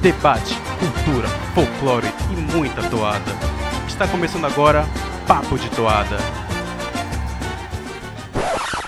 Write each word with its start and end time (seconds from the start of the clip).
debate, 0.00 0.54
cultura, 0.78 1.28
folclore 1.54 2.06
e 2.32 2.56
muita 2.56 2.82
toada. 2.88 3.32
Está 3.86 4.08
começando 4.08 4.46
agora 4.46 4.86
Papo 5.26 5.58
de 5.58 5.68
Toada. 5.68 6.16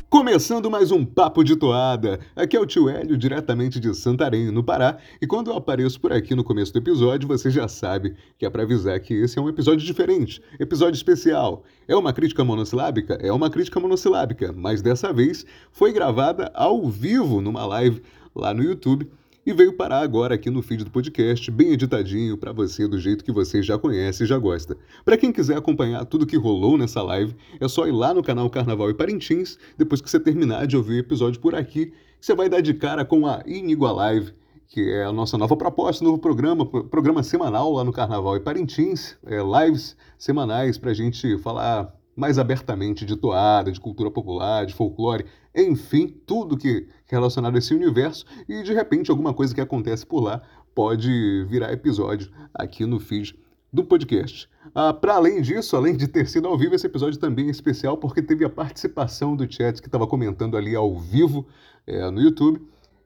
Começando 0.08 0.70
mais 0.70 0.90
um 0.90 1.04
Papo 1.04 1.44
de 1.44 1.54
Toada. 1.54 2.18
Aqui 2.34 2.56
é 2.56 2.60
o 2.60 2.64
tio 2.64 2.88
Hélio, 2.88 3.18
diretamente 3.18 3.78
de 3.78 3.94
Santarém, 3.94 4.50
no 4.50 4.64
Pará. 4.64 4.96
E 5.20 5.26
quando 5.26 5.50
eu 5.50 5.56
apareço 5.56 6.00
por 6.00 6.14
aqui 6.14 6.34
no 6.34 6.42
começo 6.42 6.72
do 6.72 6.78
episódio, 6.78 7.28
você 7.28 7.50
já 7.50 7.68
sabe 7.68 8.16
que 8.38 8.46
é 8.46 8.50
para 8.50 8.62
avisar 8.62 8.98
que 8.98 9.12
esse 9.12 9.38
é 9.38 9.42
um 9.42 9.50
episódio 9.50 9.84
diferente, 9.84 10.40
episódio 10.58 10.96
especial. 10.96 11.62
É 11.86 11.94
uma 11.94 12.14
crítica 12.14 12.42
monossilábica? 12.42 13.18
É 13.20 13.30
uma 13.30 13.50
crítica 13.50 13.78
monossilábica, 13.78 14.50
mas 14.56 14.80
dessa 14.80 15.12
vez 15.12 15.44
foi 15.70 15.92
gravada 15.92 16.50
ao 16.54 16.88
vivo 16.88 17.42
numa 17.42 17.66
live 17.66 18.02
lá 18.34 18.54
no 18.54 18.62
YouTube 18.62 19.10
e 19.44 19.52
veio 19.52 19.72
parar 19.72 20.00
agora 20.00 20.36
aqui 20.36 20.48
no 20.48 20.62
feed 20.62 20.84
do 20.84 20.90
podcast, 20.90 21.50
bem 21.50 21.72
editadinho 21.72 22.38
para 22.38 22.52
você 22.52 22.86
do 22.86 22.98
jeito 22.98 23.24
que 23.24 23.32
você 23.32 23.60
já 23.60 23.76
conhece 23.76 24.22
e 24.22 24.26
já 24.26 24.38
gosta. 24.38 24.76
Para 25.04 25.16
quem 25.16 25.32
quiser 25.32 25.56
acompanhar 25.56 26.04
tudo 26.04 26.26
que 26.26 26.36
rolou 26.36 26.78
nessa 26.78 27.02
live, 27.02 27.34
é 27.60 27.66
só 27.66 27.86
ir 27.88 27.92
lá 27.92 28.14
no 28.14 28.22
canal 28.22 28.48
Carnaval 28.48 28.88
e 28.90 28.94
Parintins, 28.94 29.58
depois 29.76 30.00
que 30.00 30.08
você 30.08 30.20
terminar 30.20 30.66
de 30.66 30.76
ouvir 30.76 30.94
o 30.94 30.98
episódio 30.98 31.40
por 31.40 31.56
aqui, 31.56 31.92
você 32.20 32.34
vai 32.36 32.48
dar 32.48 32.60
de 32.60 32.72
cara 32.72 33.04
com 33.04 33.26
a 33.26 33.42
Inigualive, 33.44 34.32
que 34.68 34.80
é 34.88 35.04
a 35.04 35.12
nossa 35.12 35.36
nova 35.36 35.56
proposta, 35.56 36.04
novo 36.04 36.18
programa, 36.18 36.64
programa 36.64 37.22
semanal 37.24 37.72
lá 37.72 37.82
no 37.82 37.92
Carnaval 37.92 38.36
e 38.36 38.40
Parintins, 38.40 39.16
é, 39.26 39.38
lives 39.42 39.96
semanais 40.16 40.78
para 40.78 40.92
a 40.92 40.94
gente 40.94 41.36
falar 41.38 41.92
mais 42.14 42.38
abertamente 42.38 43.04
de 43.04 43.16
toada, 43.16 43.72
de 43.72 43.80
cultura 43.80 44.10
popular, 44.10 44.66
de 44.66 44.74
folclore, 44.74 45.24
enfim, 45.54 46.08
tudo 46.26 46.56
que 46.56 46.86
relacionado 47.14 47.54
a 47.54 47.58
esse 47.58 47.74
universo 47.74 48.24
e 48.48 48.62
de 48.62 48.72
repente 48.72 49.10
alguma 49.10 49.34
coisa 49.34 49.54
que 49.54 49.60
acontece 49.60 50.04
por 50.06 50.20
lá 50.20 50.42
pode 50.74 51.44
virar 51.48 51.72
episódio 51.72 52.30
aqui 52.54 52.86
no 52.86 52.98
feed 52.98 53.38
do 53.72 53.84
podcast. 53.84 54.48
Ah, 54.74 54.92
Para 54.92 55.14
além 55.14 55.40
disso, 55.40 55.76
além 55.76 55.96
de 55.96 56.06
ter 56.06 56.26
sido 56.28 56.46
ao 56.46 56.58
vivo, 56.58 56.74
esse 56.74 56.86
episódio 56.86 57.18
também 57.18 57.48
é 57.48 57.50
especial 57.50 57.96
porque 57.96 58.22
teve 58.22 58.44
a 58.44 58.50
participação 58.50 59.34
do 59.34 59.50
chat 59.50 59.80
que 59.80 59.88
estava 59.88 60.06
comentando 60.06 60.56
ali 60.56 60.74
ao 60.74 60.98
vivo 60.98 61.46
é, 61.86 62.10
no 62.10 62.20
YouTube. 62.20 62.60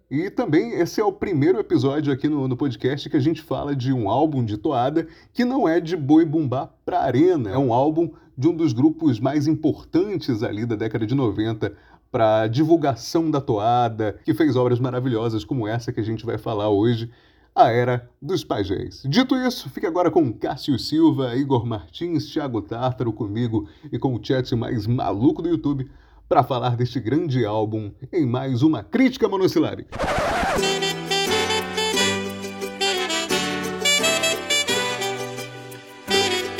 E 0.08 0.30
também 0.30 0.74
esse 0.74 1.00
é 1.00 1.04
o 1.04 1.12
primeiro 1.12 1.58
episódio 1.58 2.12
aqui 2.12 2.28
no, 2.28 2.46
no, 2.46 2.56
podcast 2.56 3.10
que 3.10 3.16
a 3.16 3.20
gente 3.20 3.42
fala 3.42 3.74
de 3.74 3.92
um 3.92 4.08
álbum 4.08 4.44
de 4.44 4.56
toada 4.56 5.08
que 5.32 5.44
não 5.44 5.68
é 5.68 5.80
de 5.80 5.96
boi 5.96 6.24
bumbá 6.24 6.70
para 6.84 7.00
arena, 7.00 7.50
é 7.50 7.58
um 7.58 7.72
álbum 7.72 8.12
de 8.38 8.46
um 8.46 8.54
dos 8.54 8.72
grupos 8.72 9.18
mais 9.18 9.48
importantes 9.48 10.44
ali 10.44 10.64
da 10.64 10.76
década 10.76 11.04
de 11.06 11.14
90 11.14 11.72
para 12.16 12.46
divulgação 12.46 13.30
da 13.30 13.42
toada, 13.42 14.18
que 14.24 14.32
fez 14.32 14.56
obras 14.56 14.80
maravilhosas 14.80 15.44
como 15.44 15.68
essa 15.68 15.92
que 15.92 16.00
a 16.00 16.02
gente 16.02 16.24
vai 16.24 16.38
falar 16.38 16.70
hoje, 16.70 17.10
a 17.54 17.70
Era 17.70 18.08
dos 18.22 18.42
Pajés. 18.42 19.02
Dito 19.06 19.36
isso, 19.36 19.68
fique 19.68 19.86
agora 19.86 20.10
com 20.10 20.32
Cássio 20.32 20.78
Silva, 20.78 21.36
Igor 21.36 21.66
Martins, 21.66 22.32
Thiago 22.32 22.62
Tártaro 22.62 23.12
comigo 23.12 23.68
e 23.92 23.98
com 23.98 24.14
o 24.14 24.20
chat 24.22 24.56
mais 24.56 24.86
maluco 24.86 25.42
do 25.42 25.50
YouTube 25.50 25.90
para 26.26 26.42
falar 26.42 26.74
deste 26.74 26.98
grande 26.98 27.44
álbum 27.44 27.92
em 28.10 28.24
mais 28.24 28.62
uma 28.62 28.82
crítica 28.82 29.28
monossilábica. 29.28 29.94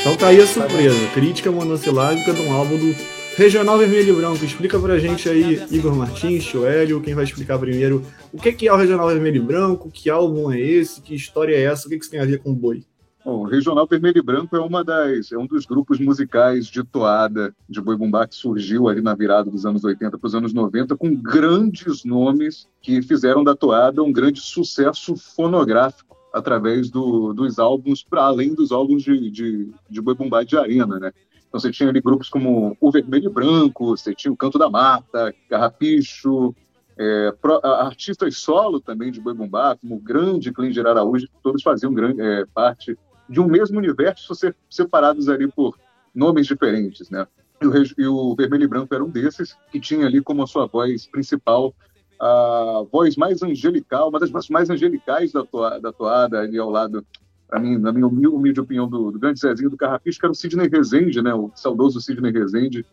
Então 0.01 0.15
tá 0.17 0.27
aí 0.27 0.39
a 0.39 0.45
surpresa, 0.45 1.07
crítica 1.15 1.51
monossilábica 1.51 2.31
de 2.31 2.41
um 2.43 2.53
álbum 2.53 2.77
do 2.77 3.17
Regional 3.37 3.77
Vermelho 3.77 4.09
e 4.09 4.13
Branco. 4.13 4.43
Explica 4.43 4.79
pra 4.79 4.97
gente 4.97 5.29
aí, 5.29 5.63
Igor 5.69 5.95
Martins, 5.95 6.43
Joelho, 6.43 6.99
quem 6.99 7.13
vai 7.13 7.23
explicar 7.23 7.59
primeiro 7.59 8.03
o 8.33 8.39
que 8.39 8.67
é 8.67 8.73
o 8.73 8.75
Regional 8.75 9.07
Vermelho 9.07 9.35
e 9.35 9.39
Branco, 9.39 9.91
que 9.91 10.09
álbum 10.09 10.51
é 10.51 10.59
esse, 10.59 11.03
que 11.03 11.13
história 11.13 11.55
é 11.55 11.61
essa, 11.61 11.85
o 11.85 11.89
que 11.89 11.97
isso 11.97 12.09
tem 12.09 12.19
a 12.19 12.25
ver 12.25 12.39
com 12.39 12.49
o 12.49 12.55
boi? 12.55 12.83
Bom, 13.23 13.41
o 13.41 13.43
Regional 13.43 13.85
Vermelho 13.85 14.17
e 14.17 14.21
Branco 14.23 14.55
é 14.55 14.59
uma 14.59 14.83
das 14.83 15.31
é 15.31 15.37
um 15.37 15.45
dos 15.45 15.67
grupos 15.67 15.99
musicais 15.99 16.65
de 16.65 16.83
toada 16.83 17.53
de 17.69 17.79
boi 17.79 17.95
bumbá 17.95 18.25
que 18.25 18.33
surgiu 18.33 18.87
ali 18.87 19.03
na 19.03 19.13
virada 19.13 19.51
dos 19.51 19.67
anos 19.67 19.83
80 19.83 20.17
para 20.17 20.27
os 20.27 20.33
anos 20.33 20.51
90 20.51 20.97
com 20.97 21.15
grandes 21.15 22.03
nomes 22.03 22.67
que 22.81 23.03
fizeram 23.03 23.43
da 23.43 23.55
toada 23.55 24.01
um 24.01 24.11
grande 24.11 24.41
sucesso 24.41 25.15
fonográfico 25.15 26.17
através 26.33 26.89
do, 26.89 27.33
dos 27.33 27.59
álbuns 27.59 28.03
para 28.03 28.23
além 28.23 28.53
dos 28.53 28.71
álbuns 28.71 29.03
de, 29.03 29.29
de, 29.29 29.69
de 29.89 30.01
boi 30.01 30.15
bumbá 30.15 30.43
de 30.43 30.57
arena, 30.57 30.99
né? 30.99 31.11
Então 31.47 31.59
você 31.59 31.71
tinha 31.71 31.89
ali 31.89 32.01
grupos 32.01 32.29
como 32.29 32.75
o 32.79 32.91
Vermelho 32.91 33.29
e 33.29 33.33
Branco, 33.33 33.97
você 33.97 34.13
tinha 34.13 34.31
o 34.31 34.37
Canto 34.37 34.57
da 34.57 34.69
Mata, 34.69 35.33
Carrapicho, 35.49 36.53
é, 36.97 37.31
pro, 37.41 37.59
artistas 37.63 38.37
solo 38.37 38.79
também 38.79 39.11
de 39.11 39.21
boi 39.21 39.33
bumbá, 39.33 39.77
como 39.77 39.95
o 39.95 39.99
grande 39.99 40.51
Klinger 40.51 40.87
Araújo, 40.87 41.27
todos 41.43 41.61
faziam 41.61 41.93
grande, 41.93 42.21
é, 42.21 42.45
parte 42.53 42.97
de 43.29 43.39
um 43.39 43.47
mesmo 43.47 43.77
universo, 43.77 44.33
separados 44.69 45.29
ali 45.29 45.47
por 45.47 45.77
nomes 46.13 46.47
diferentes, 46.47 47.09
né? 47.09 47.27
E 47.61 47.67
o, 47.67 47.73
e 47.97 48.07
o, 48.07 48.35
Vermelho 48.35 48.63
e 48.63 48.67
Branco 48.67 48.93
era 48.93 49.03
um 49.03 49.09
desses, 49.09 49.55
que 49.71 49.79
tinha 49.79 50.05
ali 50.05 50.21
como 50.21 50.43
a 50.43 50.47
sua 50.47 50.65
voz 50.65 51.07
principal 51.07 51.73
a 52.19 52.83
voz 52.91 53.15
mais 53.15 53.43
angelical, 53.43 54.09
uma 54.09 54.19
das 54.19 54.31
vozes 54.31 54.49
mais 54.49 54.69
angelicais 54.69 55.31
da, 55.31 55.45
toa, 55.45 55.79
da 55.79 55.91
toada, 55.91 56.39
ali 56.39 56.57
ao 56.57 56.69
lado, 56.69 57.05
para 57.47 57.59
mim, 57.59 57.77
na 57.77 57.93
minha 57.93 58.05
humilde, 58.05 58.35
humilde 58.35 58.59
opinião, 58.59 58.87
do, 58.87 59.11
do, 59.11 59.19
grande 59.19 59.39
Zezinho 59.39 59.69
do 59.69 59.77
Carrapicho, 59.77 60.19
que 60.19 60.25
era 60.25 60.31
o 60.31 60.35
Sidney 60.35 60.67
Rezende, 60.67 61.21
né? 61.21 61.33
O 61.33 61.49
saudoso 61.55 62.01
Sidney 62.01 62.31
Rezende, 62.31 62.85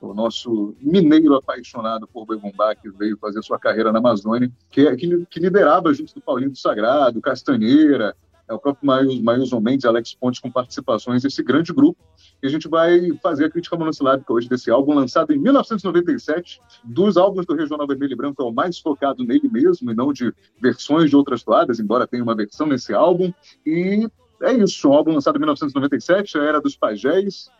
o 0.00 0.14
nosso 0.14 0.74
mineiro 0.80 1.34
apaixonado 1.34 2.06
por 2.06 2.24
boi 2.24 2.40
que 2.80 2.90
veio 2.90 3.18
fazer 3.18 3.42
sua 3.42 3.58
carreira 3.58 3.92
na 3.92 3.98
Amazônia, 3.98 4.50
que, 4.70 4.96
que, 4.96 5.26
que 5.26 5.40
liderava 5.40 5.92
junto 5.92 6.14
do 6.14 6.20
Paulinho 6.20 6.50
do 6.50 6.58
Sagrado, 6.58 7.20
Castanheira, 7.20 8.16
é 8.48 8.54
o 8.54 8.58
próprio 8.58 8.86
Mailson 9.22 9.60
Mendes, 9.60 9.84
Alex 9.84 10.14
Pontes 10.14 10.40
com 10.40 10.50
participações 10.50 11.22
desse 11.22 11.42
grande 11.42 11.72
grupo. 11.72 11.98
E 12.42 12.46
a 12.46 12.50
gente 12.50 12.68
vai 12.68 13.10
fazer 13.22 13.44
a 13.44 13.50
crítica 13.50 13.76
monossilábica 13.76 14.32
hoje 14.32 14.48
desse 14.48 14.70
álbum, 14.70 14.94
lançado 14.94 15.32
em 15.32 15.38
1997. 15.38 16.60
Dos 16.82 17.16
álbuns 17.16 17.44
do 17.44 17.54
Regional 17.54 17.86
Vermelho 17.86 18.12
e 18.12 18.16
Branco, 18.16 18.42
é 18.42 18.46
o 18.46 18.52
mais 18.52 18.78
focado 18.78 19.22
nele 19.22 19.48
mesmo, 19.48 19.90
e 19.90 19.94
não 19.94 20.12
de 20.12 20.32
versões 20.60 21.10
de 21.10 21.16
outras 21.16 21.42
toadas, 21.42 21.78
embora 21.78 22.06
tenha 22.06 22.22
uma 22.22 22.34
versão 22.34 22.66
nesse 22.66 22.94
álbum. 22.94 23.32
E 23.66 24.08
é 24.42 24.52
isso, 24.52 24.88
um 24.88 24.92
álbum 24.92 25.12
lançado 25.12 25.36
em 25.36 25.40
1997, 25.40 26.38
a 26.38 26.42
Era 26.42 26.60
dos 26.60 26.76
Pajés. 26.76 27.50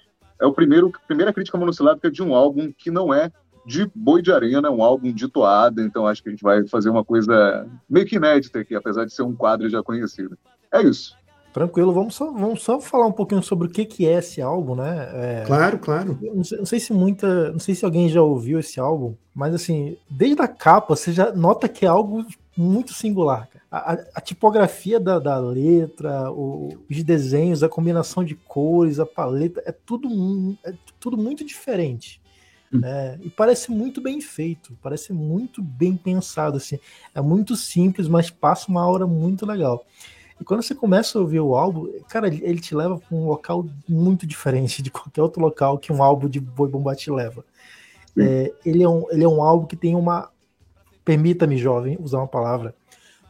É 0.41 0.50
primeiro, 0.50 0.93
primeira 1.06 1.32
crítica 1.32 1.59
monossilábica 1.59 2.10
de 2.10 2.22
um 2.22 2.34
álbum 2.34 2.72
que 2.72 2.91
não 2.91 3.12
é 3.12 3.31
de 3.66 3.91
Boi 3.94 4.22
de 4.22 4.32
Arena, 4.32 4.69
é 4.69 4.70
um 4.70 4.82
álbum 4.82 5.12
de 5.12 5.28
toada, 5.28 5.82
então 5.82 6.06
acho 6.06 6.22
que 6.22 6.31
a 6.31 6.32
gente 6.32 6.43
vai 6.43 6.66
fazer 6.66 6.88
uma 6.88 7.05
coisa 7.05 7.69
meio 7.91 8.06
que 8.06 8.16
inédita 8.16 8.60
aqui, 8.60 8.75
apesar 8.75 9.05
de 9.05 9.12
ser 9.12 9.22
um 9.22 9.37
quadro 9.37 9.69
já 9.69 9.82
conhecido. 9.82 10.38
É 10.72 10.82
isso. 10.82 11.16
Tranquilo, 11.52 11.92
vamos 11.92 12.14
só, 12.14 12.30
vamos 12.30 12.62
só 12.62 12.80
falar 12.80 13.06
um 13.06 13.12
pouquinho 13.12 13.42
sobre 13.42 13.66
o 13.66 13.70
que, 13.70 13.84
que 13.84 14.06
é 14.06 14.18
esse 14.18 14.40
álbum, 14.40 14.76
né? 14.76 15.08
É, 15.12 15.44
claro, 15.46 15.78
claro. 15.78 16.18
Não 16.20 16.44
sei, 16.44 16.58
não 16.58 16.66
sei, 16.66 16.78
se 16.78 16.92
muita. 16.92 17.50
Não 17.50 17.58
sei 17.58 17.74
se 17.74 17.84
alguém 17.84 18.08
já 18.08 18.22
ouviu 18.22 18.60
esse 18.60 18.78
álbum, 18.78 19.14
mas 19.34 19.54
assim, 19.54 19.96
desde 20.10 20.40
a 20.42 20.46
capa 20.46 20.94
você 20.94 21.10
já 21.10 21.32
nota 21.32 21.68
que 21.68 21.86
é 21.86 21.88
algo 21.88 22.24
muito 22.56 22.92
singular. 22.92 23.48
A, 23.70 23.92
a, 23.92 23.98
a, 24.16 24.20
tipografia 24.20 25.00
da, 25.00 25.18
da 25.18 25.38
letra, 25.38 26.30
o, 26.30 26.68
os 26.88 27.02
desenhos, 27.02 27.62
a 27.62 27.68
combinação 27.68 28.22
de 28.22 28.34
cores, 28.34 29.00
a 29.00 29.06
paleta, 29.06 29.62
é 29.64 29.72
tudo, 29.72 30.08
é 30.64 30.74
tudo 31.00 31.16
muito 31.16 31.44
diferente. 31.44 32.20
Hum. 32.72 32.80
É, 32.84 33.18
e 33.22 33.30
parece 33.30 33.70
muito 33.70 34.00
bem 34.00 34.20
feito, 34.20 34.76
parece 34.82 35.12
muito 35.12 35.62
bem 35.62 35.96
pensado. 35.96 36.58
Assim. 36.58 36.78
É 37.14 37.20
muito 37.20 37.56
simples, 37.56 38.06
mas 38.06 38.28
passa 38.28 38.70
uma 38.70 38.82
aura 38.82 39.06
muito 39.06 39.46
legal. 39.46 39.86
E 40.41 40.44
quando 40.44 40.62
você 40.62 40.75
começa 40.75 41.19
a 41.19 41.21
ouvir 41.21 41.41
o 41.41 41.56
álbum, 41.56 41.91
cara, 42.09 42.28
ele 42.28 42.60
te 42.60 42.75
leva 42.75 42.99
para 42.99 43.16
um 43.16 43.26
local 43.26 43.66
muito 43.88 44.26
diferente 44.26 44.82
de 44.82 44.91
qualquer 44.91 45.22
outro 45.22 45.41
local 45.41 45.78
que 45.78 45.93
um 45.93 46.03
álbum 46.03 46.28
de 46.28 46.41
Boi 46.41 46.69
Bomba 46.69 46.94
te 46.94 47.10
leva. 47.10 47.44
É, 48.16 48.53
ele, 48.65 48.82
é 48.82 48.88
um, 48.88 49.04
ele 49.10 49.25
é 49.25 49.28
um 49.28 49.43
álbum 49.43 49.66
que 49.66 49.76
tem 49.76 49.94
uma, 49.94 50.31
permita-me, 51.04 51.56
jovem, 51.56 51.97
usar 52.00 52.19
uma 52.19 52.26
palavra, 52.26 52.75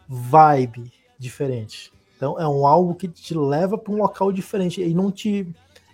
vibe 0.06 0.92
diferente. 1.18 1.92
Então 2.16 2.38
é 2.38 2.46
um 2.46 2.66
álbum 2.66 2.94
que 2.94 3.08
te 3.08 3.34
leva 3.34 3.78
para 3.78 3.92
um 3.92 3.98
local 3.98 4.32
diferente 4.32 4.82
e 4.82 4.94
não 4.94 5.10
te, 5.10 5.46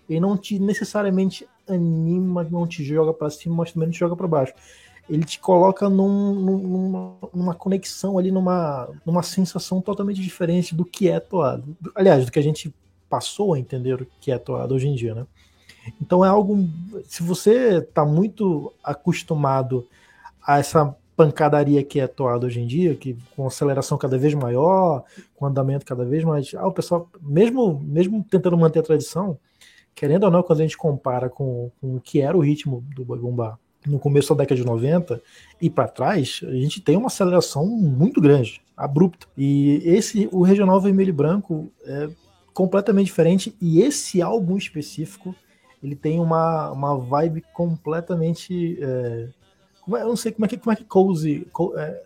e 0.08 0.18
não 0.18 0.36
te 0.36 0.58
necessariamente 0.58 1.46
anima, 1.68 2.44
não 2.44 2.66
te 2.66 2.84
joga 2.84 3.12
para 3.12 3.30
cima, 3.30 3.56
mas 3.56 3.72
também 3.72 3.88
não 3.88 3.92
te 3.92 3.98
joga 3.98 4.16
para 4.16 4.26
baixo 4.26 4.54
ele 5.08 5.24
te 5.24 5.38
coloca 5.38 5.88
num, 5.88 6.34
numa, 6.34 7.16
numa, 7.34 7.54
conexão 7.54 8.18
ali, 8.18 8.30
numa, 8.30 8.88
numa 9.04 9.22
sensação 9.22 9.80
totalmente 9.80 10.20
diferente 10.20 10.74
do 10.74 10.84
que 10.84 11.08
é 11.08 11.20
toado. 11.20 11.76
Aliás, 11.94 12.24
do 12.24 12.32
que 12.32 12.38
a 12.38 12.42
gente 12.42 12.74
passou 13.08 13.54
a 13.54 13.58
entender 13.58 14.00
o 14.00 14.06
que 14.20 14.32
é 14.32 14.38
toado 14.38 14.74
hoje 14.74 14.88
em 14.88 14.94
dia, 14.94 15.14
né? 15.14 15.26
Então 16.00 16.24
é 16.24 16.28
algo. 16.28 16.66
Se 17.04 17.22
você 17.22 17.78
está 17.78 18.04
muito 18.06 18.72
acostumado 18.82 19.86
a 20.42 20.58
essa 20.58 20.96
pancadaria 21.14 21.84
que 21.84 22.00
é 22.00 22.06
toado 22.06 22.46
hoje 22.46 22.60
em 22.60 22.66
dia, 22.66 22.94
que 22.94 23.16
com 23.36 23.46
aceleração 23.46 23.98
cada 23.98 24.16
vez 24.16 24.32
maior, 24.32 25.04
com 25.36 25.46
andamento 25.46 25.84
cada 25.84 26.04
vez 26.04 26.24
mais. 26.24 26.54
Ah, 26.54 26.66
o 26.66 26.72
pessoal, 26.72 27.08
mesmo, 27.20 27.78
mesmo 27.80 28.24
tentando 28.28 28.56
manter 28.56 28.78
a 28.80 28.82
tradição, 28.82 29.38
querendo 29.94 30.24
ou 30.24 30.30
não, 30.30 30.42
quando 30.42 30.60
a 30.60 30.62
gente 30.62 30.78
compara 30.78 31.28
com, 31.28 31.70
com 31.80 31.96
o 31.96 32.00
que 32.00 32.22
era 32.22 32.36
o 32.36 32.40
ritmo 32.40 32.82
do 32.96 33.04
Boi 33.04 33.18
Bumbá 33.18 33.58
no 33.86 33.98
começo 33.98 34.34
da 34.34 34.42
década 34.42 34.60
de 34.60 34.66
90 34.66 35.20
e 35.60 35.68
para 35.68 35.88
trás, 35.88 36.40
a 36.44 36.52
gente 36.52 36.80
tem 36.80 36.96
uma 36.96 37.08
aceleração 37.08 37.66
muito 37.66 38.20
grande, 38.20 38.60
abrupta. 38.76 39.26
E 39.36 39.82
esse, 39.84 40.28
o 40.32 40.42
Regional 40.42 40.80
Vermelho 40.80 41.10
e 41.10 41.12
Branco 41.12 41.70
é 41.84 42.08
completamente 42.54 43.06
diferente. 43.06 43.54
E 43.60 43.80
esse 43.82 44.22
álbum 44.22 44.56
específico, 44.56 45.34
ele 45.82 45.96
tem 45.96 46.20
uma, 46.20 46.70
uma 46.70 46.96
vibe 46.96 47.42
completamente. 47.52 48.78
É, 48.80 49.28
é 49.88 50.02
eu 50.02 50.08
não 50.08 50.16
sei 50.16 50.32
como 50.32 50.46
é 50.46 50.48
que, 50.48 50.56
como 50.56 50.72
é 50.72 50.76
que 50.76 50.84
cozy. 50.84 51.46
É, 51.76 52.02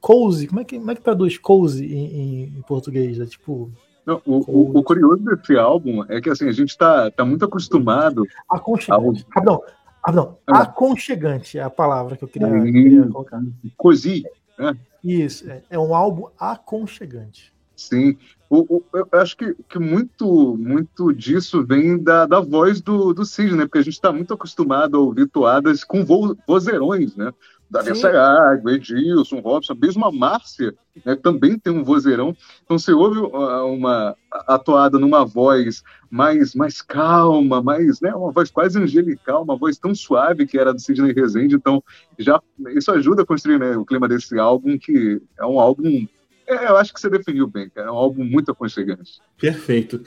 cozy, 0.00 0.48
como 0.48 0.60
é 0.60 0.64
que, 0.64 0.78
como 0.78 0.90
é 0.90 0.94
que 0.94 1.00
traduz 1.00 1.38
cozy 1.38 1.86
em, 1.86 2.42
em 2.58 2.62
português? 2.62 3.18
É 3.18 3.24
tipo. 3.24 3.70
Não, 4.04 4.20
o, 4.26 4.38
o, 4.50 4.78
o, 4.78 4.82
curioso 4.82 5.22
desse 5.22 5.56
álbum 5.56 6.04
é 6.08 6.20
que 6.20 6.28
assim, 6.28 6.48
a 6.48 6.52
gente 6.52 6.70
está 6.70 7.08
tá 7.12 7.24
muito 7.24 7.44
acostumado. 7.44 8.26
Aconchegante. 8.50 9.24
Ao... 9.24 9.30
Rapidão, 9.30 9.62
rapidão. 10.04 10.38
Ah. 10.46 10.62
Aconchegante 10.62 11.58
é 11.58 11.62
a 11.62 11.70
palavra 11.70 12.16
que 12.16 12.24
eu 12.24 12.28
queria, 12.28 12.48
queria 12.48 13.06
colocar. 13.08 13.42
Cozy. 13.76 14.24
É. 14.58 14.74
Isso, 15.02 15.50
é, 15.50 15.62
é 15.70 15.78
um 15.78 15.94
álbum 15.94 16.26
aconchegante. 16.38 17.52
Sim. 17.74 18.16
O, 18.48 18.82
eu 18.92 19.08
acho 19.12 19.36
que, 19.36 19.56
que 19.68 19.78
muito, 19.78 20.56
muito 20.58 21.12
disso 21.12 21.64
vem 21.64 22.00
da, 22.00 22.26
da 22.26 22.38
voz 22.38 22.80
do, 22.80 23.14
do 23.14 23.24
Cid, 23.24 23.56
né? 23.56 23.64
Porque 23.64 23.78
a 23.78 23.82
gente 23.82 23.94
está 23.94 24.12
muito 24.12 24.34
acostumado 24.34 24.96
a 24.96 25.00
ouvir 25.00 25.26
toadas 25.26 25.82
com 25.82 26.04
vo, 26.04 26.36
vozeirões, 26.46 27.16
né? 27.16 27.32
Davi 27.72 27.96
Sayag, 27.96 28.68
Edilson, 28.68 29.40
Robson, 29.40 29.74
mesmo 29.80 30.04
a 30.04 30.12
Márcia 30.12 30.74
né, 31.06 31.16
também 31.16 31.58
tem 31.58 31.72
um 31.72 31.82
vozeirão. 31.82 32.36
Então 32.62 32.78
você 32.78 32.92
ouve 32.92 33.18
uma 33.18 34.14
atuada 34.30 34.98
numa 34.98 35.24
voz 35.24 35.82
mais, 36.10 36.54
mais 36.54 36.82
calma, 36.82 37.62
mais, 37.62 37.98
né, 38.02 38.14
uma 38.14 38.30
voz 38.30 38.50
quase 38.50 38.78
angelical, 38.78 39.42
uma 39.42 39.56
voz 39.56 39.78
tão 39.78 39.94
suave 39.94 40.46
que 40.46 40.58
era 40.58 40.74
do 40.74 40.80
Sidney 40.80 41.14
Rezende. 41.14 41.54
Então 41.54 41.82
já 42.18 42.38
isso 42.76 42.92
ajuda 42.92 43.22
a 43.22 43.26
construir 43.26 43.58
né, 43.58 43.74
o 43.74 43.86
clima 43.86 44.06
desse 44.06 44.38
álbum, 44.38 44.76
que 44.76 45.22
é 45.38 45.46
um 45.46 45.58
álbum 45.58 46.06
é, 46.52 46.68
eu 46.68 46.76
acho 46.76 46.92
que 46.92 47.00
você 47.00 47.10
definiu 47.10 47.46
bem, 47.46 47.68
cara. 47.68 47.88
É 47.88 47.90
um 47.90 47.96
álbum 47.96 48.24
muito 48.24 48.50
aconchegante. 48.50 49.20
Perfeito. 49.38 50.00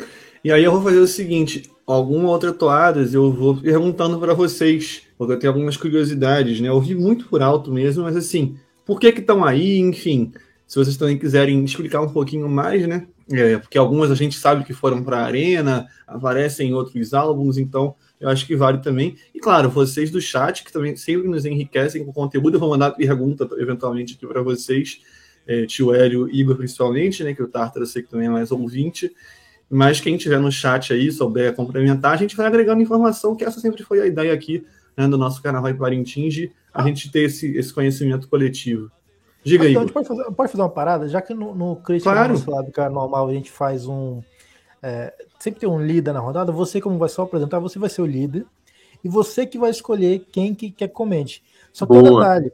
E 0.43 0.51
aí 0.51 0.63
eu 0.63 0.71
vou 0.71 0.81
fazer 0.81 0.99
o 0.99 1.07
seguinte: 1.07 1.69
alguma 1.85 2.29
outra 2.29 2.53
toadas 2.53 3.13
eu 3.13 3.31
vou 3.31 3.57
perguntando 3.57 4.19
para 4.19 4.33
vocês, 4.33 5.03
porque 5.17 5.33
eu 5.33 5.39
tenho 5.39 5.53
algumas 5.53 5.77
curiosidades, 5.77 6.59
né? 6.59 6.69
Eu 6.69 6.75
ouvi 6.75 6.95
muito 6.95 7.27
por 7.27 7.41
alto 7.41 7.71
mesmo, 7.71 8.03
mas 8.03 8.15
assim, 8.15 8.57
por 8.85 8.99
que 8.99 9.11
que 9.11 9.21
estão 9.21 9.43
aí? 9.43 9.79
Enfim, 9.79 10.31
se 10.67 10.77
vocês 10.77 10.97
também 10.97 11.17
quiserem 11.17 11.63
explicar 11.63 12.01
um 12.01 12.09
pouquinho 12.09 12.49
mais, 12.49 12.87
né? 12.87 13.07
É, 13.31 13.57
porque 13.57 13.77
algumas 13.77 14.11
a 14.11 14.15
gente 14.15 14.37
sabe 14.37 14.63
que 14.63 14.73
foram 14.73 15.03
para 15.03 15.17
a 15.17 15.25
Arena, 15.25 15.87
aparecem 16.05 16.69
em 16.69 16.73
outros 16.73 17.13
álbuns, 17.13 17.57
então 17.57 17.95
eu 18.19 18.29
acho 18.29 18.45
que 18.45 18.55
vale 18.55 18.77
também. 18.79 19.15
E 19.33 19.39
claro, 19.39 19.69
vocês 19.69 20.11
do 20.11 20.21
chat, 20.21 20.63
que 20.63 20.71
também 20.71 20.95
sempre 20.95 21.27
nos 21.27 21.45
enriquecem 21.45 22.05
com 22.05 22.13
conteúdo, 22.13 22.55
eu 22.55 22.59
vou 22.59 22.69
mandar 22.69 22.91
pergunta 22.91 23.47
eventualmente 23.57 24.13
aqui 24.15 24.27
para 24.27 24.43
vocês 24.43 25.01
é, 25.47 25.65
tio 25.65 25.93
Hélio 25.93 26.27
Igor 26.29 26.57
principalmente, 26.57 27.23
né, 27.23 27.33
que 27.33 27.43
o 27.43 27.47
Tartar 27.47 27.79
eu 27.79 27.85
sei 27.85 28.01
que 28.01 28.09
também 28.09 28.27
é 28.27 28.31
mais 28.31 28.51
ouvinte, 28.51 29.11
mas 29.69 29.99
quem 29.99 30.17
tiver 30.17 30.39
no 30.39 30.51
chat 30.51 30.93
aí, 30.93 31.11
souber 31.11 31.53
complementar, 31.55 32.13
a 32.13 32.17
gente 32.17 32.35
vai 32.35 32.45
agregando 32.45 32.81
informação, 32.81 33.35
que 33.35 33.43
essa 33.43 33.59
sempre 33.59 33.83
foi 33.83 34.01
a 34.01 34.05
ideia 34.05 34.33
aqui 34.33 34.65
né, 34.95 35.07
do 35.07 35.17
nosso 35.17 35.41
Carnaval 35.41 35.71
em 35.71 35.77
Parintins, 35.77 36.49
a 36.73 36.83
gente 36.83 37.11
ter 37.11 37.23
esse, 37.23 37.55
esse 37.57 37.73
conhecimento 37.73 38.27
coletivo. 38.27 38.91
Diga 39.43 39.65
aí. 39.65 39.71
Então, 39.71 39.87
pode 39.87 40.07
fazer, 40.07 40.23
pode 40.31 40.51
fazer 40.51 40.61
uma 40.63 40.69
parada, 40.69 41.07
já 41.07 41.21
que 41.21 41.33
no, 41.33 41.53
no 41.53 41.75
Crítica 41.77 42.11
claro. 42.11 42.33
Slávica 42.33 42.89
normal 42.89 43.27
a 43.27 43.33
gente 43.33 43.51
faz 43.51 43.87
um. 43.87 44.21
É, 44.81 45.13
sempre 45.39 45.59
tem 45.59 45.69
um 45.69 45.83
líder 45.83 46.13
na 46.13 46.19
rodada, 46.19 46.51
você, 46.51 46.81
como 46.81 46.97
vai 46.97 47.09
só 47.09 47.23
apresentar, 47.23 47.59
você 47.59 47.77
vai 47.77 47.89
ser 47.89 48.01
o 48.01 48.05
líder, 48.05 48.45
e 49.03 49.09
você 49.09 49.45
que 49.45 49.57
vai 49.57 49.69
escolher 49.69 50.25
quem 50.31 50.53
que 50.53 50.71
quer 50.71 50.87
comente. 50.87 51.43
Só 51.71 51.85
que 51.85 51.93
um 51.93 52.01
detalhe: 52.01 52.51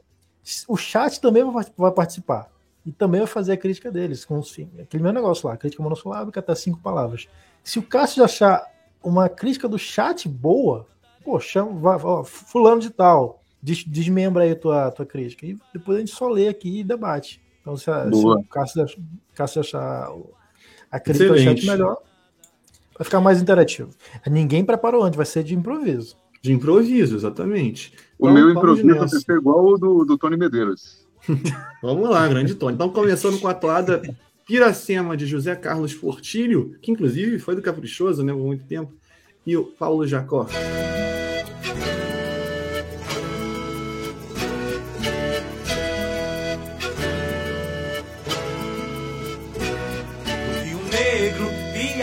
o 0.68 0.76
chat 0.76 1.20
também 1.20 1.44
vai 1.76 1.90
participar 1.92 2.51
e 2.84 2.90
também 2.92 3.20
vai 3.20 3.28
fazer 3.28 3.52
a 3.52 3.56
crítica 3.56 3.90
deles, 3.90 4.24
com 4.24 4.38
os, 4.38 4.56
aquele 4.80 5.02
meu 5.02 5.12
negócio 5.12 5.48
lá, 5.48 5.56
crítica 5.56 5.82
monossilábica 5.82 6.40
até 6.40 6.54
cinco 6.54 6.80
palavras. 6.80 7.28
Se 7.62 7.78
o 7.78 7.82
Cássio 7.82 8.24
achar 8.24 8.66
uma 9.02 9.28
crítica 9.28 9.68
do 9.68 9.78
chat 9.78 10.28
boa, 10.28 10.86
pô, 11.24 11.38
chama, 11.38 11.72
vai, 11.78 11.98
ó, 12.02 12.24
fulano 12.24 12.80
de 12.80 12.90
tal, 12.90 13.42
des, 13.62 13.84
desmembra 13.84 14.44
aí 14.44 14.52
a 14.52 14.56
tua, 14.56 14.90
tua 14.90 15.06
crítica. 15.06 15.46
E 15.46 15.56
depois 15.72 15.96
a 15.96 16.00
gente 16.00 16.12
só 16.12 16.28
lê 16.28 16.48
aqui 16.48 16.80
e 16.80 16.84
debate. 16.84 17.40
Então, 17.60 17.76
se, 17.76 17.88
a, 17.90 18.10
se 18.10 18.26
o 18.26 18.42
Cássio, 18.44 18.86
Cássio 19.34 19.60
achar 19.60 20.08
a 20.90 20.98
crítica 20.98 21.26
Excelente. 21.26 21.54
do 21.54 21.60
chat 21.60 21.66
melhor, 21.66 21.96
vai 22.98 23.04
ficar 23.04 23.20
mais 23.20 23.40
interativo. 23.40 23.90
Ninguém 24.26 24.64
preparou 24.64 25.04
antes, 25.04 25.16
vai 25.16 25.26
ser 25.26 25.44
de 25.44 25.54
improviso. 25.54 26.16
De 26.42 26.52
improviso, 26.52 27.14
exatamente. 27.14 27.94
O 28.18 28.28
então, 28.28 28.34
meu 28.34 28.50
improviso 28.50 28.98
vai 28.98 29.08
ser 29.08 29.36
igual 29.36 29.64
o 29.64 29.78
do, 29.78 30.04
do 30.04 30.18
Tony 30.18 30.36
Medeiros. 30.36 31.01
Vamos 31.82 32.08
lá, 32.08 32.26
grande 32.28 32.54
Tony. 32.54 32.74
Então, 32.74 32.88
começando 32.90 33.40
com 33.40 33.48
a 33.48 33.54
toada 33.54 34.02
Piracema 34.46 35.16
de 35.16 35.26
José 35.26 35.54
Carlos 35.54 35.94
Portilho, 35.94 36.76
que 36.82 36.90
inclusive 36.90 37.38
foi 37.38 37.54
do 37.54 37.62
Caprichoso, 37.62 38.22
né, 38.22 38.32
por 38.32 38.42
muito 38.42 38.64
tempo, 38.64 38.92
e 39.46 39.56
o 39.56 39.64
Paulo 39.64 40.06
Jacó. 40.06 40.46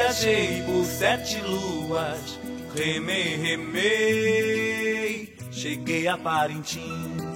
Viajei 0.10 0.63
por 0.63 0.83
sete 0.86 1.39
luas, 1.42 2.39
remei, 2.75 3.36
remei, 3.36 5.33
cheguei 5.51 6.07
a 6.07 6.18
Parintins. 6.18 7.29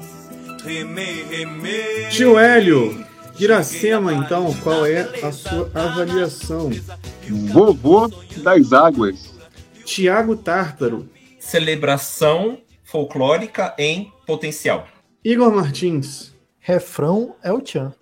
Tio 2.10 2.39
Hélio, 2.39 3.06
Iracema, 3.38 4.13
então, 4.13 4.54
qual 4.63 4.86
é 4.86 5.01
a 5.21 5.31
sua 5.31 5.69
avaliação? 5.74 6.71
Vovô 7.51 8.10
das 8.38 8.71
Águas. 8.71 9.33
Tiago 9.83 10.38
Tártaro. 10.38 11.10
Celebração 11.38 12.60
folclórica 12.83 13.75
em 13.77 14.12
potencial. 14.25 14.88
Igor 15.24 15.54
Martins. 15.54 16.33
Refrão 16.60 17.36
é 17.44 17.51
o 17.51 17.59
Tchan. 17.59 17.94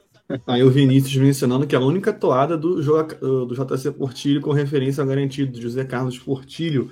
Aí 0.45 0.63
o 0.63 0.69
Vinícius 0.69 1.15
mencionando 1.15 1.65
que 1.65 1.75
é 1.75 1.79
a 1.79 1.81
única 1.81 2.13
toada 2.13 2.55
do, 2.55 2.75
do 2.75 3.55
JC 3.55 3.91
Portilho 3.91 4.39
com 4.39 4.51
referência 4.51 5.01
ao 5.01 5.07
garantido, 5.07 5.59
José 5.59 5.83
Carlos 5.83 6.19
Portilho. 6.19 6.91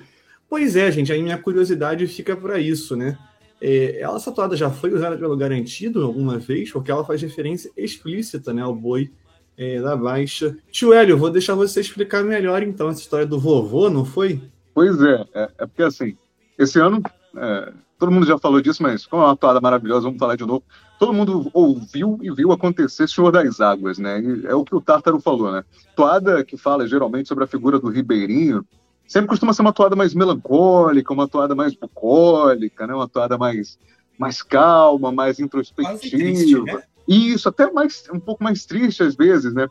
Pois 0.50 0.76
é, 0.76 0.92
gente, 0.92 1.14
aí 1.14 1.22
minha 1.22 1.38
curiosidade 1.38 2.08
fica 2.08 2.36
para 2.36 2.58
isso, 2.58 2.96
né? 2.96 3.18
É, 3.62 4.02
essa 4.02 4.32
toada 4.32 4.56
já 4.56 4.70
foi 4.70 4.94
usada 4.94 5.18
pelo 5.18 5.36
Garantido 5.36 6.04
alguma 6.04 6.38
vez, 6.38 6.72
porque 6.72 6.92
ela 6.92 7.04
faz 7.04 7.22
referência 7.22 7.72
explícita 7.76 8.54
né, 8.54 8.62
ao 8.62 8.74
boi 8.74 9.12
é, 9.58 9.82
da 9.82 9.96
Baixa. 9.96 10.56
Tio 10.72 10.94
Hélio, 10.94 11.18
vou 11.18 11.30
deixar 11.30 11.56
você 11.56 11.82
explicar 11.82 12.24
melhor 12.24 12.64
então 12.64 12.90
essa 12.90 13.02
história 13.02 13.26
do 13.26 13.40
vovô, 13.40 13.90
não 13.90 14.06
foi? 14.06 14.42
Pois 14.74 15.02
é, 15.02 15.26
é, 15.34 15.50
é 15.60 15.66
porque 15.66 15.84
assim, 15.84 16.16
esse 16.58 16.80
ano, 16.80 17.02
é, 17.36 17.74
todo 17.98 18.12
mundo 18.12 18.26
já 18.26 18.38
falou 18.38 18.62
disso, 18.62 18.82
mas 18.82 19.06
como 19.06 19.22
é 19.22 19.26
uma 19.26 19.36
toada 19.36 19.60
maravilhosa, 19.60 20.06
vamos 20.06 20.20
falar 20.20 20.38
de 20.38 20.46
novo. 20.46 20.64
Todo 20.98 21.14
mundo 21.14 21.50
ouviu 21.54 22.18
e 22.22 22.32
viu 22.32 22.52
acontecer 22.52 23.08
Senhor 23.08 23.32
das 23.32 23.60
Águas, 23.60 23.98
né? 23.98 24.22
E 24.22 24.48
é 24.48 24.56
o 24.56 24.64
que 24.64 24.76
o 24.76 24.82
Tártaro 24.82 25.20
falou, 25.20 25.52
né? 25.52 25.64
Toada 25.96 26.44
que 26.44 26.58
fala 26.58 26.88
geralmente 26.88 27.28
sobre 27.28 27.44
a 27.44 27.48
figura 27.48 27.80
do 27.80 27.90
Ribeirinho, 27.90 28.66
sempre 29.10 29.28
costuma 29.28 29.52
ser 29.54 29.64
uma 29.64 29.74
toada 29.74 29.96
mais 29.96 30.14
melancólica, 30.14 31.12
uma 31.12 31.28
toada 31.28 31.56
mais 31.56 31.74
bucólica, 31.74 32.86
né? 32.86 32.94
uma 32.94 33.10
toada 33.10 33.40
mais, 33.40 33.80
mais 34.18 34.44
calma, 34.44 35.12
mais 35.12 35.40
introspectiva. 35.40 36.00
Triste, 36.00 36.62
né? 36.62 36.84
Isso, 37.08 37.50
até 37.50 37.72
mais, 37.72 38.04
um 38.14 38.20
pouco 38.20 38.44
mais 38.44 38.66
triste 38.66 39.02
às 39.02 39.16
vezes, 39.16 39.52
né? 39.52 39.68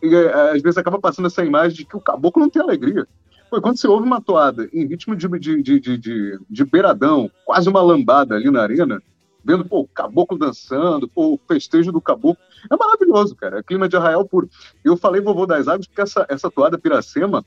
E, 0.00 0.14
é, 0.14 0.52
às 0.52 0.62
vezes 0.62 0.78
acaba 0.78 1.00
passando 1.00 1.26
essa 1.26 1.44
imagem 1.44 1.78
de 1.78 1.84
que 1.84 1.96
o 1.96 2.00
caboclo 2.00 2.40
não 2.40 2.48
tem 2.48 2.62
alegria. 2.62 3.06
Pô, 3.50 3.60
quando 3.60 3.76
você 3.76 3.88
ouve 3.88 4.06
uma 4.06 4.20
toada 4.20 4.68
em 4.72 4.86
ritmo 4.86 5.16
de, 5.16 5.26
de, 5.26 5.62
de, 5.62 5.80
de, 5.80 5.98
de, 5.98 6.38
de 6.48 6.64
beiradão, 6.64 7.28
quase 7.44 7.68
uma 7.68 7.82
lambada 7.82 8.36
ali 8.36 8.50
na 8.52 8.62
arena, 8.62 9.02
vendo 9.44 9.64
pô, 9.64 9.80
o 9.80 9.88
caboclo 9.88 10.38
dançando, 10.38 11.08
pô, 11.08 11.34
o 11.34 11.40
festejo 11.48 11.90
do 11.90 12.00
caboclo, 12.00 12.42
é 12.70 12.76
maravilhoso, 12.76 13.34
cara. 13.34 13.58
É 13.58 13.62
clima 13.64 13.88
de 13.88 13.96
arraial 13.96 14.24
puro. 14.24 14.48
Eu 14.84 14.96
falei 14.96 15.20
vovô 15.20 15.44
das 15.44 15.66
águas 15.66 15.88
porque 15.88 16.02
essa, 16.02 16.24
essa 16.28 16.48
toada 16.48 16.78
Piracema, 16.78 17.44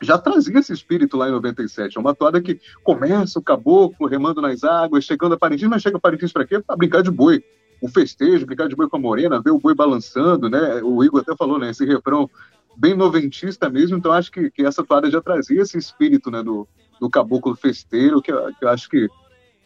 já 0.00 0.18
trazia 0.18 0.58
esse 0.58 0.72
espírito 0.72 1.16
lá 1.16 1.28
em 1.28 1.32
97. 1.32 1.96
É 1.96 2.00
uma 2.00 2.14
toada 2.14 2.40
que 2.40 2.60
começa 2.82 3.38
o 3.38 3.42
caboclo 3.42 4.06
remando 4.06 4.40
nas 4.40 4.64
águas, 4.64 5.04
chegando 5.04 5.34
a 5.34 5.38
Parintins, 5.38 5.68
mas 5.68 5.82
chega 5.82 5.96
a 5.96 6.00
Parintins 6.00 6.32
para 6.32 6.46
quê? 6.46 6.60
Para 6.60 6.76
brincar 6.76 7.02
de 7.02 7.10
boi. 7.10 7.42
O 7.80 7.88
festejo, 7.88 8.46
brincar 8.46 8.68
de 8.68 8.76
boi 8.76 8.88
com 8.88 8.96
a 8.96 9.00
morena, 9.00 9.42
ver 9.42 9.50
o 9.50 9.58
boi 9.58 9.74
balançando, 9.74 10.48
né? 10.48 10.82
O 10.82 11.04
Igor 11.04 11.20
até 11.20 11.36
falou, 11.36 11.58
né? 11.58 11.70
Esse 11.70 11.84
refrão 11.84 12.30
bem 12.76 12.94
noventista 12.94 13.68
mesmo, 13.68 13.96
então 13.96 14.12
acho 14.12 14.32
que, 14.32 14.50
que 14.50 14.64
essa 14.64 14.82
toada 14.82 15.10
já 15.10 15.20
trazia 15.20 15.62
esse 15.62 15.78
espírito, 15.78 16.30
né? 16.30 16.42
Do, 16.42 16.66
do 17.00 17.10
caboclo 17.10 17.54
festeiro, 17.54 18.22
que, 18.22 18.32
que 18.32 18.64
eu 18.64 18.68
acho 18.68 18.88
que, 18.88 19.08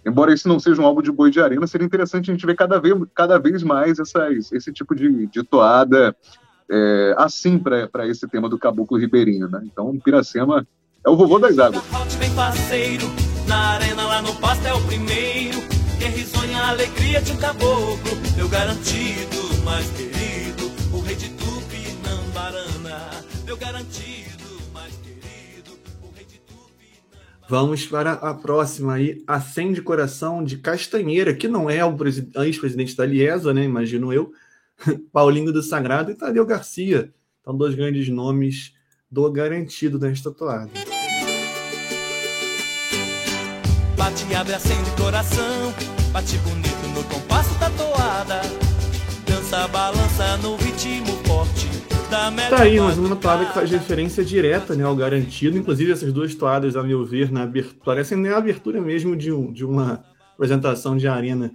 embora 0.05 0.33
esse 0.33 0.49
não 0.49 0.59
seja 0.59 0.81
um 0.81 0.87
álbum 0.87 1.03
de 1.03 1.13
boi 1.13 1.31
de 1.31 1.41
arena, 1.41 1.67
seria 1.67 1.87
interessante 1.87 2.31
a 2.31 2.35
gente 2.35 2.47
ver 2.47 2.57
cada 2.57 2.81
vez, 2.81 2.95
cada 3.15 3.39
vez 3.39 3.63
mais 3.63 3.99
essas, 3.99 4.53
esse 4.53 4.73
tipo 4.73 4.95
de, 4.95 5.27
de 5.27 5.43
toada 5.43 6.15
é, 6.71 7.15
assim 7.19 7.59
para 7.59 8.07
esse 8.07 8.27
tema 8.29 8.49
do 8.49 8.59
caboclo 8.59 8.99
ribeirinho, 8.99 9.49
né? 9.49 9.61
Então, 9.65 9.97
Piracema 9.99 10.67
é 11.05 11.11
o 11.11 11.17
vovô 11.17 11.39
das 11.39 11.59
águas. 11.59 11.83
na 13.47 13.57
arena 13.71 14.03
lá 14.07 14.23
no 14.23 14.35
pasto 14.37 14.67
é 14.67 14.73
o 14.75 14.81
primeiro. 14.87 15.59
Risonha 16.15 16.59
a 16.59 16.69
alegria 16.71 17.21
de 17.21 17.33
um 17.33 17.37
caboclo, 17.37 18.11
meu 18.37 18.49
garantido, 18.49 19.63
mais 19.65 19.89
querido, 19.91 20.71
o 20.93 21.01
rei 21.01 21.15
de 21.15 21.29
Tupinambarana, 21.31 23.11
meu 23.45 23.57
garantido, 23.57 24.45
mais 24.73 24.95
querido, 24.97 25.73
o 26.03 26.09
rei 26.17 26.25
de 26.25 26.39
Tupinambarana. 26.39 27.47
Vamos 27.49 27.87
para 27.87 28.13
a 28.13 28.33
próxima 28.35 28.95
aí, 28.95 29.23
Acende 29.27 29.83
Coração 29.83 30.43
de 30.43 30.57
Castanheira, 30.59 31.35
que 31.35 31.47
não 31.47 31.69
é 31.71 31.85
o 31.85 31.95
presi- 31.95 32.29
ex-presidente 32.37 32.97
da 32.97 33.07
Liesa, 33.07 33.53
né? 33.55 33.65
Imagino 33.65 34.13
eu. 34.13 34.33
Paulinho 35.13 35.53
do 35.53 35.63
Sagrado 35.63 36.11
e 36.11 36.15
Tadeu 36.15 36.45
Garcia. 36.47 37.13
São 37.45 37.57
dois 37.57 37.75
grandes 37.75 38.09
nomes 38.09 38.73
do 39.11 39.31
garantido 39.31 39.99
nesta 39.99 40.31
toada. 40.31 40.71
Bate, 43.97 44.35
abre, 44.35 44.55
acende 44.55 44.91
coração. 44.93 45.73
Bate 46.13 46.37
bonito 46.39 46.87
no 46.95 47.05
compasso 47.05 47.59
da 47.59 47.71
toada. 47.71 48.41
Dança, 49.27 49.69
balança 49.69 50.37
no 50.39 50.57
ritmo 50.57 51.07
forte 51.27 51.69
da 52.11 52.31
melhor 52.31 52.51
Tá 52.51 52.63
aí, 52.63 52.81
mais 52.81 52.97
uma 52.99 53.17
toada 53.17 53.45
que 53.47 53.53
faz 53.55 53.71
referência 53.71 54.25
direta 54.25 54.75
né, 54.75 54.85
ao 54.85 54.97
garantido. 54.97 55.59
Inclusive, 55.59 55.93
essas 55.93 56.13
duas 56.13 56.35
toadas, 56.35 56.77
a 56.77 56.83
meu 56.83 57.05
ver, 57.05 57.31
na 57.31 57.43
abertura, 57.43 57.81
parecem 57.85 58.17
nem 58.19 58.33
a 58.33 58.39
abertura 58.39 58.81
mesmo 58.81 59.17
de, 59.17 59.33
um- 59.33 59.53
de 59.53 59.65
uma 59.65 60.05
apresentação 60.35 60.97
de 60.97 61.07
arena, 61.09 61.51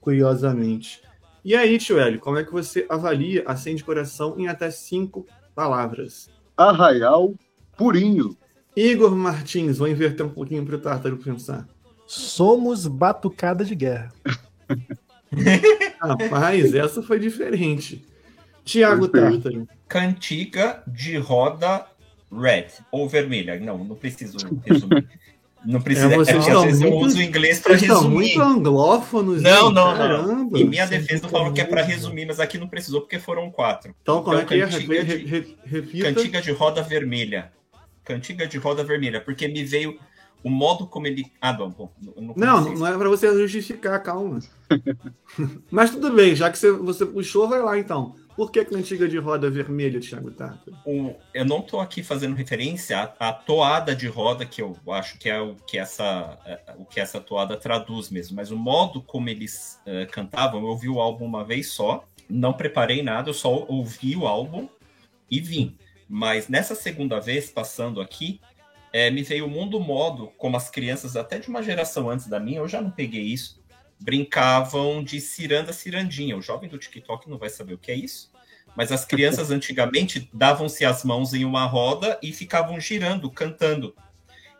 curiosamente. 0.00 1.00
E 1.46 1.54
aí, 1.54 1.78
tio 1.78 1.96
Hélio, 1.96 2.18
como 2.18 2.38
é 2.38 2.42
que 2.42 2.50
você 2.50 2.84
avalia 2.88 3.44
Acende 3.46 3.84
Coração 3.84 4.34
em 4.36 4.48
até 4.48 4.68
cinco 4.68 5.24
palavras? 5.54 6.28
Arraial 6.56 7.34
Purinho. 7.76 8.36
Igor 8.74 9.14
Martins, 9.14 9.78
vou 9.78 9.86
inverter 9.86 10.26
um 10.26 10.28
pouquinho 10.28 10.66
para 10.66 10.74
o 10.74 10.80
Tártaro 10.80 11.16
pensar. 11.18 11.68
Somos 12.04 12.88
batucada 12.88 13.64
de 13.64 13.76
guerra. 13.76 14.12
Rapaz, 16.02 16.74
essa 16.74 17.00
foi 17.00 17.20
diferente. 17.20 18.04
Tiago. 18.64 19.06
Tártaro. 19.06 19.68
Cantiga 19.86 20.82
de 20.84 21.16
roda 21.16 21.86
red 22.28 22.70
ou 22.90 23.08
vermelha. 23.08 23.56
Não, 23.60 23.84
não 23.84 23.94
preciso 23.94 24.36
resumir. 24.64 25.08
Não 25.66 25.80
precisa. 25.80 26.08
É, 26.08 26.12
É, 26.12 26.16
vocês 26.16 26.48
às 26.48 26.62
vezes 26.64 26.80
eu 26.82 26.90
muito- 26.90 27.06
uso 27.06 27.18
o 27.18 27.22
inglês 27.22 27.60
para 27.60 27.72
Vocês 27.72 27.82
estão 27.82 27.96
resumir. 28.08 28.14
muito 28.36 28.40
anglófonos. 28.42 29.42
Não, 29.42 29.70
não, 29.70 29.90
não. 29.90 29.96
Caramba. 29.96 30.58
Em 30.58 30.64
minha 30.64 30.84
é 30.84 30.86
defesa, 30.86 31.12
eu 31.14 31.20
muito 31.22 31.28
falo 31.30 31.52
que 31.52 31.60
é 31.60 31.64
para 31.64 31.82
resumir, 31.82 32.26
mas 32.26 32.38
aqui 32.40 32.56
não 32.58 32.68
precisou 32.68 33.00
porque 33.00 33.18
foram 33.18 33.50
quatro. 33.50 33.94
Então, 34.00 34.22
como 34.22 34.36
é 34.36 34.42
Então, 34.42 34.48
que 34.48 34.54
é? 34.62 34.66
cantiga 34.66 35.02
Re- 35.02 35.18
de- 35.18 35.24
re- 35.26 35.56
Repita. 35.64 36.14
Cantiga 36.14 36.40
de 36.42 36.52
roda 36.52 36.82
vermelha. 36.82 37.52
Cantiga 38.04 38.46
de 38.46 38.56
roda 38.58 38.84
vermelha, 38.84 39.20
porque 39.20 39.48
me 39.48 39.64
veio 39.64 39.98
o 40.44 40.48
modo 40.50 40.86
como 40.86 41.06
ele. 41.08 41.26
Ah, 41.40 41.52
bom, 41.52 41.70
bom 41.70 41.90
não 42.16 42.34
Não, 42.36 42.74
não 42.74 42.86
é 42.86 42.96
pra 42.96 43.08
você 43.08 43.26
justificar, 43.36 44.00
calma. 44.02 44.38
Mas 45.70 45.90
tudo 45.90 46.12
bem, 46.12 46.34
já 46.34 46.50
que 46.50 46.58
você, 46.58 46.70
você 46.70 47.04
puxou, 47.04 47.48
vai 47.48 47.60
lá 47.60 47.78
então. 47.78 48.14
Por 48.36 48.50
que 48.52 48.62
cantiga 48.66 49.08
de 49.08 49.16
roda 49.18 49.48
vermelha, 49.50 49.98
Thiago 49.98 50.30
Tártaro? 50.30 50.76
o- 50.84 51.14
eu 51.32 51.44
não 51.44 51.60
estou 51.60 51.80
aqui 51.80 52.02
fazendo 52.02 52.34
referência 52.36 52.98
à, 53.18 53.28
à 53.28 53.32
toada 53.32 53.96
de 53.96 54.06
roda, 54.06 54.44
que 54.44 54.60
eu 54.60 54.76
acho 54.90 55.18
que 55.18 55.28
é 55.28 55.40
o 55.40 55.54
que 55.54 55.78
essa, 55.78 56.38
é, 56.44 56.60
o 56.76 56.84
que 56.84 57.00
essa 57.00 57.18
toada 57.18 57.56
traduz 57.56 58.10
mesmo, 58.10 58.36
mas 58.36 58.50
o 58.50 58.56
modo 58.56 59.00
como 59.00 59.28
eles 59.30 59.80
eh, 59.86 60.04
cantavam, 60.06 60.60
eu 60.60 60.66
ouvi 60.66 60.88
o 60.88 61.00
álbum 61.00 61.24
uma 61.24 61.44
vez 61.44 61.70
só, 61.72 62.04
não 62.28 62.52
preparei 62.52 63.02
nada, 63.02 63.30
eu 63.30 63.34
só 63.34 63.64
ouvi 63.68 64.14
o 64.14 64.26
álbum 64.26 64.68
e 65.30 65.40
vim. 65.40 65.76
Mas 66.08 66.46
nessa 66.48 66.74
segunda 66.74 67.18
vez, 67.18 67.50
passando 67.50 68.00
aqui, 68.02 68.38
eh, 68.92 69.10
me 69.10 69.22
veio 69.22 69.46
o 69.46 69.50
mundo 69.50 69.80
modo, 69.80 70.30
como 70.36 70.56
as 70.58 70.68
crianças, 70.68 71.16
até 71.16 71.38
de 71.38 71.48
uma 71.48 71.62
geração 71.62 72.10
antes 72.10 72.26
da 72.26 72.38
minha, 72.38 72.58
eu 72.58 72.68
já 72.68 72.82
não 72.82 72.90
peguei 72.90 73.22
isso, 73.22 73.58
brincavam 73.98 75.02
de 75.02 75.20
ciranda 75.20 75.72
cirandinha. 75.72 76.36
O 76.36 76.42
jovem 76.42 76.68
do 76.68 76.78
TikTok 76.78 77.28
não 77.28 77.38
vai 77.38 77.48
saber 77.48 77.74
o 77.74 77.78
que 77.78 77.90
é 77.90 77.94
isso. 77.94 78.30
Mas 78.76 78.92
as 78.92 79.04
crianças 79.04 79.50
antigamente 79.52 80.28
davam-se 80.32 80.84
as 80.84 81.04
mãos 81.04 81.32
em 81.32 81.44
uma 81.44 81.64
roda 81.64 82.18
e 82.22 82.32
ficavam 82.32 82.78
girando, 82.78 83.30
cantando. 83.30 83.94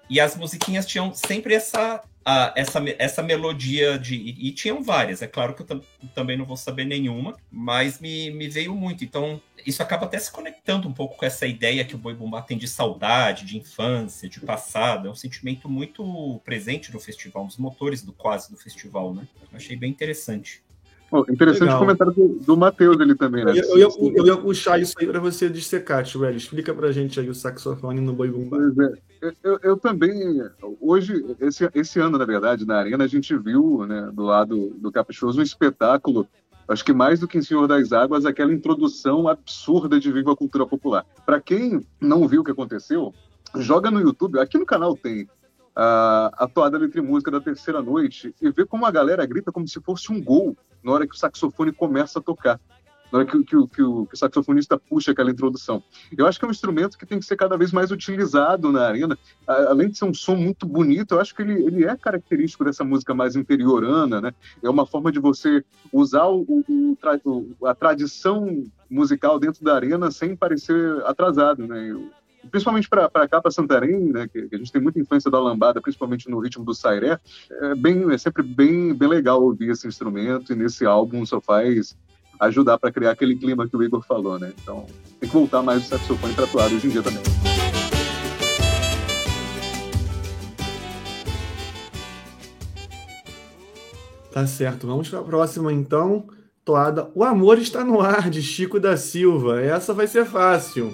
E 0.09 0.21
as 0.21 0.37
musiquinhas 0.37 0.87
tinham 0.87 1.12
sempre 1.12 1.55
essa, 1.55 2.02
a- 2.26 2.52
essa, 2.56 2.83
essa 2.99 3.23
melodia 3.23 3.99
de. 3.99 4.16
E, 4.16 4.49
e 4.49 4.52
tinham 4.52 4.83
várias, 4.83 5.23
é 5.23 5.28
claro 5.28 5.54
que 5.54 5.62
eu 5.62 5.66
tam- 5.66 5.83
também 6.14 6.37
não 6.37 6.45
vou 6.45 6.56
saber 6.56 6.85
nenhuma, 6.85 7.37
mas 7.50 8.00
me, 8.00 8.30
me 8.33 8.49
veio 8.49 8.75
muito. 8.75 9.04
Então, 9.04 9.40
isso 9.64 9.83
acaba 9.83 10.06
até 10.06 10.18
se 10.18 10.30
conectando 10.33 10.88
um 10.88 10.92
pouco 10.92 11.16
com 11.16 11.25
essa 11.25 11.47
ideia 11.47 11.85
que 11.85 11.95
o 11.95 11.99
Boi 11.99 12.14
Bumbá 12.14 12.42
tem 12.42 12.59
de 12.59 12.68
saudade, 12.68 13.47
de 13.47 13.56
infância, 13.56 14.28
de 14.28 14.40
passado. 14.40 15.09
É 15.09 15.11
um 15.11 15.14
sentimento 15.14 15.68
muito 15.68 16.40
presente 16.45 16.92
no 16.92 17.00
festival, 17.00 17.45
um 17.45 17.47
dos 17.47 17.59
motores 17.59 18.02
do 18.02 18.12
quase 18.12 18.50
do 18.50 18.56
festival, 18.56 19.14
né? 19.14 19.28
Eu 19.52 19.56
achei 19.56 19.76
bem 19.76 19.90
interessante. 19.90 20.65
Pô, 21.10 21.20
interessante 21.30 21.62
Legal. 21.62 21.76
o 21.76 21.80
comentário 21.80 22.12
do, 22.12 22.28
do 22.40 22.56
Matheus 22.56 23.00
ali 23.00 23.14
também, 23.14 23.44
né? 23.44 23.52
Eu, 23.52 23.64
eu 23.64 23.78
ia, 23.78 23.88
eu 24.16 24.26
ia 24.26 24.36
puxar 24.36 24.80
isso 24.80 24.94
aí 24.98 25.06
pra 25.06 25.20
você 25.20 25.48
dissecar, 25.48 26.02
Tio 26.04 26.25
Hélio. 26.25 26.36
Explica 26.36 26.75
pra 26.75 26.90
gente 26.90 27.20
aí 27.20 27.28
o 27.30 27.34
saxofone 27.34 28.00
no 28.00 28.12
Boi 28.12 28.28
Bumbá. 28.30 28.56
Pois 28.56 28.78
é. 28.78 28.92
Eu, 29.22 29.32
eu- 29.44 29.58
eu 29.62 29.76
também, 29.76 30.42
hoje, 30.80 31.25
esse, 31.40 31.68
esse 31.75 32.00
ano, 32.00 32.18
na 32.18 32.25
verdade, 32.25 32.66
na 32.66 32.76
Arena, 32.78 33.04
a 33.04 33.06
gente 33.06 33.36
viu, 33.36 33.86
né, 33.86 34.10
do 34.12 34.25
lado 34.25 34.75
do 34.78 34.90
Caprichoso, 34.92 35.38
um 35.38 35.42
espetáculo, 35.42 36.26
acho 36.68 36.84
que 36.84 36.92
mais 36.92 37.20
do 37.20 37.28
que 37.28 37.38
em 37.38 37.42
Senhor 37.42 37.66
das 37.68 37.92
Águas, 37.92 38.26
aquela 38.26 38.52
introdução 38.52 39.28
absurda 39.28 39.98
de 40.00 40.10
Viva 40.12 40.32
a 40.32 40.36
Cultura 40.36 40.66
Popular. 40.66 41.06
Para 41.25 41.40
quem 41.40 41.80
não 42.00 42.26
viu 42.26 42.40
o 42.40 42.44
que 42.44 42.50
aconteceu, 42.50 43.14
joga 43.56 43.90
no 43.90 44.00
YouTube, 44.00 44.38
aqui 44.40 44.58
no 44.58 44.66
canal 44.66 44.96
tem 44.96 45.28
a, 45.76 46.33
a 46.38 46.49
toada 46.49 46.78
Letra 46.78 46.99
e 47.00 47.02
Música 47.02 47.30
da 47.30 47.40
terceira 47.40 47.83
noite 47.83 48.35
e 48.40 48.50
vê 48.50 48.64
como 48.64 48.87
a 48.87 48.90
galera 48.90 49.26
grita 49.26 49.52
como 49.52 49.68
se 49.68 49.80
fosse 49.80 50.11
um 50.11 50.23
gol 50.23 50.56
na 50.83 50.92
hora 50.92 51.06
que 51.06 51.14
o 51.14 51.18
saxofone 51.18 51.71
começa 51.73 52.18
a 52.18 52.23
tocar. 52.23 52.59
Na 53.12 53.21
hora 53.21 53.26
que, 53.28 53.38
que 53.45 53.56
que 53.56 53.66
que 53.68 53.83
o 53.83 54.09
saxofonista 54.14 54.76
puxa 54.76 55.12
aquela 55.12 55.30
introdução. 55.30 55.80
Eu 56.18 56.26
acho 56.26 56.40
que 56.40 56.45
é 56.45 56.49
um 56.49 56.50
instrumento 56.50 56.99
que 56.99 57.06
tem 57.06 57.21
que 57.21 57.25
ser 57.25 57.37
cada 57.37 57.56
vez 57.56 57.71
mais 57.71 57.92
utilizado 57.92 58.73
na 58.73 58.85
arena. 58.85 59.16
Além 59.47 59.88
de 59.90 59.97
ser 59.99 60.06
um 60.06 60.14
som 60.14 60.35
muito 60.35 60.66
bonito, 60.66 61.14
eu 61.14 61.21
acho 61.21 61.33
que 61.33 61.42
ele, 61.42 61.52
ele 61.66 61.85
é 61.85 61.97
característico 61.97 62.64
dessa 62.64 62.83
música 62.83 63.14
mais 63.14 63.37
interiorana, 63.37 64.21
né? 64.21 64.33
É 64.61 64.68
uma 64.68 64.85
forma 64.87 65.12
de 65.12 65.21
você 65.21 65.64
usar 65.92 66.25
o, 66.26 66.45
o- 66.68 67.66
a 67.66 67.75
tradição 67.76 68.64
musical 68.90 69.38
dentro 69.38 69.62
da 69.64 69.75
arena 69.76 70.11
sem 70.11 70.35
parecer 70.35 71.00
atrasado, 71.04 71.64
né? 71.66 71.88
Eu- 71.90 72.11
principalmente 72.50 72.88
para 72.88 73.29
cá, 73.29 73.41
para 73.41 73.50
Santarém, 73.50 74.12
né? 74.12 74.29
Que, 74.29 74.49
que 74.49 74.55
a 74.55 74.59
gente 74.59 74.73
tem 74.73 74.81
muita 74.81 74.99
influência 74.99 75.31
da 75.31 75.38
lambada, 75.38 75.81
principalmente 75.81 76.29
no 76.31 76.38
ritmo 76.38 76.65
do 76.65 76.75
sairé. 76.75 77.19
É, 77.50 77.75
bem, 77.75 78.11
é 78.12 78.19
sempre 78.19 78.43
bem, 78.43 78.95
bem 78.95 79.09
legal 79.09 79.43
ouvir 79.43 79.71
esse 79.71 79.87
instrumento 79.87 80.53
e 80.53 80.57
nesse 80.57 80.85
álbum 80.85 81.25
só 81.25 81.41
faz 81.41 81.97
ajudar 82.41 82.79
para 82.79 82.93
criar 82.93 83.12
aquele 83.12 83.37
clima 83.37 83.69
que 83.69 83.76
o 83.76 83.83
Igor 83.83 84.05
falou, 84.05 84.38
né? 84.38 84.53
Então 84.62 84.87
tem 85.19 85.29
que 85.29 85.35
voltar 85.35 85.62
mais 85.62 85.85
o 85.85 85.88
saxofone 85.88 86.35
para 86.35 86.45
atuar 86.45 86.67
hoje 86.67 86.87
em 86.87 86.91
dia 86.91 87.03
também. 87.03 87.23
Tá 94.33 94.47
certo, 94.47 94.87
vamos 94.87 95.09
pra 95.09 95.23
próxima 95.23 95.73
então. 95.73 96.26
Toada 96.62 97.11
O 97.15 97.23
Amor 97.23 97.59
Está 97.59 97.85
no 97.85 98.00
Ar, 98.00 98.29
de 98.29 98.43
Chico 98.43 98.81
da 98.81 98.97
Silva. 98.97 99.62
Essa 99.62 99.95
vai 99.95 100.07
ser 100.07 100.26
fácil. 100.26 100.93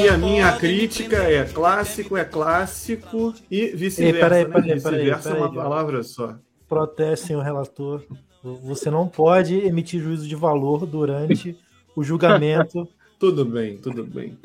E 0.00 0.08
a 0.08 0.16
minha 0.16 0.52
crítica 0.56 1.16
é 1.16 1.44
clássico, 1.44 2.16
é 2.16 2.24
clássico 2.24 3.34
e 3.50 3.66
vice-versa. 3.68 4.20
peraí, 4.20 4.44
né? 4.44 4.50
peraí, 4.50 4.80
peraí, 4.80 4.98
Vice-versa 5.00 5.30
é 5.30 5.34
uma 5.34 5.52
palavra 5.52 6.02
só. 6.02 6.36
Protestem 6.68 7.36
o 7.36 7.40
relator. 7.40 8.02
Você 8.42 8.90
não 8.90 9.08
pode 9.08 9.54
emitir 9.56 10.00
juízo 10.02 10.26
de 10.28 10.36
valor 10.36 10.86
durante 10.86 11.56
o 11.96 12.02
julgamento. 12.04 12.88
Tudo 13.18 13.44
bem, 13.44 13.76
tudo 13.78 14.04
bem. 14.04 14.38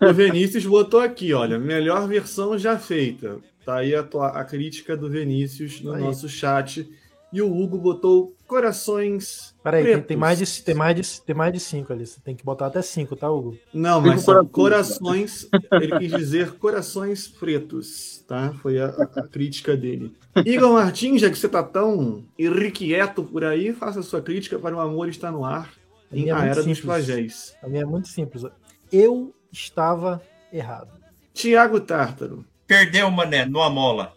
O 0.00 0.12
Vinícius 0.12 0.64
botou 0.64 1.00
aqui, 1.00 1.34
olha, 1.34 1.58
melhor 1.58 2.06
versão 2.06 2.56
já 2.56 2.78
feita. 2.78 3.38
Tá 3.64 3.78
aí 3.78 3.96
a, 3.96 4.04
tua- 4.04 4.28
a 4.28 4.44
crítica 4.44 4.96
do 4.96 5.10
Vinícius 5.10 5.80
no 5.80 5.94
Aí. 5.94 6.00
nosso 6.00 6.28
chat. 6.28 6.88
E 7.32 7.42
o 7.42 7.52
Hugo 7.52 7.76
botou 7.78 8.32
corações. 8.50 9.54
Peraí, 9.62 9.84
tem, 9.84 9.92
pretos. 9.92 10.08
tem 10.08 10.16
mais 10.16 10.38
de, 10.38 10.62
tem, 10.64 10.74
mais 10.74 10.96
de, 10.96 11.22
tem 11.22 11.36
mais 11.36 11.52
de 11.52 11.60
cinco 11.60 11.92
ali. 11.92 12.04
Você 12.04 12.20
tem 12.20 12.34
que 12.34 12.44
botar 12.44 12.66
até 12.66 12.82
cinco, 12.82 13.14
tá, 13.14 13.30
Hugo? 13.30 13.56
Não, 13.72 14.00
mas 14.00 14.22
são 14.22 14.44
corações. 14.44 15.46
corações. 15.46 15.48
Ele 15.80 15.98
quis 16.00 16.10
dizer 16.10 16.52
corações 16.54 17.28
pretos, 17.28 18.24
tá? 18.26 18.52
Foi 18.60 18.80
a, 18.80 18.86
a 18.88 19.22
crítica 19.22 19.76
dele. 19.76 20.16
Igor 20.44 20.72
Martins, 20.72 21.20
já 21.20 21.30
que 21.30 21.38
você 21.38 21.48
tá 21.48 21.62
tão 21.62 22.24
irrequieto 22.36 23.22
por 23.22 23.44
aí, 23.44 23.72
faça 23.72 24.00
a 24.00 24.02
sua 24.02 24.20
crítica 24.20 24.58
para 24.58 24.74
o 24.74 24.80
amor 24.80 25.08
está 25.08 25.30
no 25.30 25.44
ar 25.44 25.70
A 26.12 26.16
em 26.16 26.28
é 26.28 26.32
A 26.32 26.34
muito 26.34 26.46
Era 26.46 26.54
dos 26.56 26.64
simples. 26.64 26.80
Flagéis. 26.80 27.56
A 27.62 27.68
minha 27.68 27.82
é 27.82 27.86
muito 27.86 28.08
simples. 28.08 28.44
Eu 28.90 29.32
estava 29.52 30.20
errado. 30.52 30.90
Tiago 31.32 31.78
Tártaro. 31.78 32.44
Perdeu, 32.66 33.08
mané, 33.12 33.46
no 33.46 33.62
Amola. 33.62 34.12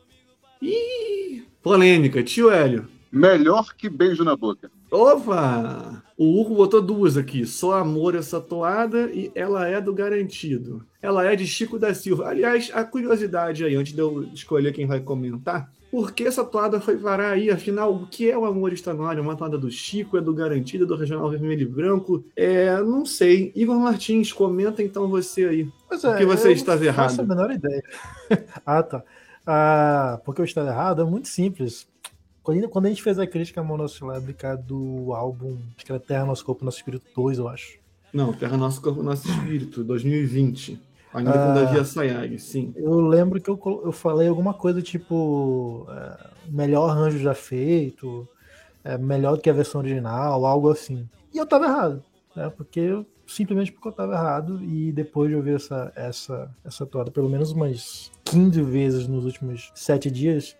Ih, 0.59 1.45
polêmica. 1.61 2.23
Tio 2.23 2.49
Hélio. 2.49 2.92
Melhor 3.13 3.75
que 3.75 3.87
beijo 3.87 4.23
na 4.23 4.35
boca. 4.35 4.71
Opa! 4.89 6.01
O 6.17 6.41
Hugo 6.41 6.55
botou 6.55 6.81
duas 6.81 7.15
aqui. 7.15 7.45
Só 7.45 7.73
amor 7.73 8.15
essa 8.15 8.41
toada 8.41 9.11
e 9.13 9.31
ela 9.35 9.67
é 9.67 9.79
do 9.79 9.93
garantido. 9.93 10.83
Ela 10.99 11.31
é 11.31 11.35
de 11.35 11.45
Chico 11.45 11.77
da 11.77 11.93
Silva. 11.93 12.27
Aliás, 12.27 12.71
a 12.73 12.83
curiosidade 12.83 13.63
aí, 13.63 13.75
antes 13.75 13.93
de 13.93 13.99
eu 14.01 14.23
escolher 14.33 14.73
quem 14.73 14.87
vai 14.87 14.99
comentar, 14.99 15.71
por 15.91 16.11
que 16.11 16.23
essa 16.23 16.43
toada 16.43 16.81
foi 16.81 16.97
parar 16.97 17.33
aí? 17.33 17.51
Afinal, 17.51 17.93
o 17.93 18.07
que 18.07 18.31
é 18.31 18.35
o 18.35 18.45
Amor 18.45 18.73
Está 18.73 18.95
no 18.95 19.05
Ar? 19.05 19.15
É 19.15 19.21
uma 19.21 19.35
toada 19.35 19.59
do 19.59 19.69
Chico, 19.69 20.17
é 20.17 20.21
do 20.21 20.33
Garantido, 20.33 20.85
é 20.85 20.87
do 20.87 20.95
Regional 20.95 21.29
Vermelho 21.29 21.61
e 21.61 21.65
Branco? 21.65 22.25
É, 22.35 22.81
não 22.81 23.05
sei. 23.05 23.51
Igor 23.55 23.77
Martins, 23.79 24.33
comenta 24.33 24.81
então 24.81 25.07
você 25.07 25.45
aí. 25.45 25.69
Pois 25.87 26.01
Por 26.01 26.17
que 26.17 26.25
você 26.25 26.47
eu 26.47 26.53
estava 26.53 26.83
não 26.83 26.93
faço 26.93 27.21
errado? 27.21 27.31
a 27.31 27.35
menor 27.35 27.51
ideia. 27.51 27.83
ah, 28.65 28.81
tá. 28.81 29.03
Ah, 29.45 30.19
porque 30.25 30.41
eu 30.41 30.45
estava 30.45 30.69
errado 30.69 31.03
é 31.03 31.05
muito 31.05 31.27
simples. 31.27 31.87
Quando 32.43 32.85
a 32.85 32.89
gente 32.89 33.01
fez 33.01 33.17
a 33.17 33.25
crítica 33.25 33.63
monossilábica 33.63 34.57
do 34.57 35.13
álbum, 35.13 35.57
acho 35.75 35.85
que 35.85 35.91
era 35.91 35.99
Terra, 35.99 36.25
Nosso 36.25 36.43
Corpo, 36.45 36.65
Nosso 36.65 36.77
Espírito 36.77 37.05
2, 37.15 37.37
eu 37.39 37.47
acho. 37.47 37.77
Não, 38.13 38.33
Terra 38.33 38.57
Nosso 38.57 38.81
Corpo, 38.81 39.01
Nosso 39.01 39.27
Espírito, 39.29 39.83
2020. 39.83 40.79
Ainda 41.13 41.31
com 41.31 41.37
Ah. 41.39 41.53
Davi 41.53 41.79
Assayag, 41.79 42.37
sim. 42.39 42.73
Eu 42.75 42.99
lembro 42.99 43.39
que 43.39 43.49
eu, 43.49 43.59
eu 43.85 43.91
falei 43.91 44.27
alguma 44.27 44.53
coisa 44.53 44.81
tipo 44.81 45.87
é, 45.89 46.27
melhor 46.49 46.89
arranjo 46.89 47.17
já 47.19 47.33
feito, 47.33 48.27
é, 48.83 48.97
melhor 48.97 49.35
do 49.35 49.41
que 49.41 49.49
a 49.49 49.53
versão 49.53 49.79
original, 49.79 50.45
algo 50.45 50.69
assim. 50.69 51.07
E 51.33 51.37
eu 51.37 51.45
tava 51.45 51.65
errado, 51.65 52.03
né? 52.35 52.51
Porque 52.55 52.79
eu, 52.79 53.05
simplesmente 53.27 53.71
porque 53.71 53.87
eu 53.87 53.91
tava 53.91 54.13
errado 54.13 54.61
e 54.63 54.91
depois 54.91 55.29
de 55.29 55.35
ouvir 55.35 55.55
essa 55.55 55.91
essa 55.95 56.51
essa 56.65 56.85
toada 56.85 57.09
pelo 57.11 57.29
menos 57.29 57.51
umas 57.51 58.11
15 58.25 58.61
vezes 58.63 59.07
nos 59.07 59.23
últimos 59.25 59.71
sete 59.75 60.09
dias, 60.11 60.55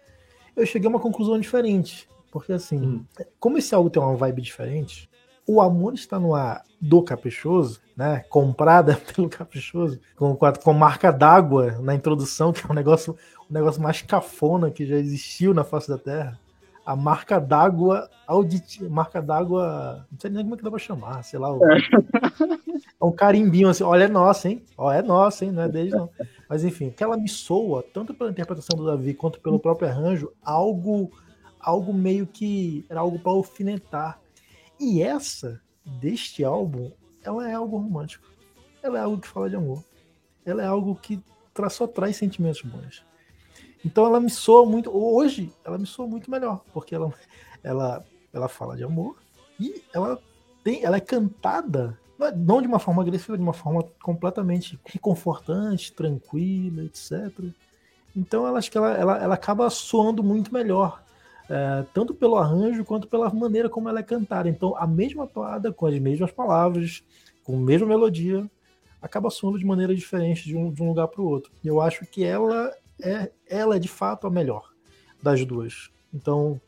eu 0.55 0.65
cheguei 0.65 0.87
a 0.87 0.89
uma 0.89 0.99
conclusão 0.99 1.39
diferente. 1.39 2.07
Porque 2.31 2.51
assim, 2.53 2.79
Hum. 2.79 3.05
como 3.39 3.57
esse 3.57 3.75
álbum 3.75 3.89
tem 3.89 4.01
uma 4.01 4.15
vibe 4.15 4.41
diferente, 4.41 5.09
o 5.47 5.61
amor 5.61 5.93
está 5.93 6.19
no 6.19 6.33
ar 6.33 6.63
do 6.81 7.01
Caprichoso, 7.03 7.79
né? 7.95 8.23
Comprada 8.29 8.95
pelo 9.15 9.29
Caprichoso, 9.29 9.99
com, 10.15 10.35
com, 10.35 10.73
marca 10.73 11.11
d'água 11.11 11.77
na 11.81 11.93
introdução, 11.93 12.51
que 12.51 12.65
é 12.65 12.71
um 12.71 12.73
negócio, 12.73 13.15
o 13.49 13.53
negócio 13.53 13.81
mais 13.81 14.01
cafona 14.01 14.71
que 14.71 14.85
já 14.85 14.95
existiu 14.95 15.53
na 15.53 15.63
face 15.63 15.87
da 15.87 15.97
Terra. 15.97 16.39
A 16.85 16.95
marca 16.95 17.39
d'água 17.39 18.09
auditiva, 18.27 18.89
marca 18.89 19.21
d'água, 19.21 20.05
não 20.11 20.19
sei 20.19 20.29
nem 20.31 20.43
como 20.43 20.55
é 20.55 20.57
que 20.57 20.63
dá 20.63 20.69
pra 20.71 20.79
chamar, 20.79 21.23
sei 21.23 21.39
lá. 21.39 21.53
o- 21.53 21.59
É 23.01 23.05
um 23.05 23.11
carimbinho 23.11 23.67
assim, 23.69 23.83
olha, 23.83 24.05
é 24.05 24.07
nossa, 24.07 24.47
hein? 24.49 24.63
Ó, 24.77 24.89
é 24.91 25.01
nossa, 25.01 25.43
hein? 25.43 25.51
Não 25.51 25.63
é 25.63 25.67
deles, 25.67 25.91
não. 25.93 26.09
Mas 26.53 26.63
enfim, 26.63 26.91
que 26.91 27.03
ela 27.03 27.17
me 27.17 27.27
soa, 27.27 27.81
tanto 27.81 28.13
pela 28.13 28.29
interpretação 28.29 28.77
do 28.77 28.85
Davi 28.85 29.15
quanto 29.15 29.41
pelo 29.41 29.59
próprio 29.59 29.89
arranjo, 29.89 30.31
algo, 30.39 31.11
algo 31.59 31.91
meio 31.91 32.27
que 32.27 32.85
era 32.87 32.99
algo 32.99 33.17
para 33.17 33.31
alfinetar. 33.31 34.21
E 34.79 35.01
essa, 35.01 35.59
deste 35.83 36.43
álbum, 36.43 36.91
ela 37.23 37.49
é 37.49 37.55
algo 37.55 37.77
romântico. 37.77 38.27
Ela 38.83 38.99
é 38.99 39.01
algo 39.01 39.19
que 39.19 39.27
fala 39.27 39.49
de 39.49 39.55
amor. 39.55 39.83
Ela 40.45 40.61
é 40.61 40.67
algo 40.67 40.93
que 40.93 41.19
tra- 41.55 41.71
só 41.71 41.87
traz 41.87 42.17
sentimentos 42.17 42.61
bons. 42.61 43.03
Então 43.83 44.05
ela 44.05 44.19
me 44.19 44.29
soa 44.29 44.63
muito. 44.63 44.95
Hoje, 44.95 45.51
ela 45.65 45.79
me 45.79 45.87
soa 45.87 46.05
muito 46.05 46.29
melhor, 46.29 46.63
porque 46.71 46.93
ela, 46.93 47.11
ela, 47.63 48.05
ela 48.31 48.47
fala 48.47 48.77
de 48.77 48.83
amor 48.83 49.17
e 49.59 49.81
ela 49.91 50.21
tem, 50.63 50.83
ela 50.83 50.97
é 50.97 51.01
cantada 51.01 51.99
não 52.31 52.61
de 52.61 52.67
uma 52.67 52.79
forma 52.79 53.01
agressiva, 53.01 53.37
de 53.37 53.43
uma 53.43 53.53
forma 53.53 53.83
completamente 54.01 54.79
reconfortante, 54.85 55.91
tranquila, 55.91 56.83
etc. 56.83 57.31
Então 58.15 58.47
ela 58.47 58.59
acho 58.59 58.71
que 58.71 58.77
ela, 58.77 58.91
ela, 58.91 59.17
ela 59.17 59.35
acaba 59.35 59.69
soando 59.69 60.23
muito 60.23 60.53
melhor, 60.53 61.03
é, 61.49 61.85
tanto 61.93 62.13
pelo 62.13 62.37
arranjo 62.37 62.85
quanto 62.85 63.07
pela 63.07 63.29
maneira 63.33 63.69
como 63.69 63.89
ela 63.89 63.99
é 63.99 64.03
cantada. 64.03 64.47
Então 64.47 64.75
a 64.77 64.85
mesma 64.85 65.27
toada, 65.27 65.71
com 65.73 65.85
as 65.85 65.97
mesmas 65.99 66.31
palavras, 66.31 67.03
com 67.43 67.57
a 67.57 67.59
mesma 67.59 67.87
melodia, 67.87 68.49
acaba 69.01 69.29
soando 69.29 69.59
de 69.59 69.65
maneira 69.65 69.93
diferente 69.93 70.45
de 70.45 70.55
um, 70.55 70.71
de 70.71 70.81
um 70.81 70.87
lugar 70.87 71.07
para 71.07 71.21
o 71.21 71.25
outro. 71.25 71.51
E 71.63 71.67
eu 71.67 71.81
acho 71.81 72.05
que 72.05 72.23
ela 72.23 72.73
é, 73.01 73.31
ela 73.49 73.75
é 73.75 73.79
de 73.79 73.89
fato 73.89 74.27
a 74.27 74.29
melhor 74.29 74.71
das 75.21 75.43
duas. 75.45 75.89
Então, 76.13 76.59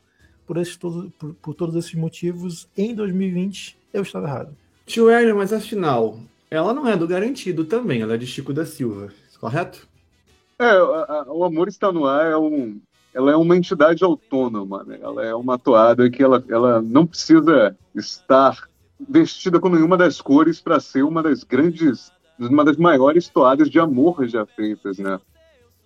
por, 0.46 0.56
esses, 0.56 0.76
por, 0.76 1.10
por 1.40 1.54
todos 1.54 1.74
esses 1.76 1.94
motivos, 1.94 2.68
em 2.76 2.94
2020 2.94 3.78
eu 3.92 4.02
estava 4.02 4.26
errado. 4.26 4.56
Tio 4.86 5.10
Hélio, 5.10 5.36
mas 5.36 5.52
afinal, 5.52 6.18
ela 6.50 6.72
não 6.72 6.86
é 6.86 6.96
do 6.96 7.06
garantido 7.06 7.64
também, 7.64 8.00
ela 8.02 8.14
é 8.14 8.18
de 8.18 8.26
Chico 8.26 8.52
da 8.52 8.64
Silva, 8.64 9.08
correto? 9.40 9.86
É, 10.58 10.64
a- 10.64 11.24
a- 11.26 11.32
o 11.32 11.44
Amor 11.44 11.68
Está 11.68 11.92
no 11.92 12.06
Ar 12.06 12.26
é 12.30 12.36
um, 12.36 12.80
ela 13.12 13.32
é 13.32 13.36
uma 13.36 13.56
entidade 13.56 14.04
autônoma, 14.04 14.84
né? 14.84 14.98
Ela 15.02 15.24
é 15.24 15.34
uma 15.34 15.58
toada 15.58 16.08
que 16.08 16.22
ela, 16.22 16.42
ela 16.48 16.80
não 16.80 17.06
precisa 17.06 17.76
estar 17.94 18.68
vestida 19.08 19.58
com 19.60 19.68
nenhuma 19.68 19.96
das 19.96 20.20
cores 20.20 20.60
para 20.60 20.80
ser 20.80 21.02
uma 21.02 21.22
das 21.22 21.44
grandes, 21.44 22.10
uma 22.38 22.64
das 22.64 22.76
maiores 22.76 23.28
toadas 23.28 23.68
de 23.68 23.78
amor 23.78 24.26
já 24.28 24.46
feitas, 24.46 24.98
né? 24.98 25.18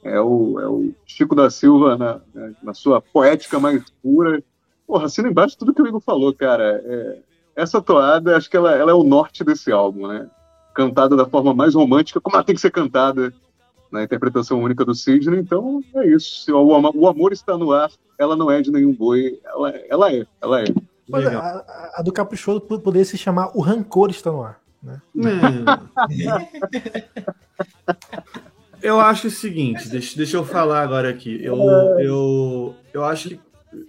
É 0.03 0.21
o, 0.21 0.61
é 0.61 0.67
o 0.69 0.93
Chico 1.05 1.35
da 1.35 1.51
Silva 1.51 1.97
na, 1.97 2.21
na 2.63 2.75
sua 2.75 3.01
poética 3.03 3.59
mais 3.59 3.83
pura. 4.03 4.43
Porra, 4.87 5.07
assina 5.07 5.29
embaixo 5.29 5.59
tudo 5.59 5.75
que 5.75 5.83
o 5.83 5.87
Igor 5.87 6.01
falou, 6.01 6.33
cara. 6.35 6.81
É, 6.85 7.19
essa 7.57 7.81
toada, 7.83 8.37
acho 8.37 8.49
que 8.51 8.57
ela, 8.57 8.75
ela 8.75 8.91
é 8.91 8.95
o 8.95 9.03
norte 9.05 9.43
desse 9.45 9.71
álbum, 9.73 10.07
né? 10.07 10.29
Cantada 10.75 11.17
da 11.17 11.27
forma 11.27 11.53
mais 11.53 11.75
romântica, 11.75 12.21
como 12.21 12.37
ela 12.37 12.45
tem 12.45 12.55
que 12.55 12.61
ser 12.61 12.71
cantada 12.71 13.33
na 13.91 14.03
interpretação 14.05 14.61
única 14.63 14.85
do 14.85 14.95
Sidney. 14.95 15.41
Então 15.41 15.83
é 15.95 16.07
isso. 16.07 16.45
Se 16.45 16.53
o, 16.53 16.63
o 16.65 17.09
amor 17.09 17.33
está 17.33 17.57
no 17.59 17.73
ar, 17.73 17.91
ela 18.19 18.37
não 18.37 18.51
é 18.51 18.61
de 18.63 18.71
nenhum 18.71 18.95
boi. 18.95 19.41
Ela, 19.45 19.71
ela 19.89 20.13
é, 20.13 20.27
ela 20.41 20.61
é. 20.61 20.65
Mas 21.09 21.27
a, 21.27 21.39
a- 21.39 21.93
a 21.97 22.03
do 22.03 22.13
Caprichoso 22.13 22.61
po- 22.61 22.79
poderia 22.79 23.05
se 23.05 23.19
chamar 23.19 23.51
O 23.57 23.61
Rancor 23.61 24.11
está 24.11 24.31
no 24.31 24.43
ar. 24.45 24.61
Né? 24.83 25.01
É. 25.27 26.71
Eu 28.83 28.99
acho 28.99 29.27
o 29.27 29.31
seguinte, 29.31 29.89
deixa, 29.91 30.17
deixa 30.17 30.37
eu 30.39 30.45
falar 30.45 30.83
agora 30.83 31.11
aqui. 31.11 31.39
Eu, 31.45 31.57
eu, 31.99 32.75
eu 32.95 33.05
acho 33.05 33.29
que 33.31 33.41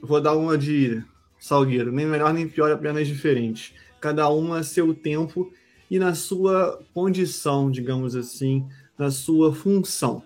vou 0.02 0.20
dar 0.20 0.36
uma 0.36 0.58
de 0.58 1.02
Salgueiro, 1.42 1.92
nem 1.92 2.06
melhor 2.06 2.32
nem 2.34 2.48
pior, 2.48 2.72
apenas 2.72 3.08
diferente. 3.08 3.74
Cada 4.00 4.30
uma 4.30 4.60
a 4.60 4.64
seu 4.64 4.94
tempo 4.94 5.52
e 5.90 5.98
na 6.00 6.14
sua 6.14 6.80
condição, 6.94 7.70
digamos 7.70 8.16
assim, 8.16 8.66
na 8.98 9.10
sua 9.12 9.54
função. 9.54 10.24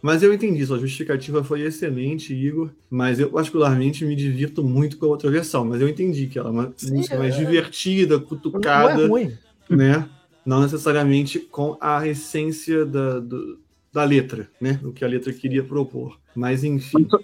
Mas 0.00 0.22
eu 0.22 0.32
entendi, 0.32 0.64
sua 0.64 0.78
justificativa 0.78 1.44
foi 1.44 1.62
excelente, 1.62 2.32
Igor. 2.34 2.70
Mas 2.90 3.20
eu, 3.20 3.30
particularmente, 3.30 4.04
me 4.04 4.16
divirto 4.16 4.62
muito 4.64 4.96
com 4.98 5.06
a 5.06 5.10
outra 5.10 5.30
versão. 5.30 5.64
Mas 5.64 5.80
eu 5.80 5.88
entendi 5.88 6.26
que 6.26 6.38
ela 6.38 6.48
é 6.48 6.52
uma 6.52 6.74
Sim, 6.76 6.96
música 6.96 7.18
mais 7.18 7.34
é. 7.34 7.38
divertida, 7.38 8.16
Não 8.18 8.24
cutucada 8.24 9.02
é 9.02 9.06
ruim. 9.06 9.32
né? 9.68 10.08
Não 10.44 10.60
necessariamente 10.62 11.38
com 11.38 11.76
a 11.80 12.06
essência 12.06 12.84
da, 12.84 13.20
do- 13.20 13.60
da 13.92 14.02
letra, 14.02 14.48
né? 14.60 14.80
O 14.82 14.92
que 14.92 15.04
a 15.04 15.08
letra 15.08 15.32
queria 15.32 15.62
propor. 15.62 16.18
Mas 16.34 16.64
enfim. 16.64 17.06
Mas 17.10 17.22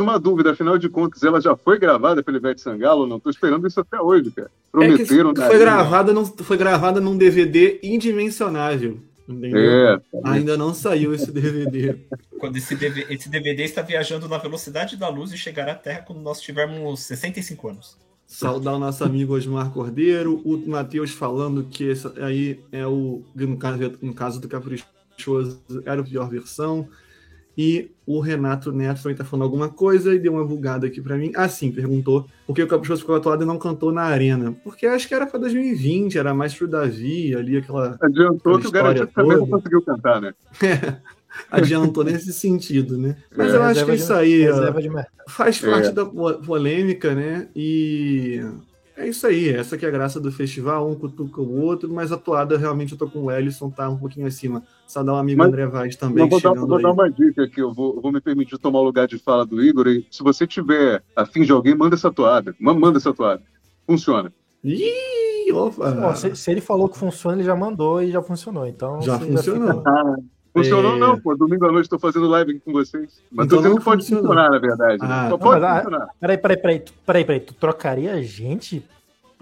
uma 0.00 0.18
dúvida, 0.18 0.52
afinal 0.52 0.78
de 0.78 0.88
contas, 0.88 1.22
ela 1.22 1.40
já 1.40 1.56
foi 1.56 1.78
gravada 1.78 2.22
pela 2.22 2.36
Ivete 2.36 2.60
Sangalo? 2.60 3.06
Não 3.06 3.16
estou 3.16 3.30
esperando 3.30 3.66
isso 3.66 3.80
até 3.80 4.00
hoje, 4.00 4.30
cara. 4.30 4.48
É 4.48 4.70
Prometeram. 4.70 5.34
que 5.34 5.40
na 5.40 5.46
foi 5.46 5.58
gravada, 5.58 6.12
não, 6.12 6.24
foi 6.24 6.56
gravada 6.56 7.00
num 7.00 7.16
DVD 7.16 7.78
indimensionável. 7.82 8.98
Entendeu? 9.28 9.60
É, 9.60 10.02
Ainda 10.24 10.56
não 10.56 10.74
saiu 10.74 11.14
esse 11.14 11.30
DVD. 11.30 11.96
Quando 12.38 12.56
esse, 12.56 12.74
DV 12.74 13.06
esse 13.08 13.28
DVD 13.28 13.62
está 13.62 13.82
viajando 13.82 14.28
na 14.28 14.38
velocidade 14.38 14.96
da 14.96 15.08
luz 15.08 15.32
e 15.32 15.38
chegará 15.38 15.72
à 15.72 15.76
Terra 15.76 16.02
quando 16.02 16.20
nós 16.20 16.40
tivermos 16.40 17.00
65 17.00 17.68
anos. 17.68 17.96
Saudar 18.26 18.74
o 18.74 18.78
nosso 18.78 19.04
amigo 19.04 19.34
Osmar 19.34 19.70
Cordeiro, 19.70 20.40
o 20.44 20.56
Matheus 20.68 21.10
falando 21.10 21.64
que 21.64 21.84
esse 21.84 22.08
aí 22.20 22.58
é 22.72 22.86
o. 22.86 23.22
No 23.34 23.56
caso, 23.56 23.98
no 24.00 24.14
caso 24.14 24.40
do 24.40 24.48
Caprichoso, 24.48 25.62
era 25.84 26.00
a 26.00 26.04
pior 26.04 26.28
versão. 26.28 26.88
E 27.56 27.90
o 28.06 28.18
Renato 28.20 28.72
Neto 28.72 29.02
também 29.02 29.16
tá 29.16 29.24
falando 29.24 29.44
alguma 29.44 29.68
coisa 29.68 30.12
e 30.14 30.18
deu 30.18 30.32
uma 30.32 30.44
bugada 30.44 30.86
aqui 30.86 31.00
pra 31.00 31.16
mim. 31.16 31.30
Ah, 31.36 31.48
sim, 31.48 31.70
perguntou 31.70 32.26
por 32.46 32.54
que 32.54 32.62
o 32.62 32.66
Caprichoso 32.66 33.02
ficou 33.02 33.14
atuado 33.14 33.44
e 33.44 33.46
não 33.46 33.58
cantou 33.58 33.92
na 33.92 34.02
arena. 34.02 34.54
Porque 34.64 34.86
acho 34.86 35.06
que 35.06 35.14
era 35.14 35.26
pra 35.26 35.38
2020, 35.38 36.18
era 36.18 36.34
mais 36.34 36.52
pro 36.54 36.66
Davi, 36.66 37.34
ali 37.36 37.56
aquela. 37.58 37.96
adiantou 38.02 38.58
que 38.58 38.66
o 38.66 38.68
Aquela 38.70 38.92
Garantido 38.92 39.08
história 39.08 39.28
também 39.28 39.36
não 39.38 39.46
conseguiu 39.46 39.82
cantar, 39.82 40.20
né? 40.20 40.34
Adiantou 41.50 42.04
nesse 42.04 42.32
sentido, 42.32 42.98
né? 42.98 43.16
Mas 43.34 43.54
É, 43.54 43.56
eu 43.56 43.62
acho 43.62 43.84
que 43.86 43.90
Reserva 43.92 43.94
isso 43.94 44.12
aí 44.12 44.50
ó, 44.50 45.04
faz 45.30 45.62
É. 45.64 45.70
parte 45.70 45.90
da 45.92 46.04
po- 46.04 46.34
polêmica, 46.44 47.14
né? 47.14 47.48
E 47.56 48.44
é 48.96 49.08
isso 49.08 49.26
aí. 49.26 49.48
Essa 49.48 49.76
que 49.78 49.84
é 49.84 49.88
a 49.88 49.92
graça 49.92 50.20
do 50.20 50.30
festival, 50.32 50.88
um 50.88 50.94
cutuca 50.94 51.40
o 51.40 51.60
outro, 51.60 51.92
mas 51.92 52.12
a 52.12 52.16
toada 52.16 52.56
realmente 52.58 52.92
eu 52.92 52.98
tô 52.98 53.08
com 53.08 53.24
o 53.24 53.30
Ellison, 53.30 53.70
tá 53.70 53.88
um 53.88 53.96
pouquinho 53.96 54.26
acima. 54.26 54.62
Só 54.86 55.02
dar 55.02 55.14
um 55.14 55.16
amigo 55.16 55.38
Mas- 55.38 55.48
André 55.48 55.66
Vaz 55.66 55.96
também 55.96 56.24
Mas 56.24 56.30
vou, 56.30 56.40
dar, 56.40 56.48
chegando 56.50 56.68
vou 56.68 56.82
dar 56.82 56.92
uma 56.92 57.10
dica 57.10 57.44
aqui, 57.44 57.60
eu 57.60 57.72
vou, 57.72 58.00
vou 58.00 58.12
me 58.12 58.20
permitir 58.20 58.58
tomar 58.58 58.80
o 58.80 58.84
lugar 58.84 59.06
de 59.08 59.18
fala 59.18 59.44
do 59.46 59.62
Igor. 59.62 59.88
E 59.88 60.06
se 60.10 60.22
você 60.22 60.46
tiver 60.46 61.02
afim 61.16 61.42
de 61.42 61.52
alguém, 61.52 61.74
manda 61.74 61.94
essa 61.94 62.10
toada. 62.12 62.54
Ma- 62.60 62.74
Manda 62.74 62.98
essa 62.98 63.12
toada. 63.14 63.42
Funciona. 63.86 64.32
Ih, 64.64 65.52
opa! 65.52 65.90
Bom, 65.90 66.14
se, 66.14 66.34
se 66.36 66.50
ele 66.50 66.60
falou 66.60 66.88
que 66.88 66.96
funciona, 66.98 67.36
ele 67.36 67.44
já 67.44 67.56
mandou 67.56 68.02
e 68.02 68.10
já 68.10 68.22
funcionou. 68.22 68.66
Então 68.66 69.00
Já 69.02 69.18
funcionou. 69.18 69.78
fica- 69.78 70.16
Funcionou 70.52 70.96
É. 70.96 70.98
não, 70.98 71.18
pô. 71.18 71.34
Domingo 71.34 71.64
à 71.66 71.72
noite 71.72 71.86
estou 71.86 71.98
fazendo 71.98 72.28
live 72.28 72.50
aqui 72.52 72.60
com 72.60 72.72
vocês. 72.72 73.22
Mas 73.30 73.46
Então 73.46 73.48
tô 73.48 73.56
dizendo 73.56 73.70
não 73.70 73.78
que 73.78 73.84
pode 73.84 74.02
funcionou. 74.02 74.24
funcionar, 74.24 74.50
na 74.50 74.58
verdade. 74.58 74.98
né? 75.02 75.08
Ah, 75.10 75.28
Só 75.30 75.38
tá. 75.38 75.44
pode 75.44 75.60
Mas, 75.60 75.70
ah, 75.70 75.82
funcionar. 75.82 76.08
Peraí, 76.20 76.38
peraí, 76.38 76.56
peraí. 76.58 76.80
tu- 76.80 76.92
Peraí, 77.06 77.24
peraí. 77.24 77.40
Tu 77.40 77.54
trocaria 77.54 78.12
a 78.12 78.22
gente 78.22 78.84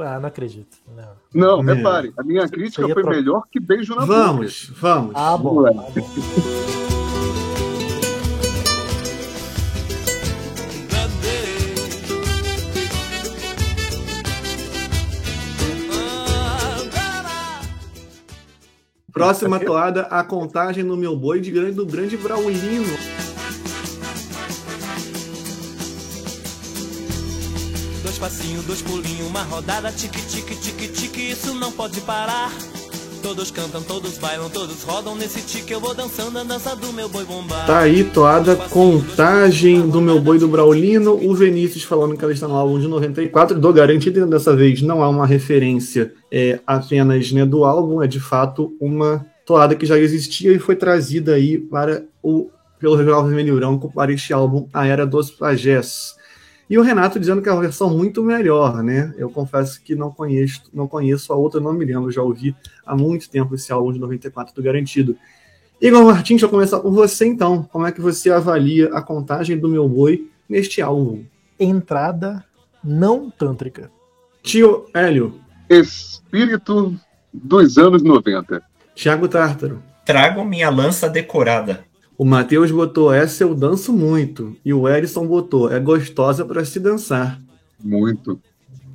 Ah, 0.02 0.18
não 0.18 0.28
acredito. 0.28 0.78
Não. 0.96 1.60
Não, 1.62 1.70
É. 1.70 1.74
repare, 1.74 2.10
a 2.16 2.22
minha 2.22 2.48
crítica 2.48 2.88
foi 2.88 3.02
melhor 3.02 3.42
que 3.52 3.60
beijo 3.60 3.94
na 3.94 4.00
boca. 4.06 4.12
Vamos, 4.14 4.72
vamos. 4.80 5.12
Ah, 5.14 5.36
bom. 5.36 5.64
Próxima 19.12 19.58
toada, 19.58 20.02
a 20.02 20.22
contagem 20.22 20.84
no 20.84 20.96
meu 20.96 21.16
boi 21.16 21.40
de 21.40 21.50
grande, 21.50 21.72
do 21.72 21.86
grande 21.86 22.16
Braulino. 22.16 22.96
Dois 28.02 28.18
passinhos, 28.18 28.64
dois 28.64 28.82
pulinhos, 28.82 29.26
uma 29.26 29.42
rodada, 29.42 29.90
tique, 29.90 30.20
tique, 30.22 30.54
tique, 30.56 30.88
tique, 30.88 31.30
isso 31.30 31.54
não 31.54 31.72
pode 31.72 32.00
parar. 32.02 32.52
Todos 33.22 33.50
cantam, 33.50 33.82
todos 33.82 34.16
bailam, 34.16 34.48
todos 34.48 34.82
rodam 34.82 35.14
nesse 35.14 35.42
tique, 35.42 35.72
eu 35.72 35.80
vou 35.80 35.94
dançando 35.94 36.38
a 36.38 36.42
dança 36.42 36.74
do 36.74 36.90
meu 36.92 37.08
boi 37.08 37.24
bombar. 37.24 37.66
Tá 37.66 37.80
aí, 37.80 38.02
toada, 38.02 38.56
contagem 38.56 39.88
do 39.88 40.00
meu 40.00 40.18
boi 40.18 40.38
do 40.38 40.48
Braulino. 40.48 41.12
O 41.22 41.34
Vinícius 41.34 41.84
falando 41.84 42.16
que 42.16 42.24
ela 42.24 42.32
está 42.32 42.48
no 42.48 42.56
álbum 42.56 42.78
de 42.80 42.88
94. 42.88 43.58
Dou 43.58 43.72
garantido 43.72 44.26
dessa 44.26 44.56
vez 44.56 44.80
não 44.80 45.02
há 45.02 45.08
uma 45.08 45.26
referência 45.26 46.12
é, 46.32 46.60
apenas 46.66 47.30
né, 47.30 47.44
do 47.44 47.64
álbum, 47.64 48.02
é 48.02 48.06
de 48.06 48.20
fato 48.20 48.74
uma 48.80 49.26
toada 49.44 49.74
que 49.74 49.84
já 49.84 49.98
existia 49.98 50.52
e 50.52 50.58
foi 50.58 50.74
trazida 50.74 51.34
aí 51.34 51.58
para 51.58 52.02
o 52.22 52.48
pelo 52.78 52.96
Regional 52.96 53.26
Vermelho 53.26 53.56
Branco 53.56 53.92
para 53.92 54.12
este 54.12 54.32
álbum 54.32 54.66
A 54.72 54.86
Era 54.86 55.06
dos 55.06 55.30
Pajés. 55.30 56.14
E 56.70 56.78
o 56.78 56.82
Renato 56.82 57.18
dizendo 57.18 57.42
que 57.42 57.48
é 57.48 57.52
uma 57.52 57.60
versão 57.60 57.90
muito 57.90 58.22
melhor, 58.22 58.80
né? 58.80 59.12
Eu 59.18 59.28
confesso 59.28 59.82
que 59.82 59.96
não 59.96 60.12
conheço, 60.12 60.70
não 60.72 60.86
conheço 60.86 61.32
a 61.32 61.36
outra, 61.36 61.60
não 61.60 61.72
me 61.72 61.84
lembro, 61.84 62.12
já 62.12 62.22
ouvi 62.22 62.54
há 62.86 62.96
muito 62.96 63.28
tempo 63.28 63.56
esse 63.56 63.72
álbum 63.72 63.92
de 63.92 63.98
94 63.98 64.54
do 64.54 64.62
Garantido. 64.62 65.16
Igor 65.80 66.04
Martins, 66.04 66.36
deixa 66.36 66.46
eu 66.46 66.50
começar 66.50 66.78
por 66.78 66.92
você 66.92 67.26
então. 67.26 67.64
Como 67.64 67.88
é 67.88 67.90
que 67.90 68.00
você 68.00 68.30
avalia 68.30 68.88
a 68.94 69.02
contagem 69.02 69.58
do 69.58 69.68
meu 69.68 69.88
boi 69.88 70.30
neste 70.48 70.80
álbum? 70.80 71.24
Entrada 71.58 72.44
não 72.84 73.28
tântrica. 73.30 73.90
Tio 74.40 74.86
Hélio, 74.94 75.40
Espírito 75.68 76.94
dos 77.34 77.78
anos 77.78 78.00
90. 78.00 78.62
Thiago 78.94 79.26
Tártaro. 79.26 79.82
Trago 80.04 80.44
minha 80.44 80.70
lança 80.70 81.08
decorada. 81.08 81.84
O 82.20 82.24
Matheus 82.26 82.70
botou 82.70 83.10
essa 83.10 83.44
eu 83.44 83.54
danço 83.54 83.94
muito. 83.94 84.54
E 84.62 84.74
o 84.74 84.86
Erison 84.86 85.26
botou 85.26 85.72
é 85.72 85.80
gostosa 85.80 86.44
para 86.44 86.62
se 86.66 86.78
dançar. 86.78 87.40
Muito. 87.82 88.38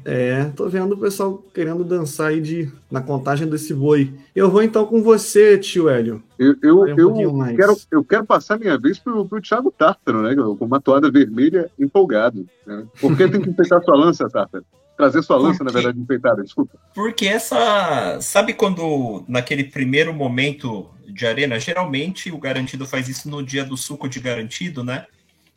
É, 0.05 0.43
tô 0.55 0.69
vendo 0.69 0.91
o 0.91 0.97
pessoal 0.99 1.43
querendo 1.51 1.83
dançar 1.83 2.27
aí 2.27 2.39
de, 2.39 2.71
na 2.91 3.01
contagem 3.01 3.47
desse 3.49 3.73
boi. 3.73 4.13
Eu 4.35 4.51
vou 4.51 4.61
então 4.61 4.85
com 4.85 5.01
você, 5.01 5.57
tio 5.57 5.89
Hélio. 5.89 6.21
Eu, 6.37 6.55
eu, 6.61 6.81
um 6.81 7.19
eu 7.19 7.55
quero, 7.55 7.75
eu 7.89 8.03
quero 8.03 8.25
passar 8.27 8.59
minha 8.59 8.77
vez 8.77 8.99
pro, 8.99 9.25
pro 9.25 9.41
Thiago 9.41 9.73
Tártaro, 9.75 10.21
né? 10.21 10.35
Com 10.35 10.63
uma 10.63 10.79
toada 10.79 11.09
vermelha 11.09 11.71
empolgado. 11.79 12.45
Né? 12.63 12.85
Por 13.01 13.17
que 13.17 13.27
tem 13.27 13.41
que 13.41 13.49
enfeitar 13.49 13.83
sua 13.83 13.97
lança, 13.97 14.29
Tártaro? 14.29 14.63
Trazer 14.97 15.21
sua 15.23 15.37
lança, 15.37 15.63
na 15.63 15.71
verdade, 15.71 15.99
enfeitada, 15.99 16.41
desculpa. 16.41 16.77
Porque 16.93 17.27
essa. 17.27 18.19
Sabe 18.21 18.53
quando, 18.53 19.25
naquele 19.27 19.65
primeiro 19.65 20.13
momento 20.13 20.89
de 21.07 21.25
arena, 21.25 21.59
geralmente 21.59 22.31
o 22.31 22.37
garantido 22.37 22.85
faz 22.85 23.09
isso 23.09 23.29
no 23.29 23.43
dia 23.43 23.63
do 23.63 23.75
suco 23.75 24.07
de 24.07 24.19
garantido, 24.19 24.83
né? 24.83 25.05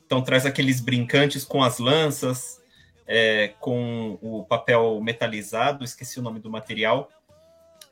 Então 0.05 0.23
traz 0.23 0.47
aqueles 0.47 0.81
brincantes 0.81 1.45
com 1.45 1.63
as 1.63 1.79
lanças, 1.79 2.61
é, 3.07 3.55
com 3.61 4.19
o 4.21 4.45
papel 4.45 5.01
metalizado, 5.03 5.85
esqueci 5.85 6.19
o 6.19 6.23
nome 6.23 6.41
do 6.41 6.51
material, 6.51 7.11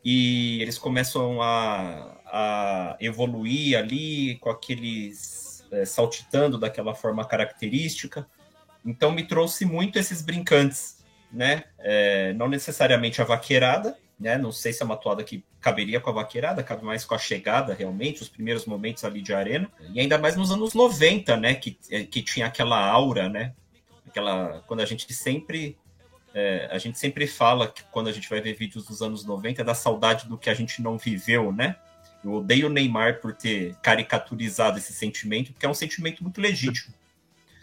e 0.04 0.62
eles 0.62 0.78
começam 0.78 1.42
a, 1.42 2.16
a 2.26 2.96
evoluir 3.00 3.78
ali 3.78 4.37
com 4.37 4.50
aqueles 4.50 5.66
é, 5.70 5.85
saltitando 5.85 6.59
daquela 6.59 6.94
forma 6.94 7.24
característica. 7.24 8.26
Então 8.85 9.11
me 9.11 9.26
trouxe 9.26 9.64
muito 9.64 9.98
esses 9.98 10.22
brincantes, 10.22 10.95
né? 11.32 11.64
É, 11.78 12.32
não 12.34 12.48
necessariamente 12.48 13.20
a 13.20 13.24
vaqueirada, 13.24 13.96
né? 14.18 14.38
Não 14.38 14.50
sei 14.50 14.72
se 14.72 14.82
é 14.82 14.86
uma 14.86 14.96
toada 14.96 15.22
que 15.22 15.44
caberia 15.60 16.00
com 16.00 16.10
a 16.10 16.14
vaqueirada, 16.14 16.62
cabe 16.62 16.84
mais 16.84 17.04
com 17.04 17.14
a 17.14 17.18
chegada, 17.18 17.74
realmente, 17.74 18.22
os 18.22 18.28
primeiros 18.28 18.64
momentos 18.66 19.04
ali 19.04 19.20
de 19.20 19.34
arena. 19.34 19.70
E 19.92 20.00
ainda 20.00 20.18
mais 20.18 20.36
nos 20.36 20.50
anos 20.50 20.74
90, 20.74 21.36
né? 21.36 21.54
Que, 21.54 21.78
é, 21.90 22.04
que 22.04 22.22
tinha 22.22 22.46
aquela 22.46 22.78
aura, 22.78 23.28
né? 23.28 23.52
Aquela. 24.06 24.62
Quando 24.66 24.80
a 24.80 24.86
gente 24.86 25.12
sempre. 25.12 25.76
é, 26.34 26.68
a 26.70 26.78
gente 26.78 26.98
sempre 26.98 27.26
fala 27.26 27.68
que 27.68 27.82
quando 27.84 28.08
a 28.08 28.12
gente 28.12 28.28
vai 28.28 28.40
ver 28.40 28.54
vídeos 28.54 28.86
dos 28.86 29.02
anos 29.02 29.24
90 29.24 29.60
é 29.60 29.64
da 29.64 29.74
saudade 29.74 30.28
do 30.28 30.38
que 30.38 30.50
a 30.50 30.54
gente 30.54 30.80
não 30.80 30.96
viveu, 30.96 31.52
né? 31.52 31.76
Eu 32.24 32.32
odeio 32.32 32.66
o 32.66 32.70
Neymar 32.70 33.20
por 33.20 33.34
ter 33.34 33.76
caricaturizado 33.76 34.78
esse 34.78 34.92
sentimento, 34.92 35.52
porque 35.52 35.64
é 35.64 35.68
um 35.68 35.74
sentimento 35.74 36.24
muito 36.24 36.40
legítimo 36.40 36.92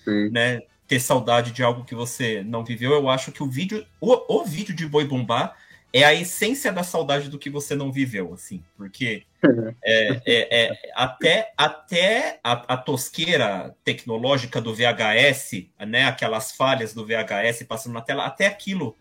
Sim. 0.03 0.29
né, 0.29 0.61
ter 0.87 0.99
saudade 0.99 1.51
de 1.51 1.63
algo 1.63 1.85
que 1.85 1.95
você 1.95 2.43
não 2.43 2.63
viveu, 2.63 2.91
eu 2.91 3.09
acho 3.09 3.31
que 3.31 3.41
o 3.41 3.49
vídeo, 3.49 3.85
o, 4.01 4.41
o 4.41 4.45
vídeo 4.45 4.75
de 4.75 4.87
Boi 4.87 5.05
Bombar 5.05 5.55
é 5.93 6.03
a 6.03 6.13
essência 6.13 6.73
da 6.73 6.83
saudade 6.83 7.29
do 7.29 7.37
que 7.37 7.49
você 7.49 7.75
não 7.75 7.91
viveu, 7.91 8.33
assim, 8.33 8.63
porque 8.75 9.23
é, 9.83 10.21
é- 10.25 10.63
é- 10.65 10.91
até, 10.95 11.53
até 11.55 12.39
a, 12.43 12.73
a 12.73 12.77
tosqueira 12.77 13.75
tecnológica 13.83 14.59
do 14.59 14.73
VHS, 14.73 15.67
né, 15.87 16.05
aquelas 16.05 16.51
falhas 16.51 16.93
do 16.93 17.05
VHS 17.05 17.63
passando 17.67 17.93
na 17.93 18.01
tela, 18.01 18.25
até 18.25 18.47
aquilo 18.47 18.95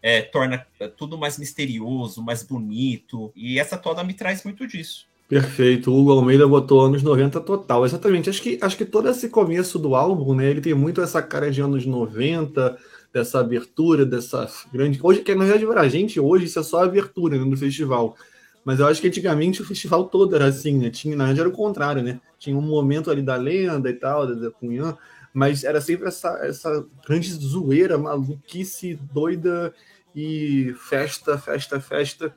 é, 0.00 0.22
torna 0.22 0.64
tudo 0.96 1.18
mais 1.18 1.36
misterioso, 1.36 2.22
mais 2.22 2.44
bonito, 2.44 3.32
e 3.34 3.58
essa 3.58 3.76
toda 3.76 4.04
me 4.04 4.14
traz 4.14 4.44
muito 4.44 4.66
disso. 4.66 5.08
Perfeito. 5.28 5.90
O 5.90 6.00
Hugo 6.00 6.12
Almeida 6.12 6.46
botou 6.46 6.80
anos 6.80 7.02
90 7.02 7.40
total. 7.40 7.84
Exatamente. 7.84 8.30
Acho 8.30 8.40
que, 8.40 8.58
acho 8.62 8.76
que 8.76 8.84
todo 8.84 9.08
esse 9.08 9.28
começo 9.28 9.78
do 9.78 9.94
álbum, 9.94 10.34
né? 10.34 10.48
Ele 10.48 10.60
tem 10.60 10.74
muito 10.74 11.00
essa 11.00 11.20
cara 11.20 11.50
de 11.50 11.60
anos 11.60 11.84
90, 11.84 12.78
dessa 13.12 13.40
abertura, 13.40 14.04
dessa 14.06 14.48
grande. 14.72 15.00
Hoje, 15.02 15.22
que 15.22 15.34
na 15.34 15.44
verdade, 15.44 15.66
pra 15.66 15.88
gente, 15.88 16.20
hoje, 16.20 16.44
isso 16.44 16.58
é 16.60 16.62
só 16.62 16.82
a 16.82 16.84
abertura 16.84 17.38
né, 17.38 17.44
do 17.44 17.56
festival. 17.56 18.16
Mas 18.64 18.78
eu 18.78 18.86
acho 18.86 19.00
que 19.00 19.08
antigamente 19.08 19.62
o 19.62 19.64
festival 19.64 20.04
todo 20.06 20.34
era 20.34 20.46
assim, 20.46 20.76
né? 20.78 20.90
Tinha, 20.90 21.16
na 21.16 21.24
verdade, 21.24 21.40
era 21.40 21.48
o 21.48 21.52
contrário, 21.52 22.02
né? 22.02 22.20
Tinha 22.38 22.56
um 22.56 22.60
momento 22.60 23.10
ali 23.10 23.22
da 23.22 23.36
lenda 23.36 23.88
e 23.90 23.94
tal, 23.94 24.26
da, 24.26 24.34
da 24.34 24.50
Cunhã, 24.50 24.96
mas 25.32 25.64
era 25.64 25.80
sempre 25.80 26.08
essa, 26.08 26.38
essa 26.44 26.84
grande 27.06 27.32
zoeira, 27.32 27.96
maluquice, 27.96 28.98
doida 29.12 29.72
e 30.14 30.74
festa, 30.78 31.38
festa, 31.38 31.80
festa. 31.80 32.34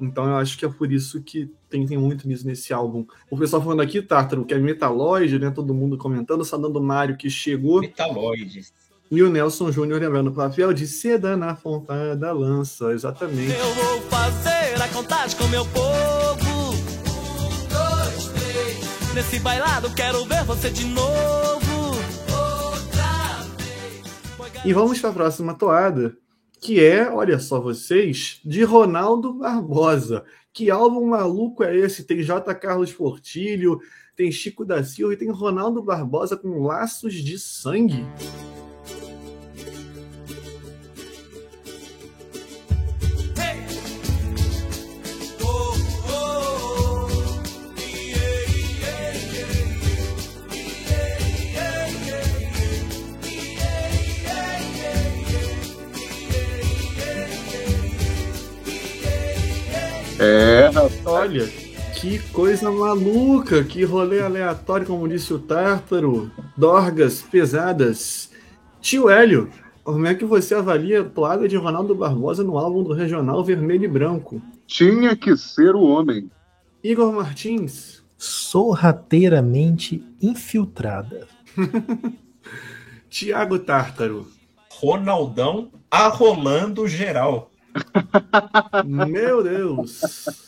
Então 0.00 0.26
eu 0.26 0.36
acho 0.36 0.56
que 0.56 0.64
é 0.64 0.68
por 0.68 0.92
isso 0.92 1.22
que 1.22 1.50
tem, 1.68 1.84
tem 1.84 1.98
muito 1.98 2.26
nisso 2.28 2.46
nesse 2.46 2.72
álbum. 2.72 3.04
O 3.30 3.36
pessoal 3.36 3.62
falando 3.62 3.82
aqui, 3.82 4.00
Tártaro, 4.00 4.44
que 4.44 4.54
é 4.54 4.58
Metaloid, 4.58 5.38
né? 5.38 5.50
Todo 5.50 5.74
mundo 5.74 5.98
comentando, 5.98 6.44
Sadando 6.44 6.80
Mário 6.80 7.16
que 7.16 7.28
chegou. 7.28 7.80
Metaloides. 7.80 8.72
E 9.10 9.22
o 9.22 9.30
Nelson 9.30 9.72
Júnior 9.72 10.00
lembrando 10.00 10.28
o 10.28 10.34
papel 10.34 10.72
de 10.74 10.86
seda 10.86 11.34
na 11.34 11.54
ponta 11.54 12.14
da 12.14 12.30
lança, 12.30 12.92
exatamente. 12.92 13.58
Eu 13.58 13.74
vou 13.74 14.02
fazer 14.02 14.80
a 14.80 14.88
contagem 14.88 15.36
com 15.36 15.46
meu 15.48 15.64
povo. 15.64 16.74
Um, 16.74 17.68
dois, 17.68 18.28
três. 18.28 19.14
Nesse 19.14 19.38
bailado 19.40 19.90
quero 19.94 20.24
ver 20.26 20.44
você 20.44 20.68
de 20.68 20.84
novo. 20.84 21.96
Outra 22.28 23.46
vez. 23.56 24.64
E 24.64 24.72
vamos 24.74 25.00
para 25.00 25.08
a 25.08 25.14
próxima 25.14 25.54
toada, 25.54 26.14
que 26.60 26.84
é, 26.84 27.08
olha 27.08 27.38
só 27.38 27.60
vocês, 27.60 28.40
de 28.44 28.62
Ronaldo 28.64 29.32
Barbosa. 29.32 30.24
Que 30.52 30.70
álbum 30.70 31.06
maluco 31.06 31.62
é 31.62 31.76
esse? 31.76 32.04
Tem 32.04 32.22
J. 32.22 32.54
Carlos 32.54 32.92
Portilho, 32.92 33.80
tem 34.16 34.32
Chico 34.32 34.64
da 34.64 34.82
Silva 34.82 35.14
e 35.14 35.16
tem 35.16 35.30
Ronaldo 35.30 35.82
Barbosa 35.82 36.36
com 36.36 36.62
laços 36.62 37.14
de 37.14 37.38
sangue. 37.38 38.04
É, 60.18 60.66
rapaz. 60.66 61.06
Olha, 61.06 61.46
que 61.94 62.18
coisa 62.32 62.70
maluca, 62.70 63.62
que 63.64 63.84
rolê 63.84 64.20
aleatório, 64.20 64.86
como 64.86 65.08
disse 65.08 65.32
o 65.32 65.38
Tártaro. 65.38 66.30
Dorgas 66.56 67.22
pesadas. 67.22 68.30
Tio 68.80 69.08
Hélio, 69.08 69.48
como 69.82 70.06
é 70.06 70.14
que 70.14 70.24
você 70.24 70.54
avalia 70.54 71.00
a 71.00 71.04
toada 71.04 71.48
de 71.48 71.56
Ronaldo 71.56 71.94
Barbosa 71.94 72.44
no 72.44 72.58
álbum 72.58 72.82
do 72.82 72.92
Regional 72.92 73.42
Vermelho 73.44 73.84
e 73.84 73.88
Branco? 73.88 74.42
tinha 74.66 75.16
que 75.16 75.34
ser 75.36 75.74
o 75.74 75.82
homem. 75.82 76.30
Igor 76.84 77.12
Martins, 77.12 78.02
Sorrateiramente 78.18 80.04
infiltrada. 80.20 81.26
Tiago 83.08 83.58
Tártaro. 83.60 84.26
Ronaldão 84.70 85.70
arrolando 85.90 86.86
geral. 86.86 87.50
Meu 88.84 89.42
Deus! 89.42 90.46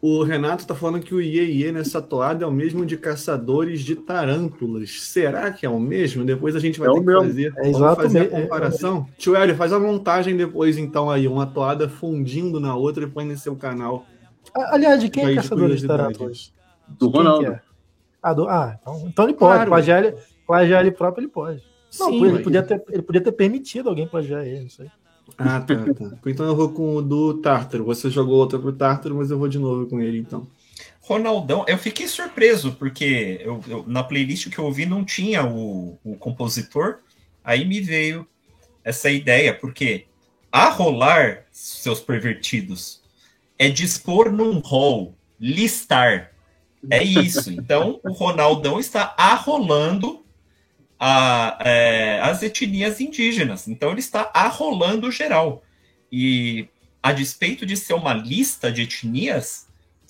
O 0.00 0.22
Renato 0.22 0.66
tá 0.66 0.74
falando 0.74 1.00
que 1.02 1.14
o 1.14 1.20
Iê 1.20 1.72
nessa 1.72 2.02
toada 2.02 2.44
é 2.44 2.46
o 2.46 2.52
mesmo 2.52 2.84
de 2.84 2.94
caçadores 2.94 3.80
de 3.80 3.96
tarântulas. 3.96 5.00
Será 5.00 5.50
que 5.50 5.64
é 5.64 5.68
o 5.68 5.80
mesmo? 5.80 6.24
Depois 6.26 6.54
a 6.54 6.58
gente 6.58 6.78
vai 6.78 6.90
É 6.90 6.92
ter 6.92 7.00
que 7.00 7.06
mesmo. 7.06 7.22
fazer, 7.22 7.54
É 7.56 7.70
vamos 7.72 7.96
fazer 7.96 8.18
a 8.18 8.24
é- 8.24 8.26
comparação. 8.42 9.08
Tio 9.16 9.34
Hélio, 9.34 9.56
faz 9.56 9.72
a 9.72 9.80
montagem 9.80 10.36
depois 10.36 10.76
então 10.76 11.10
aí, 11.10 11.26
uma 11.26 11.46
toada 11.46 11.88
fundindo 11.88 12.60
na 12.60 12.76
outra 12.76 13.04
e 13.04 13.06
põe 13.06 13.24
no 13.24 13.36
seu 13.38 13.56
canal. 13.56 14.04
Ah, 14.54 14.74
Aliás, 14.74 15.00
de 15.00 15.08
quem 15.08 15.24
é 15.24 15.28
de 15.30 15.36
Caçadores 15.36 15.80
de. 15.80 15.86
Tarântulas? 15.86 16.52
Do 16.86 17.08
Ronaldo. 17.08 17.46
é? 17.46 17.62
Ah, 18.22 18.34
do- 18.34 18.46
ah, 18.46 18.78
então, 18.82 19.04
então 19.08 19.24
ele 19.24 19.32
pode. 19.34 19.54
Claro. 19.54 19.70
Plagiar, 19.70 20.04
ele, 20.04 20.14
plagiar 20.46 20.80
ele 20.82 20.90
próprio, 20.90 21.22
ele 21.22 21.30
pode. 21.32 21.62
Não, 21.98 22.08
Sim, 22.10 22.22
ele, 22.24 22.32
mas- 22.32 22.42
podia 22.42 22.62
ter, 22.62 22.82
ele 22.90 23.02
podia 23.02 23.20
ter 23.22 23.32
permitido 23.32 23.88
alguém 23.88 24.06
plagiar 24.06 24.44
ele, 24.46 24.60
não 24.64 24.68
sei. 24.68 24.86
Ah, 25.36 25.60
tá, 25.60 25.88
tá. 25.88 26.12
Então 26.26 26.46
eu 26.46 26.54
vou 26.56 26.72
com 26.72 26.96
o 26.96 27.02
do 27.02 27.34
Tártaro. 27.40 27.84
Você 27.84 28.10
jogou 28.10 28.36
outra 28.36 28.58
pro 28.58 28.72
Tártaro, 28.72 29.16
mas 29.16 29.30
eu 29.30 29.38
vou 29.38 29.48
de 29.48 29.58
novo 29.58 29.86
com 29.86 30.00
ele 30.00 30.18
então. 30.18 30.46
Ronaldão, 31.00 31.64
eu 31.68 31.78
fiquei 31.78 32.08
surpreso, 32.08 32.72
porque 32.74 33.40
eu, 33.42 33.62
eu- 33.68 33.84
na 33.86 34.02
playlist 34.04 34.50
que 34.50 34.58
eu 34.58 34.64
ouvi 34.64 34.86
não 34.86 35.04
tinha 35.04 35.44
o, 35.46 35.98
o 36.04 36.16
compositor, 36.16 36.98
aí 37.44 37.64
me 37.64 37.80
veio 37.80 38.26
essa 38.84 39.10
ideia, 39.10 39.54
porque 39.54 40.06
arrolar, 40.52 41.44
seus 41.52 42.00
pervertidos, 42.00 43.02
é 43.58 43.68
dispor 43.70 44.32
num 44.32 44.58
rol, 44.60 45.14
listar. 45.40 46.32
É 46.90 47.02
isso. 47.02 47.50
Então, 47.50 48.00
o 48.04 48.12
Ronaldão 48.12 48.80
está 48.80 49.14
arrolando 49.18 50.23
a- 51.06 51.58
é, 51.60 52.18
as 52.22 52.42
etnias 52.42 52.98
indígenas. 52.98 53.68
Então, 53.68 53.90
ele 53.90 54.00
está 54.00 54.30
arrolando 54.32 55.10
geral. 55.10 55.62
E, 56.10 56.66
a 57.02 57.12
despeito 57.12 57.66
de 57.66 57.76
ser 57.76 57.92
uma 57.92 58.14
lista 58.14 58.72
de 58.72 58.80
etnias, 58.82 59.66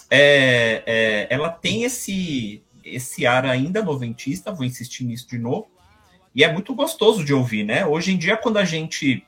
é, 0.09 0.85
é, 0.87 1.27
ela 1.29 1.49
tem 1.51 1.83
esse, 1.83 2.63
esse 2.85 3.27
ar 3.27 3.45
ainda 3.45 3.83
noventista, 3.83 4.53
vou 4.53 4.65
insistir 4.65 5.03
nisso 5.03 5.27
de 5.29 5.37
novo, 5.37 5.67
e 6.33 6.45
é 6.45 6.53
muito 6.53 6.73
gostoso 6.77 7.25
de 7.25 7.35
ouvir, 7.35 7.65
né? 7.65 7.85
Hoje 7.85 8.13
em 8.13 8.17
dia, 8.17 8.37
quando 8.37 8.59
a 8.59 8.65
gente. 8.65 9.27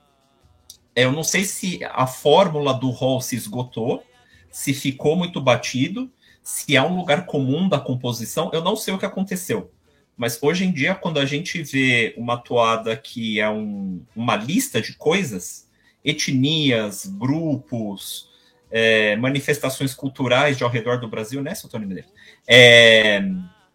é, 0.94 1.02
Eu 1.04 1.10
não 1.10 1.24
sei 1.24 1.42
se 1.42 1.80
a 1.90 2.06
fórmula 2.06 2.74
do 2.74 2.90
rol 2.90 3.20
se 3.20 3.34
esgotou, 3.34 4.04
se 4.52 4.72
ficou 4.72 5.16
muito 5.16 5.40
batido, 5.40 6.08
se 6.44 6.76
é 6.76 6.82
um 6.82 6.96
lugar 6.96 7.26
comum 7.26 7.68
da 7.68 7.80
composição, 7.80 8.50
eu 8.52 8.62
não 8.62 8.76
sei 8.76 8.94
o 8.94 8.98
que 8.98 9.06
aconteceu. 9.06 9.72
Mas 10.16 10.38
hoje 10.40 10.64
em 10.64 10.72
dia, 10.72 10.94
quando 10.94 11.18
a 11.18 11.26
gente 11.26 11.62
vê 11.62 12.14
uma 12.16 12.36
toada 12.38 12.96
que 12.96 13.38
é 13.38 13.48
um- 13.50 14.00
uma 14.14 14.34
lista 14.34 14.80
de 14.80 14.94
coisas, 14.94 15.68
etnias, 16.04 17.04
grupos, 17.06 18.30
é, 18.70 19.14
manifestações 19.16 19.94
culturais 19.94 20.56
de 20.56 20.64
ao 20.64 20.70
redor 20.70 20.98
do 20.98 21.08
Brasil, 21.08 21.42
né, 21.42 21.54
seu 21.54 21.68
Tony 21.68 21.84
Medeiros? 21.86 22.10
É, 22.46 23.18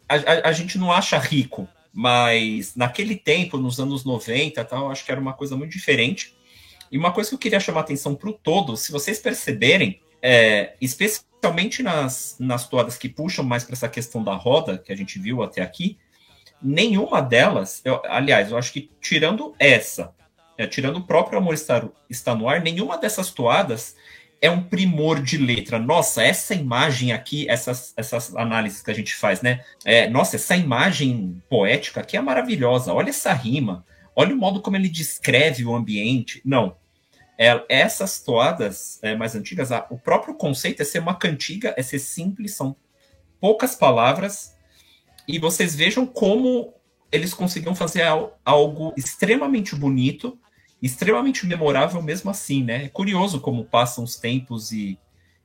a, 0.10 0.15
a- 0.15 0.49
a 0.49 0.51
gente 0.51 0.77
não 0.77 0.91
acha 0.91 1.17
rico, 1.19 1.67
mas 1.93 2.75
naquele 2.75 3.15
tempo, 3.15 3.58
nos 3.58 3.80
anos 3.80 4.04
90, 4.04 4.63
tal, 4.65 4.89
acho 4.89 5.06
que 5.06 5.12
era 5.12 5.21
uma 5.21 5.34
coisa 5.34 5.56
muito 5.56 5.71
diferente. 5.71 6.36
E 6.91 6.97
uma 6.97 7.12
coisa 7.12 7.30
que 7.30 7.36
eu 7.36 7.39
queria 7.39 7.60
chamar 7.60 7.82
a 7.82 7.84
atenção 7.84 8.15
para 8.15 8.30
o 8.30 8.34
todo, 8.34 8.75
se 8.75 8.91
vocês 8.91 9.19
perceberem, 9.19 10.01
é, 10.21 10.73
especialmente 10.82 11.82
nas, 11.84 12.36
nas 12.39 12.67
toadas 12.67 12.97
que 12.97 13.08
puxam 13.10 13.45
mais 13.45 13.63
para 13.63 13.73
essa 13.73 13.88
questão 13.89 14.23
da 14.23 14.36
roda, 14.36 14.77
que 14.77 14.91
a 14.91 14.95
gente 14.95 15.17
viu 15.19 15.41
até 15.41 15.62
aqui, 15.62 15.97
nenhuma 16.62 17.21
delas, 17.21 17.82
eu- 17.84 18.02
aliás, 18.06 18.52
eu 18.52 18.58
acho 18.58 18.74
que 18.74 18.89
tirando 19.02 19.56
essa, 19.60 20.13
é, 20.58 20.67
tirando 20.67 20.97
o 20.97 21.04
próprio 21.08 21.39
Amor 21.39 21.54
está, 21.54 21.88
está 22.10 22.36
no 22.36 22.47
ar, 22.47 22.62
nenhuma 22.62 22.97
dessas 22.97 23.32
toadas 23.32 23.95
é 24.41 24.50
um 24.50 24.63
primor 24.63 25.21
de 25.21 25.38
letra. 25.38 25.78
Nossa, 25.78 26.24
essa 26.24 26.56
imagem 26.56 27.13
aqui, 27.13 27.47
essas, 27.47 27.93
essas 27.95 28.36
análises 28.36 28.82
que 28.82 28.89
a 28.89 28.93
gente 28.93 29.13
faz, 29.13 29.41
né? 29.41 29.63
É, 29.86 30.10
nossa, 30.10 30.36
essa 30.36 30.56
imagem 30.56 31.41
poética 31.47 32.02
aqui 32.02 32.17
é 32.17 32.21
maravilhosa. 32.21 32.91
Olha 32.91 33.10
essa 33.10 33.32
rima. 33.34 33.86
Olha 34.15 34.34
o 34.34 34.38
modo 34.38 34.60
como 34.60 34.76
ele 34.76 34.89
descreve 34.89 35.63
o 35.63 35.76
ambiente. 35.76 36.41
Não. 36.43 36.76
É, 37.38 37.63
essas 37.69 38.19
toadas 38.24 39.00
é, 39.04 39.15
mais 39.15 39.36
antigas, 39.36 39.69
o 39.89 39.97
próprio 39.97 40.34
conceito 40.34 40.82
é 40.82 40.86
ser 40.86 41.00
uma 41.00 41.15
cantiga, 41.15 41.74
é 41.78 41.84
ser 41.84 42.00
simples, 42.00 42.56
são 42.56 42.76
poucas 43.39 43.76
palavras. 43.76 44.56
E 45.32 45.39
vocês 45.39 45.76
vejam 45.76 46.06
como 46.06 46.74
eles 47.12 47.34
conseguiam 47.34 47.76
fazer 47.76 48.04
al- 48.04 48.39
algo 48.46 48.94
extremamente 48.98 49.76
bonito, 49.76 50.38
extremamente 50.82 51.46
memorável 51.46 52.02
mesmo 52.02 52.30
assim, 52.32 52.63
né? 52.63 52.86
É 52.86 52.89
curioso 52.89 53.39
como 53.41 53.65
passam 53.65 54.04
os 54.04 54.15
tempos 54.15 54.72
e, 54.72 54.98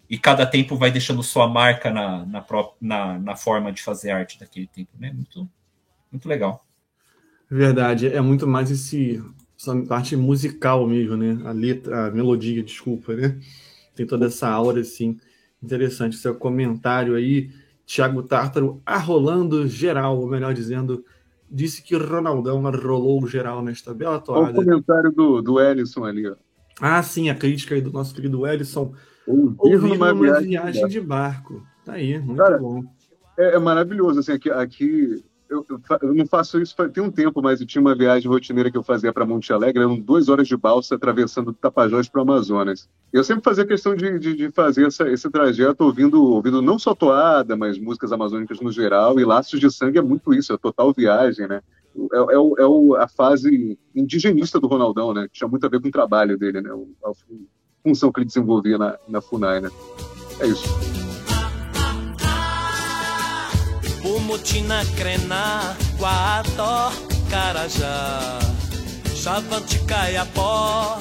e 0.09 0.19
cada 0.19 0.47
tempo 0.47 0.77
vai 0.77 0.91
deixando 0.91 1.23
sua 1.23 1.49
marca 1.49 1.91
na, 1.91 2.25
na, 2.27 2.47
na, 2.81 3.19
na 3.19 3.37
forma 3.37 3.73
de 3.73 3.83
fazer 3.83 4.11
arte 4.13 4.39
daquele 4.39 4.67
tempo, 4.67 4.91
né? 4.99 5.13
Muito, 5.13 5.49
muito 6.11 6.29
legal. 6.29 6.65
Verdade, 7.51 8.09
é 8.09 8.21
muito 8.21 8.47
mais 8.47 8.71
esse 8.71 9.23
essa 9.59 9.75
parte 9.87 10.15
musical 10.17 10.87
mesmo, 10.87 11.17
né? 11.17 11.39
A 11.49 11.53
letra, 11.53 12.09
a 12.09 12.11
melodia, 12.11 12.63
desculpa, 12.63 13.15
né? 13.15 13.39
Tem 13.95 14.07
toda 14.07 14.27
essa 14.27 14.49
aura 14.49 14.81
assim 14.81 15.19
interessante. 15.63 16.17
Seu 16.17 16.35
comentário 16.35 17.15
aí, 17.15 17.51
Thiago 17.87 18.23
Tártaro 18.23 18.83
arrolando 18.85 19.67
geral, 19.69 20.19
ou 20.19 20.27
melhor 20.27 20.53
dizendo, 20.53 21.05
disse 21.51 21.81
que 21.83 21.97
Ronaldão 21.97 22.67
arrolou 22.67 23.27
geral 23.27 23.63
nesta 23.63 23.95
bela 23.95 24.15
Olha 24.15 24.21
o 24.21 24.23
toada. 24.23 24.55
comentário 24.55 25.13
do, 25.13 25.41
do 25.41 25.61
Ellison 25.61 26.05
ali, 26.05 26.29
ó. 26.29 26.35
Ah, 26.81 27.03
sim, 27.03 27.31
a 27.31 27.35
crítica 27.35 27.75
aí 27.75 27.81
do 27.81 27.93
nosso 27.93 28.15
querido 28.15 28.47
Ellison. 28.47 28.93
Ouvir 29.27 29.89
numa 29.89 30.13
viagem. 30.13 30.51
viagem 30.51 30.89
de 30.89 31.01
barco. 31.01 31.65
Tá 31.85 31.93
aí, 31.95 32.19
muito 32.19 32.37
Cara, 32.39 32.59
bom. 32.59 32.83
É, 33.39 33.55
é 33.55 33.59
maravilhoso, 33.59 34.21
assim, 34.21 34.33
aqui, 34.33 34.51
aqui 34.51 35.25
eu, 35.49 35.65
eu 36.03 36.15
não 36.15 36.27
faço 36.27 36.61
isso 36.61 36.75
tem 36.89 37.03
um 37.03 37.11
tempo, 37.11 37.41
mas 37.43 37.61
eu 37.61 37.67
tinha 37.67 37.81
uma 37.81 37.95
viagem 37.95 38.29
rotineira 38.29 38.71
que 38.71 38.77
eu 38.77 38.83
fazia 38.83 39.13
para 39.13 39.25
Monte 39.25 39.53
Alegre, 39.53 39.83
eram 39.83 39.99
duas 39.99 40.29
horas 40.29 40.49
de 40.49 40.57
balsa 40.57 40.95
atravessando 40.95 41.53
Tapajós 41.53 42.09
para 42.09 42.19
o 42.21 42.23
Amazonas. 42.23 42.89
Eu 43.13 43.23
sempre 43.23 43.45
fazia 43.45 43.65
questão 43.67 43.95
de, 43.95 44.19
de, 44.19 44.35
de 44.37 44.51
fazer 44.51 44.87
essa, 44.87 45.09
esse 45.09 45.31
trajeto 45.31 45.85
ouvindo, 45.85 46.23
ouvindo 46.23 46.61
não 46.61 46.79
só 46.79 46.95
toada, 46.95 47.57
mas 47.57 47.79
músicas 47.79 48.13
amazônicas 48.13 48.61
no 48.61 48.73
geral, 48.73 49.19
e 49.21 49.25
Laços 49.25 49.61
de 49.61 49.71
Sangue 49.71 49.99
é 49.99 50.03
muito 50.03 50.35
isso, 50.35 50.53
é 50.53 50.59
total 50.59 50.93
viagem, 50.93 51.47
né? 51.47 51.61
É, 52.13 52.19
é, 52.19 52.37
é 52.37 53.03
a 53.03 53.09
fase 53.09 53.79
indigenista 53.95 54.61
do 54.61 54.67
Ronaldão, 54.67 55.15
né? 55.15 55.29
Tinha 55.33 55.49
muito 55.49 55.65
a 55.65 55.69
ver 55.69 55.81
com 55.81 55.89
o 55.89 55.93
trabalho 55.93 56.37
dele, 56.37 56.61
né? 56.61 56.71
A, 57.05 57.15
fu- 57.15 57.49
função 57.83 58.13
que 58.13 58.19
ele 58.21 58.27
desenvolvia 58.27 58.77
na, 58.77 58.99
na 59.09 59.21
FUNAI, 59.21 59.61
né? 59.61 59.71
É 60.41 60.47
isso. 60.47 60.65
Umutina, 64.07 64.85
Crena, 64.97 65.77
Guató, 65.99 66.93
Carajá, 67.29 68.39
Chavante, 69.15 69.81
Caiapó, 69.81 70.97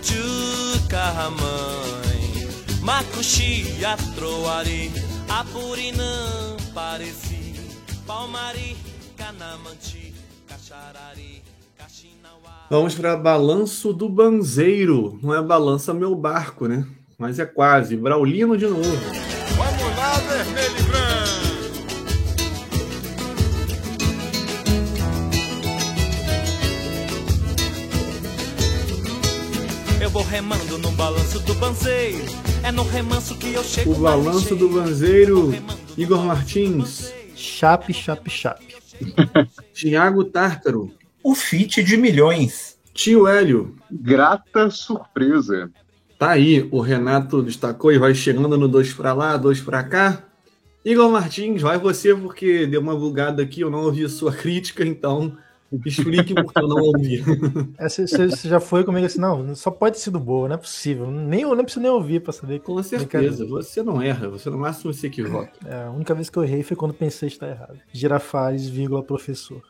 Tchucarramãe, 0.00 2.48
Macuxi, 2.80 3.84
Atroari, 3.84 4.90
Apurinã, 5.28 6.56
Pareci, 6.72 7.60
Palmari, 8.06 8.78
Canamanti, 9.14 10.14
Caxarari, 10.48 11.42
Caxinauá. 11.76 12.66
Vamos 12.70 12.94
para 12.94 13.14
Balanço 13.14 13.92
do 13.92 14.08
Banzeiro. 14.08 15.18
Não 15.22 15.34
é 15.34 15.42
Balança 15.42 15.92
Meu 15.92 16.14
Barco, 16.14 16.66
né? 16.66 16.86
Mas 17.18 17.38
é 17.38 17.44
quase. 17.44 17.94
Braulino 17.94 18.56
de 18.56 18.66
novo. 18.66 19.27
Balanço 31.28 31.40
do 31.40 31.54
banzeiro. 31.56 32.24
É 32.62 32.72
no 32.72 32.82
remanso 32.82 33.36
que 33.36 33.52
eu 33.52 33.62
chego. 33.62 33.92
O 33.92 33.98
Balanço 33.98 34.56
do 34.56 34.66
Banzeiro, 34.70 35.52
Igor 35.96 36.24
Martins, 36.24 37.12
Chape, 37.36 37.92
chape, 37.92 38.30
chape. 38.30 38.76
Tiago 39.74 40.24
Tártaro, 40.24 40.90
O 41.22 41.34
fit 41.34 41.82
de 41.82 41.98
milhões. 41.98 42.78
Tio 42.94 43.28
Hélio. 43.28 43.76
Grata 43.90 44.70
surpresa. 44.70 45.70
Tá 46.18 46.30
aí, 46.30 46.66
o 46.72 46.80
Renato 46.80 47.42
destacou 47.42 47.92
e 47.92 47.98
vai 47.98 48.14
chegando 48.14 48.56
no 48.56 48.66
dois 48.66 48.94
pra 48.94 49.12
lá, 49.12 49.36
dois 49.36 49.60
pra 49.60 49.84
cá. 49.84 50.24
Igor 50.82 51.10
Martins, 51.10 51.60
vai 51.60 51.78
você, 51.78 52.14
porque 52.14 52.66
deu 52.66 52.80
uma 52.80 52.96
bugada 52.96 53.42
aqui, 53.42 53.60
eu 53.60 53.70
não 53.70 53.84
ouvi 53.84 54.04
a 54.04 54.08
sua 54.08 54.32
crítica, 54.34 54.82
então 54.82 55.36
explique 55.84 56.34
porque 56.34 56.58
eu 56.60 56.68
não 56.68 56.76
ouvi. 56.82 57.22
É, 57.78 57.88
Você 57.88 58.06
você 58.06 58.48
já 58.48 58.58
foi 58.60 58.84
comigo 58.84 59.04
assim, 59.06 59.20
não, 59.20 59.54
só 59.54 59.70
pode 59.70 59.96
ter 59.96 60.02
sido 60.02 60.18
boa, 60.18 60.48
não 60.48 60.54
é 60.54 60.58
possível. 60.58 61.10
Nem, 61.10 61.42
eu 61.42 61.54
nem 61.54 61.64
preciso 61.64 61.82
nem 61.82 61.90
ouvir 61.90 62.20
pra 62.20 62.32
saber. 62.32 62.60
Com 62.60 62.82
certeza, 62.82 63.46
você 63.46 63.82
não 63.82 64.00
erra, 64.00 64.28
você 64.28 64.48
no 64.50 64.58
máximo 64.58 64.92
se 64.92 65.06
equivoca. 65.06 65.52
É, 65.66 65.84
a 65.84 65.90
única 65.90 66.14
vez 66.14 66.30
que 66.30 66.38
eu 66.38 66.44
errei 66.44 66.62
foi 66.62 66.76
quando 66.76 66.94
pensei 66.94 67.28
estar 67.28 67.48
errado. 67.48 67.78
Girafales, 67.92 68.66
vírgula, 68.68 69.02
professor. 69.02 69.62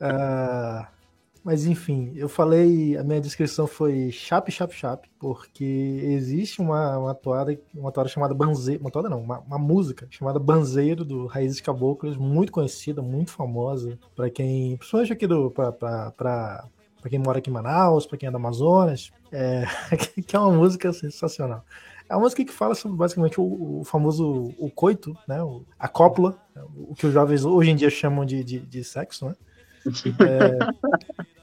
Ah, 0.00 0.88
Mas 1.44 1.66
enfim, 1.66 2.12
eu 2.14 2.28
falei, 2.28 2.96
a 2.96 3.02
minha 3.02 3.20
descrição 3.20 3.66
foi 3.66 4.12
chap, 4.12 4.48
chap, 4.50 4.72
chap, 4.72 5.08
porque 5.18 5.64
existe 6.04 6.60
uma, 6.60 6.96
uma 6.96 7.14
toada, 7.14 7.58
uma 7.74 7.90
toada 7.90 8.08
chamada 8.08 8.32
Banzeiro, 8.32 8.80
uma 8.80 8.92
toada 8.92 9.08
não, 9.08 9.20
uma, 9.20 9.40
uma 9.40 9.58
música 9.58 10.06
chamada 10.08 10.38
Banzeiro 10.38 11.04
do 11.04 11.26
Raízes 11.26 11.60
Caboclas, 11.60 12.16
muito 12.16 12.52
conhecida, 12.52 13.02
muito 13.02 13.32
famosa, 13.32 13.98
para 14.14 14.30
quem, 14.30 14.76
principalmente 14.76 15.12
aqui 15.12 15.26
do, 15.26 15.50
pra, 15.50 15.72
pra, 15.72 16.12
pra, 16.12 16.68
pra 17.00 17.10
quem 17.10 17.18
mora 17.18 17.38
aqui 17.38 17.50
em 17.50 17.52
Manaus, 17.52 18.06
para 18.06 18.18
quem 18.18 18.28
é 18.28 18.30
do 18.30 18.36
Amazonas, 18.36 19.10
é, 19.32 19.64
que 20.24 20.36
é 20.36 20.38
uma 20.38 20.52
música 20.52 20.92
sensacional. 20.92 21.64
É 22.08 22.14
uma 22.14 22.22
música 22.22 22.44
que 22.44 22.52
fala 22.52 22.76
sobre 22.76 22.96
basicamente 22.96 23.40
o, 23.40 23.80
o 23.80 23.84
famoso 23.84 24.54
o 24.58 24.70
coito, 24.70 25.16
né? 25.26 25.38
A 25.76 25.88
cópula, 25.88 26.38
o 26.76 26.94
que 26.94 27.06
os 27.06 27.12
jovens 27.12 27.44
hoje 27.44 27.70
em 27.70 27.76
dia 27.76 27.90
chamam 27.90 28.24
de, 28.24 28.44
de, 28.44 28.60
de 28.60 28.84
sexo, 28.84 29.26
né? 29.26 29.34
É, 29.86 30.58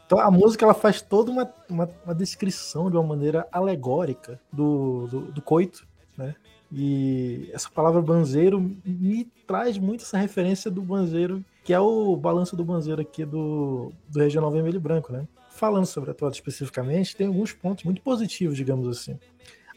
então 0.06 0.20
a 0.20 0.32
música 0.32 0.66
ela 0.66 0.74
faz 0.74 1.02
toda 1.02 1.30
uma, 1.30 1.54
uma, 1.70 1.90
uma, 2.06 2.16
descrição 2.16 2.90
de 2.90 2.98
uma 2.98 3.04
maneira 3.04 3.48
alegórica 3.52 4.40
do, 4.52 5.08
do, 5.08 5.20
do, 5.32 5.42
coito, 5.42 5.86
né? 6.18 6.36
E 6.72 7.50
essa 7.52 7.70
palavra 7.70 8.02
banzeiro 8.02 8.60
me 8.86 9.26
traz 9.48 9.78
muito 9.78 10.04
essa 10.04 10.18
referência 10.18 10.70
do 10.70 10.82
banzeiro, 10.82 11.44
que 11.64 11.74
é 11.74 11.80
o 11.80 12.16
balanço 12.16 12.56
do 12.56 12.64
banzeiro 12.64 13.02
aqui 13.02 13.26
do, 13.26 13.92
do 14.08 14.20
Regional 14.20 14.52
Vermelho 14.52 14.78
e 14.78 14.80
Branco, 14.80 15.12
né? 15.12 15.28
Falando 15.50 15.86
sobre 15.86 16.12
a 16.12 16.14
toada 16.14 16.36
especificamente, 16.36 17.16
tem 17.16 17.28
alguns 17.28 17.54
pontos 17.54 17.84
muito 17.84 18.02
positivos, 18.02 18.56
digamos 18.56 18.88
assim. 18.88 19.20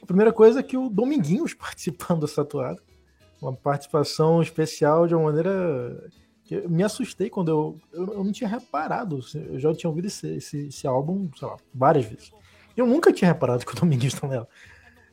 A 0.03 0.07
primeira 0.07 0.33
coisa 0.33 0.61
é 0.61 0.63
que 0.63 0.77
o 0.77 0.89
Dominguinhos 0.89 1.55
participando 1.55 2.21
dessa 2.21 2.45
toada, 2.45 2.81
uma 3.41 3.53
participação 3.53 4.41
especial 4.41 5.07
de 5.07 5.15
uma 5.15 5.25
maneira 5.25 6.11
eu 6.53 6.69
me 6.69 6.83
assustei 6.83 7.31
quando 7.31 7.49
eu, 7.49 7.77
eu, 7.93 8.15
eu, 8.15 8.25
não 8.25 8.33
tinha 8.33 8.49
reparado. 8.49 9.21
Eu 9.35 9.59
já 9.59 9.75
tinha 9.75 9.89
ouvido 9.89 10.07
esse, 10.07 10.27
esse, 10.37 10.67
esse, 10.69 10.87
álbum, 10.87 11.29
sei 11.37 11.49
lá, 11.49 11.57
várias 11.75 12.05
vezes. 12.07 12.33
Eu 12.77 12.87
nunca 12.87 13.13
tinha 13.13 13.33
reparado 13.33 13.65
que 13.67 13.73
o 13.73 13.77
Dominguinhos 13.77 14.15
tá 14.15 14.27
nela. 14.27 14.49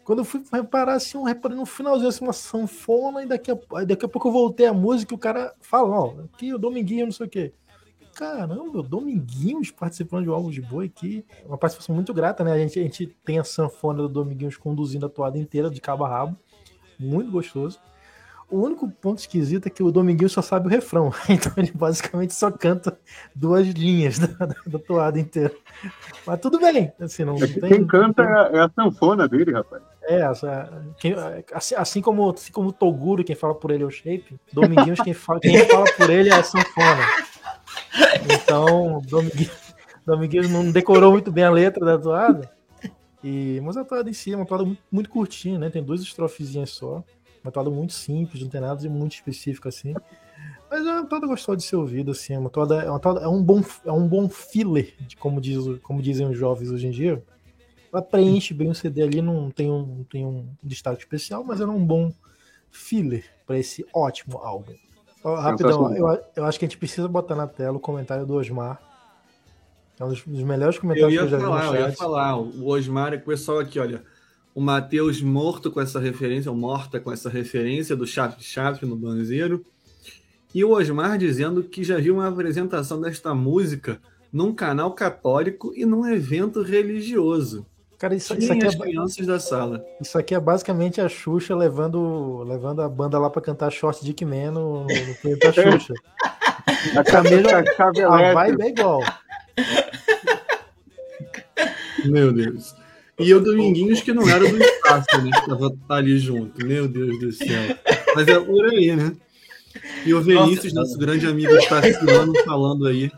Quando 0.03 0.19
eu 0.19 0.25
fui 0.25 0.43
reparar, 0.51 0.95
assim, 0.95 1.17
eu 1.17 1.23
reparei 1.23 1.55
no 1.55 1.65
finalzinho, 1.65 2.09
assim, 2.09 2.23
uma 2.23 2.33
sanfona, 2.33 3.23
e 3.23 3.27
daqui 3.27 3.51
a, 3.51 3.83
daqui 3.85 4.05
a 4.05 4.09
pouco 4.09 4.27
eu 4.27 4.31
voltei 4.31 4.65
a 4.65 4.73
música 4.73 5.13
e 5.13 5.15
o 5.15 5.19
cara 5.19 5.53
fala, 5.61 5.87
ó, 5.87 6.13
aqui 6.33 6.51
o 6.51 6.57
Dominguinho, 6.57 7.05
não 7.05 7.11
sei 7.11 7.27
o 7.27 7.29
quê. 7.29 7.53
Caramba, 8.15 8.79
o 8.79 8.83
Dominguinhos 8.83 9.71
participando 9.71 10.23
de 10.23 10.29
um 10.29 10.33
álbum 10.33 10.49
de 10.49 10.61
boi 10.61 10.87
aqui. 10.87 11.23
Uma 11.45 11.57
participação 11.57 11.95
muito 11.95 12.13
grata, 12.13 12.43
né? 12.43 12.51
A 12.51 12.57
gente, 12.57 12.79
a 12.79 12.83
gente 12.83 13.07
tem 13.23 13.39
a 13.39 13.43
sanfona 13.43 14.01
do 14.01 14.09
Dominguinhos 14.09 14.57
conduzindo 14.57 15.05
a 15.05 15.09
toada 15.09 15.37
inteira 15.37 15.69
de 15.69 15.79
cabo 15.79 16.03
a 16.03 16.09
rabo. 16.09 16.37
Muito 16.99 17.31
gostoso. 17.31 17.79
O 18.49 18.63
único 18.63 18.89
ponto 18.89 19.19
esquisito 19.19 19.67
é 19.67 19.69
que 19.69 19.83
o 19.83 19.91
Dominguinho 19.91 20.29
só 20.29 20.41
sabe 20.41 20.67
o 20.67 20.69
refrão. 20.69 21.11
Então 21.29 21.51
ele 21.57 21.71
basicamente 21.73 22.33
só 22.33 22.49
canta 22.49 22.97
duas 23.35 23.67
linhas 23.67 24.17
da, 24.19 24.45
da 24.65 24.79
toada 24.79 25.19
inteira. 25.19 25.53
Mas 26.25 26.39
tudo 26.39 26.59
bem. 26.59 26.91
Assim, 26.99 27.23
não 27.23 27.35
é 27.35 27.47
tem, 27.47 27.69
quem 27.69 27.87
canta 27.87 28.23
tem... 28.23 28.59
é 28.59 28.63
a 28.63 28.69
sanfona 28.69 29.27
dele, 29.27 29.51
rapaz. 29.51 29.83
É, 30.01 30.21
essa, 30.21 30.83
quem, 30.99 31.13
assim, 31.53 31.75
assim, 31.75 32.01
como, 32.01 32.31
assim 32.31 32.51
como 32.51 32.69
o 32.69 32.73
Toguro, 32.73 33.23
quem 33.23 33.35
fala 33.35 33.53
por 33.53 33.69
ele 33.69 33.83
é 33.83 33.85
o 33.85 33.91
Shape, 33.91 34.39
Dominguinhos, 34.51 34.99
quem 35.01 35.13
fala, 35.13 35.39
quem 35.39 35.67
fala 35.67 35.85
por 35.95 36.09
ele 36.09 36.29
é 36.29 36.33
a 36.33 36.43
sanfona. 36.43 37.05
Então, 38.27 39.01
Dominguinhos, 39.07 39.75
Dominguinhos 40.05 40.49
não 40.49 40.71
decorou 40.71 41.11
muito 41.11 41.31
bem 41.31 41.43
a 41.43 41.51
letra 41.51 41.85
da 41.85 41.97
toada. 41.99 42.49
E, 43.23 43.59
mas 43.63 43.77
a 43.77 43.83
toada 43.83 44.09
em 44.09 44.13
si 44.13 44.33
é 44.33 44.35
uma 44.35 44.45
toada 44.45 44.63
muito, 44.65 44.81
muito 44.91 45.09
curtinha, 45.09 45.59
né? 45.59 45.69
Tem 45.69 45.83
duas 45.83 46.01
estrofezinhas 46.01 46.71
só. 46.71 47.03
Uma 47.43 47.51
toada 47.51 47.69
muito 47.69 47.93
simples, 47.93 48.41
não 48.41 48.49
tem 48.49 48.61
nada 48.61 48.79
de 48.79 48.89
muito 48.89 49.13
específico 49.13 49.67
assim. 49.67 49.93
Mas 50.69 50.85
é 50.85 50.91
uma 50.91 51.05
toada 51.05 51.25
gostosa 51.25 51.57
de 51.57 51.63
ser 51.63 51.77
ouvida, 51.77 52.11
assim. 52.11 52.33
É, 52.33 52.39
uma 52.39 52.49
toada, 52.49 52.75
é, 52.75 52.89
uma 52.89 52.99
toada, 52.99 53.21
é, 53.21 53.27
um, 53.27 53.41
bom, 53.41 53.61
é 53.85 53.91
um 53.91 54.07
bom 54.07 54.29
filler, 54.29 54.93
de, 54.99 55.17
como, 55.17 55.41
diz, 55.41 55.57
como 55.81 56.01
dizem 56.01 56.27
os 56.27 56.37
jovens 56.37 56.69
hoje 56.69 56.87
em 56.87 56.91
dia. 56.91 57.23
Ela 57.91 58.03
preenche 58.03 58.53
bem 58.53 58.69
o 58.69 58.75
CD 58.75 59.01
ali, 59.01 59.21
não 59.21 59.49
tem 59.49 59.71
um, 59.71 59.85
não 59.85 60.03
tem 60.03 60.23
um 60.25 60.47
destaque 60.61 60.99
especial, 60.99 61.43
mas 61.43 61.59
era 61.59 61.71
um 61.71 61.83
bom 61.83 62.13
filler 62.69 63.25
para 63.47 63.57
esse 63.57 63.83
ótimo 63.91 64.37
álbum. 64.37 64.73
rapidão, 65.23 65.95
eu, 65.95 66.23
eu 66.35 66.45
acho 66.45 66.59
que 66.59 66.65
a 66.65 66.67
gente 66.67 66.77
precisa 66.77 67.07
botar 67.07 67.35
na 67.35 67.47
tela 67.47 67.77
o 67.77 67.79
comentário 67.79 68.27
do 68.27 68.35
Osmar. 68.35 68.79
É 69.99 70.05
um 70.05 70.09
dos, 70.09 70.23
dos 70.23 70.43
melhores 70.43 70.77
comentários 70.77 71.13
eu 71.15 71.27
que 71.27 71.33
eu 71.33 71.39
já 71.39 71.45
falar, 71.45 71.61
vi 71.61 71.65
no 71.65 71.71
chat. 71.71 71.81
Eu 71.81 71.89
ia 71.89 71.95
falar, 71.95 72.37
o 72.37 72.67
Osmar 72.67 73.13
é 73.13 73.17
o 73.17 73.21
pessoal 73.21 73.57
aqui, 73.57 73.79
olha 73.79 74.03
o 74.53 74.61
Matheus 74.61 75.21
morto 75.21 75.71
com 75.71 75.79
essa 75.79 75.99
referência, 75.99 76.51
ou 76.51 76.57
morta 76.57 76.99
com 76.99 77.11
essa 77.11 77.29
referência 77.29 77.95
do 77.95 78.05
Chap 78.05 78.41
Chap 78.43 78.85
no 78.85 78.95
Banzeiro. 78.95 79.65
E 80.53 80.63
o 80.63 80.71
Osmar 80.71 81.17
dizendo 81.17 81.63
que 81.63 81.83
já 81.83 81.97
viu 81.97 82.15
uma 82.15 82.27
apresentação 82.27 82.99
desta 82.99 83.35
música 83.35 84.01
num 84.33 84.53
canal 84.53 84.91
católico 84.93 85.71
e 85.75 85.85
num 85.85 86.07
evento 86.07 86.61
religioso. 86.61 87.65
Cara, 87.99 88.15
isso, 88.15 88.33
isso 88.37 88.51
aqui 88.53 88.65
as 88.65 88.75
é 88.75 88.77
crianças 88.77 89.27
da 89.27 89.39
sala. 89.39 89.83
Isso 89.99 90.17
aqui 90.17 90.33
é 90.33 90.39
basicamente 90.39 91.01
a 91.01 91.09
Xuxa 91.09 91.53
levando, 91.53 92.43
levando 92.47 92.81
a 92.81 92.87
banda 92.87 93.19
lá 93.19 93.29
para 93.29 93.41
cantar 93.41 93.69
Short 93.71 94.03
Dick 94.03 94.23
Man 94.23 94.51
no, 94.51 94.83
no 94.83 95.37
da 95.37 95.51
Xuxa. 95.51 95.93
a, 96.95 97.23
mesma, 97.23 97.63
a 98.07 98.33
vibe 98.33 98.61
é 98.61 98.67
igual. 98.69 99.01
Meu 102.05 102.31
Deus. 102.31 102.78
E 103.19 103.33
o 103.33 103.39
Dominguinhos, 103.39 104.01
que 104.01 104.13
não 104.13 104.27
era 104.27 104.47
do 104.47 104.63
espaço, 104.63 105.21
né? 105.21 105.31
Que 105.31 105.49
tava 105.49 105.75
ali 105.89 106.17
junto. 106.17 106.65
Meu 106.65 106.87
Deus 106.87 107.19
do 107.19 107.31
céu. 107.31 107.75
Mas 108.15 108.27
é 108.27 108.39
por 108.39 108.65
aí, 108.65 108.95
né? 108.95 109.13
E 110.05 110.13
o 110.13 110.21
Vinícius, 110.21 110.73
nosso 110.73 110.97
grande 110.97 111.27
amigo, 111.27 111.53
está 111.55 111.81
falando 112.45 112.87
aí. 112.87 113.11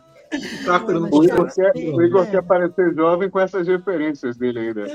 Tá 0.66 0.84
o, 0.86 1.24
Igor 1.26 1.54
quer, 1.54 1.74
o 1.76 2.02
Igor 2.02 2.26
quer 2.26 2.42
parecer 2.42 2.96
jovem 2.96 3.30
com 3.30 3.40
essas 3.40 3.68
referências 3.68 4.38
dele 4.38 4.60
ainda. 4.60 4.86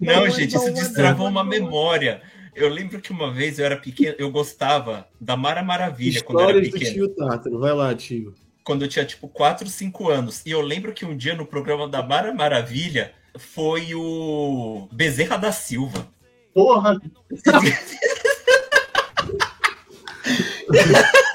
Não, 0.00 0.28
gente, 0.28 0.54
isso 0.54 0.72
destravou 0.72 1.28
uma 1.28 1.42
memória. 1.42 2.20
Eu 2.54 2.68
lembro 2.68 3.00
que 3.00 3.10
uma 3.10 3.32
vez 3.32 3.58
eu 3.58 3.64
era 3.64 3.76
pequeno, 3.76 4.14
eu 4.18 4.30
gostava 4.30 5.06
da 5.18 5.36
Mara 5.36 5.62
Maravilha 5.62 6.18
Histórias 6.18 6.24
quando 6.24 6.40
eu 6.40 6.48
era 6.50 6.60
pequeno. 6.60 6.84
do 6.84 6.92
tio 6.92 7.08
Tátaro, 7.08 7.58
vai 7.58 7.72
lá, 7.72 7.94
tio. 7.94 8.34
Quando 8.62 8.82
eu 8.82 8.88
tinha 8.88 9.04
tipo 9.04 9.28
4, 9.28 9.66
5 9.66 10.10
anos. 10.10 10.42
E 10.44 10.50
eu 10.50 10.60
lembro 10.60 10.92
que 10.92 11.06
um 11.06 11.16
dia 11.16 11.34
no 11.34 11.46
programa 11.46 11.88
da 11.88 12.02
Mara 12.02 12.34
Maravilha 12.34 13.12
foi 13.38 13.94
o 13.94 14.88
Bezerra 14.92 15.36
da 15.36 15.52
Silva. 15.52 16.06
Porra! 16.54 17.00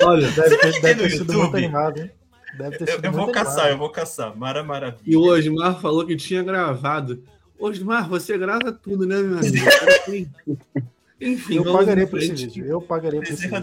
Olha, 0.04 0.30
deve 0.32 0.58
ter, 0.58 0.82
deve 0.82 1.04
ter 1.04 1.10
sido 1.12 1.34
muito 1.34 1.58
animado, 1.58 2.00
hein? 2.00 2.12
Deve 2.58 2.78
ter 2.78 2.92
sido 2.92 3.06
eu, 3.06 3.12
eu 3.12 3.18
vou 3.18 3.32
caçar, 3.32 3.54
animado. 3.54 3.70
eu 3.72 3.78
vou 3.78 3.90
caçar. 3.90 4.36
Mara 4.36 4.64
Maravilha. 4.64 5.02
E 5.06 5.16
o 5.16 5.24
Osmar 5.24 5.80
falou 5.82 6.06
que 6.06 6.16
tinha 6.16 6.44
gravado. 6.44 7.24
Osmar, 7.58 8.08
você 8.08 8.38
grava 8.38 8.72
tudo, 8.72 9.06
né, 9.06 9.22
meu 9.22 9.40
amigo? 9.40 9.56
Enfim, 11.20 11.56
eu 11.56 11.64
pagarei 11.72 12.06
por 12.06 12.20
esse 12.20 12.34
vídeo. 12.34 12.66
Eu 12.66 12.82
pagarei 12.82 13.20
por 13.20 13.30
esse 13.30 13.48
vídeo. 13.48 13.62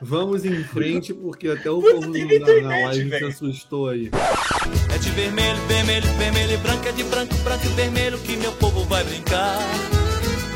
Vamos 0.00 0.44
em 0.44 0.62
frente, 0.64 1.14
porque 1.14 1.48
até 1.48 1.70
o 1.70 1.80
povo 1.80 2.00
na, 2.00 2.60
na 2.62 2.88
live 2.88 3.18
se 3.18 3.24
assustou 3.24 3.88
aí. 3.88 4.10
Vermelho, 5.14 5.60
vermelho, 5.68 6.06
vermelho 6.18 6.52
e 6.52 6.56
branco, 6.56 6.88
é 6.88 6.92
de 6.92 7.04
branco, 7.04 7.34
branco 7.36 7.64
e 7.64 7.68
vermelho 7.70 8.18
que 8.18 8.36
meu 8.36 8.50
povo 8.52 8.84
vai 8.84 9.04
brincar. 9.04 9.58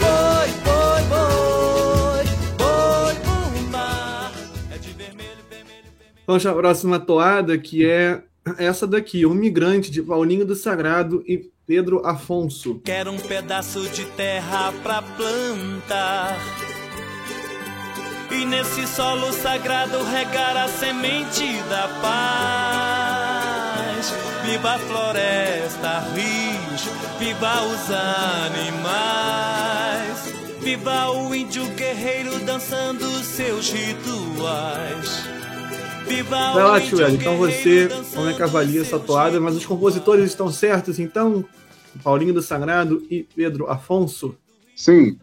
Boi, 0.01 0.49
boi, 0.65 1.03
boi, 1.09 2.25
boi, 2.57 3.15
bumba. 3.25 4.33
É 4.75 4.79
de 4.79 4.93
vermelho, 4.93 5.39
vermelho, 5.49 5.85
vermelho. 5.97 6.23
Vamos 6.27 6.45
à 6.45 6.53
próxima 6.53 6.99
toada, 6.99 7.57
que 7.57 7.89
é 7.89 8.23
essa 8.59 8.85
daqui, 8.87 9.25
O 9.25 9.33
Migrante, 9.33 9.93
de 9.93 10.03
Paulinho 10.03 10.45
do 10.45 10.57
Sagrado 10.57 11.23
e 11.27 11.51
Pedro 11.65 12.05
Afonso. 12.05 12.81
Quero 12.85 13.13
um 13.13 13.19
pedaço 13.19 13.89
de 13.91 14.07
terra 14.07 14.73
pra 14.83 15.03
plantar 15.03 16.37
e 18.31 18.45
nesse 18.45 18.87
solo 18.87 19.33
sagrado 19.33 20.03
regar 20.05 20.57
a 20.57 20.69
semente 20.69 21.45
da 21.71 21.89
paz. 22.03 23.28
Viva 24.45 24.75
a 24.75 24.79
floresta, 24.79 25.99
rios, 26.15 26.89
viva 27.19 27.65
os 27.65 27.91
animais. 27.91 29.19
Viva 30.61 31.11
o 31.11 31.35
índio 31.35 31.65
guerreiro 31.75 32.39
dançando 32.45 33.05
seus 33.25 33.73
rituais. 33.73 35.25
Viva 36.07 36.53
Vai 36.53 36.63
lá, 36.63 36.81
Tio 36.81 37.05
Então 37.09 37.37
você, 37.39 37.89
como 38.15 38.29
é 38.29 38.35
que 38.35 38.43
avalia 38.43 38.83
essa 38.83 39.01
toada? 39.01 39.41
Mas 39.41 39.57
os 39.57 39.67
compositores 39.67 40.27
estão 40.27 40.53
certos, 40.53 41.01
então? 41.01 41.45
Paulinho 42.03 42.33
do 42.33 42.41
Sagrado 42.41 43.03
e 43.11 43.25
Pedro 43.25 43.69
Afonso? 43.69 44.37
Sim. 44.77 45.19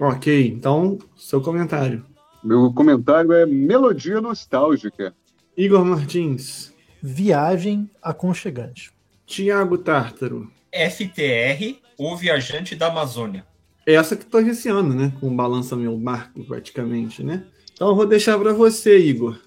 Ok, 0.00 0.48
então, 0.48 0.98
seu 1.16 1.40
comentário. 1.40 2.04
Meu 2.42 2.72
comentário 2.72 3.32
é 3.32 3.46
melodia 3.46 4.20
nostálgica. 4.20 5.14
Igor 5.56 5.84
Martins. 5.84 6.74
Viagem 7.08 7.88
aconchegante. 8.02 8.90
Tiago 9.24 9.78
Tártaro. 9.78 10.50
FTR, 10.72 11.76
o 11.96 12.16
viajante 12.16 12.74
da 12.74 12.88
Amazônia. 12.88 13.46
Essa 13.86 14.16
que 14.16 14.26
tô 14.26 14.40
esse 14.40 14.68
ano, 14.68 14.92
né? 14.92 15.12
Com 15.20 15.34
balança 15.34 15.76
meu 15.76 15.96
barco, 15.96 16.42
praticamente, 16.42 17.22
né? 17.22 17.44
Então 17.72 17.90
eu 17.90 17.94
vou 17.94 18.06
deixar 18.08 18.36
para 18.40 18.52
você, 18.52 18.98
Igor. 18.98 19.38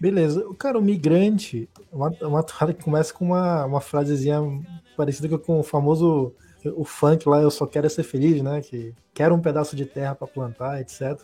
Beleza. 0.00 0.42
Cara, 0.58 0.78
o 0.78 0.82
migrante, 0.82 1.68
uma, 1.92 2.08
uma 2.22 2.42
que 2.42 2.82
começa 2.82 3.12
com 3.12 3.26
uma, 3.26 3.66
uma 3.66 3.80
frasezinha 3.82 4.40
parecida 4.96 5.36
com 5.36 5.60
o 5.60 5.62
famoso 5.62 6.32
o 6.64 6.82
funk 6.82 7.28
lá, 7.28 7.42
eu 7.42 7.50
só 7.50 7.66
quero 7.66 7.86
é 7.86 7.90
ser 7.90 8.04
feliz, 8.04 8.40
né? 8.40 8.62
Que 8.62 8.94
quero 9.12 9.34
um 9.34 9.40
pedaço 9.40 9.76
de 9.76 9.84
terra 9.84 10.14
para 10.14 10.26
plantar, 10.26 10.80
etc. 10.80 11.20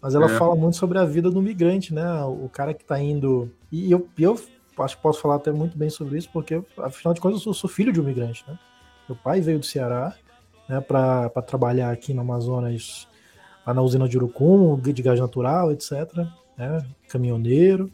Mas 0.00 0.14
ela 0.14 0.26
É. 0.26 0.38
fala 0.38 0.54
muito 0.54 0.76
sobre 0.76 0.96
a 0.96 1.04
vida 1.04 1.28
do 1.28 1.42
migrante, 1.42 1.92
né? 1.92 2.22
O 2.22 2.48
cara 2.48 2.72
que 2.72 2.84
tá 2.84 3.00
indo. 3.00 3.50
E 3.72 3.90
eu, 3.90 4.06
e 4.16 4.22
eu 4.22 4.38
acho 4.78 4.96
que 4.96 5.02
posso 5.02 5.20
falar 5.20 5.36
até 5.36 5.52
muito 5.52 5.76
bem 5.76 5.90
sobre 5.90 6.18
isso, 6.18 6.28
porque, 6.32 6.62
afinal 6.78 7.14
de 7.14 7.20
contas, 7.20 7.38
eu 7.38 7.44
sou, 7.44 7.54
sou 7.54 7.70
filho 7.70 7.92
de 7.92 8.00
um 8.00 8.04
migrante, 8.04 8.44
né? 8.48 8.58
Meu 9.08 9.16
pai 9.16 9.40
veio 9.40 9.58
do 9.58 9.66
Ceará, 9.66 10.14
né, 10.68 10.80
para 10.80 11.28
trabalhar 11.46 11.90
aqui 11.90 12.14
no 12.14 12.22
Amazonas, 12.22 13.06
lá 13.66 13.74
na 13.74 13.82
usina 13.82 14.08
de 14.08 14.16
Urucum, 14.16 14.78
de 14.80 15.02
gás 15.02 15.20
natural, 15.20 15.70
etc. 15.72 15.92
Né? 16.56 16.84
Caminhoneiro. 17.08 17.90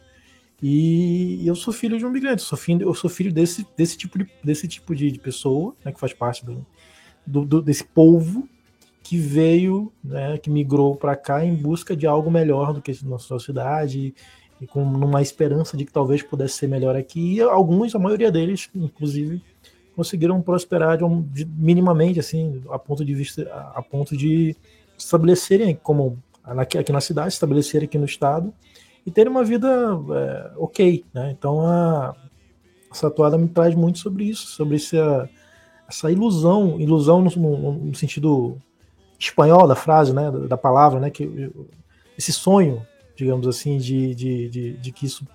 E 0.63 1.43
eu 1.47 1.55
sou 1.55 1.73
filho 1.73 1.99
de 1.99 2.05
um 2.05 2.11
migrante, 2.11 2.43
eu 2.43 2.47
sou 2.47 2.59
filho, 2.59 2.89
eu 2.89 2.95
sou 2.95 3.09
filho 3.09 3.33
desse, 3.33 3.67
desse 3.77 3.97
tipo, 3.97 4.19
de, 4.19 4.29
desse 4.45 4.69
tipo 4.69 4.95
de, 4.95 5.11
pessoa, 5.19 5.75
né, 5.85 5.91
que 5.91 5.99
faz 5.99 6.13
parte 6.13 6.45
do, 6.45 6.65
do- 7.27 7.45
do- 7.47 7.63
desse 7.63 7.83
povo 7.85 8.47
que 9.03 9.17
veio, 9.17 9.91
né, 10.05 10.37
que 10.37 10.51
migrou 10.51 10.95
para 10.95 11.17
cá 11.17 11.45
em 11.45 11.55
busca 11.55 11.97
de 11.97 12.07
algo 12.07 12.31
melhor 12.31 12.75
do 12.75 12.83
que 12.83 12.93
na 13.05 13.19
sua 13.19 13.41
cidade 13.41 14.15
e 14.61 14.67
com 14.67 14.83
uma 14.83 15.23
esperança 15.23 15.77
de 15.77 15.85
que 15.85 15.93
talvez 15.93 16.23
pudesse 16.23 16.55
ser 16.59 16.67
melhor 16.69 16.95
aqui. 16.97 17.35
E 17.37 17.41
alguns, 17.41 17.95
a 17.95 17.99
maioria 17.99 18.31
deles, 18.31 18.69
inclusive, 18.75 19.43
conseguiram 19.97 20.41
prosperar 20.43 20.99
de 20.99 21.05
um- 21.05 21.23
de- 21.23 21.45
minimamente, 21.45 22.21
assim, 22.21 22.63
a 22.71 22.79
ponto 22.79 23.05
de 23.05 23.15
vista, 23.15 23.43
a, 23.53 23.79
a 23.79 23.83
ponto 23.83 24.17
de 24.17 24.55
estabelecerem 24.99 25.79
como 25.83 26.19
aqui, 26.45 26.79
aqui 26.79 26.93
na 26.93 27.01
cidade, 27.01 27.33
estabelecerem 27.33 27.87
aqui 27.87 27.99
no 27.99 28.05
estado 28.05 28.53
e 29.07 29.11
terem 29.11 29.31
uma 29.31 29.43
vida 29.45 29.67
é, 29.69 30.53
ok, 30.57 31.05
né? 31.13 31.31
Então 31.37 31.61
a 31.67 32.15
essa 32.93 33.09
toada 33.11 33.39
me 33.39 33.49
traz 33.49 33.75
muito 33.75 33.99
sobre 34.01 34.25
isso, 34.25 34.49
sobre 34.49 34.77
essa, 34.77 35.29
essa 35.89 36.11
ilusão, 36.11 36.79
ilusão 36.81 37.23
no, 37.23 37.31
no- 37.37 37.73
no 37.73 37.95
sentido 37.95 38.57
espanhol 39.19 39.67
da 39.69 39.77
frase, 39.77 40.13
né, 40.13 40.31
da, 40.31 40.39
da 40.41 40.57
palavra, 40.57 40.99
né, 40.99 41.09
que 41.11 41.51
esse 42.19 42.33
sonho, 42.33 42.85
digamos 43.21 43.47
assim, 43.47 43.79
de, 43.79 44.15
de, 44.15 44.49
de, 44.49 44.73
de 44.73 44.93
que 44.93 45.07
isso, 45.07 45.27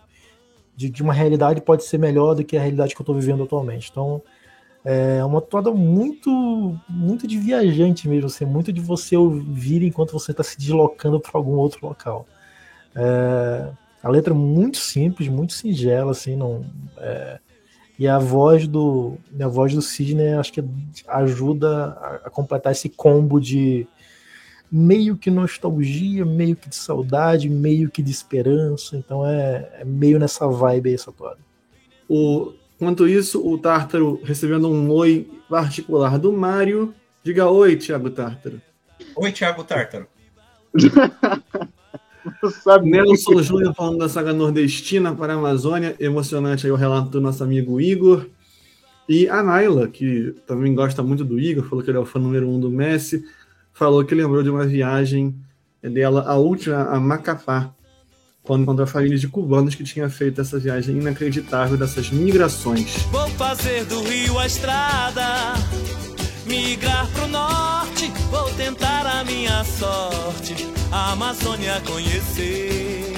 de 0.75 0.89
que 0.89 1.01
uma 1.01 1.13
realidade 1.13 1.61
pode 1.61 1.83
ser 1.83 1.97
melhor 1.97 2.35
do 2.35 2.43
que 2.43 2.57
a 2.57 2.61
realidade 2.61 2.93
que 2.93 3.01
eu 3.01 3.03
estou 3.03 3.15
vivendo 3.15 3.43
atualmente. 3.43 3.89
Então 3.91 4.21
é 4.83 5.23
uma 5.25 5.41
toada 5.41 5.71
muito, 5.71 6.79
muito 6.87 7.25
de 7.27 7.37
viajante 7.39 8.07
mesmo, 8.07 8.27
assim, 8.27 8.45
muito 8.45 8.71
de 8.71 8.79
você 8.79 9.17
ouvir 9.17 9.83
enquanto 9.83 10.11
você 10.11 10.31
está 10.31 10.43
se 10.43 10.57
deslocando 10.57 11.19
para 11.19 11.31
algum 11.33 11.53
outro 11.53 11.87
local. 11.87 12.27
É, 12.95 13.71
a 14.03 14.09
letra 14.09 14.33
é 14.33 14.37
muito 14.37 14.77
simples, 14.77 15.27
muito 15.27 15.53
singela, 15.53 16.11
assim, 16.11 16.35
não. 16.35 16.65
é, 16.97 17.39
e 17.97 18.07
a 18.07 18.19
voz 18.19 18.67
do 18.67 19.17
a 19.39 19.47
voz 19.47 19.73
do 19.73 19.81
Sidney 19.81 20.33
acho 20.33 20.51
que 20.51 20.63
ajuda 21.07 21.97
a, 21.99 22.15
a 22.25 22.29
completar 22.29 22.73
esse 22.73 22.89
combo 22.89 23.39
de 23.39 23.87
meio 24.71 25.17
que 25.17 25.29
nostalgia, 25.29 26.25
meio 26.25 26.55
que 26.55 26.69
de 26.69 26.75
saudade, 26.75 27.49
meio 27.49 27.89
que 27.89 28.01
de 28.01 28.11
esperança. 28.11 28.97
Então 28.97 29.25
é, 29.25 29.69
é 29.79 29.85
meio 29.85 30.19
nessa 30.19 30.47
vibe 30.47 30.89
aí 30.89 30.95
essa 30.95 31.11
toada. 31.11 31.39
O, 32.09 32.53
enquanto 32.75 33.07
isso, 33.07 33.45
o 33.47 33.57
Tártaro 33.57 34.21
recebendo 34.23 34.69
um 34.69 34.91
oi 34.91 35.27
particular 35.49 36.17
do 36.17 36.31
Mário. 36.31 36.93
Diga 37.23 37.49
oi, 37.49 37.75
Thiago 37.75 38.09
Tártaro. 38.09 38.61
Oi, 39.15 39.31
Thiago 39.31 39.63
Tártaro. 39.63 40.07
Sabe, 42.63 42.89
Nelson 42.89 43.41
Júnior 43.41 43.73
falando 43.75 43.99
da 43.99 44.09
saga 44.09 44.33
nordestina 44.33 45.13
para 45.15 45.33
a 45.33 45.35
Amazônia. 45.35 45.95
Emocionante 45.99 46.65
aí 46.65 46.71
o 46.71 46.75
relato 46.75 47.09
do 47.09 47.21
nosso 47.21 47.43
amigo 47.43 47.79
Igor. 47.79 48.27
E 49.07 49.29
a 49.29 49.43
Naila, 49.43 49.87
que 49.87 50.35
também 50.47 50.73
gosta 50.73 51.03
muito 51.03 51.23
do 51.23 51.39
Igor, 51.39 51.63
falou 51.69 51.83
que 51.83 51.91
ele 51.91 51.97
é 51.97 52.01
o 52.01 52.05
fã 52.05 52.19
número 52.19 52.49
um 52.49 52.59
do 52.59 52.71
Messi, 52.71 53.23
falou 53.75 54.05
que 54.05 54.15
lembrou 54.15 54.41
de 54.41 54.49
uma 54.49 54.65
viagem 54.65 55.35
dela, 55.83 56.23
a 56.25 56.35
última, 56.35 56.83
a 56.85 56.99
Macapá, 56.99 57.71
quando 58.41 58.63
encontrou 58.63 58.85
a 58.85 58.87
família 58.87 59.17
de 59.17 59.27
cubanos 59.27 59.75
que 59.75 59.83
tinha 59.83 60.09
feito 60.09 60.39
essa 60.39 60.57
viagem 60.57 60.97
inacreditável 60.97 61.77
dessas 61.77 62.09
migrações. 62.09 63.03
Vou 63.11 63.27
fazer 63.31 63.83
do 63.85 64.01
Rio 64.03 64.39
a 64.39 64.45
estrada, 64.47 65.53
migrar 66.45 67.05
pro 67.11 67.27
norte, 67.27 68.11
vou 68.31 68.49
tentar 68.51 69.05
a 69.05 69.23
minha 69.25 69.63
sorte, 69.65 70.55
a 70.91 71.11
Amazônia 71.11 71.81
conhecer. 71.85 73.13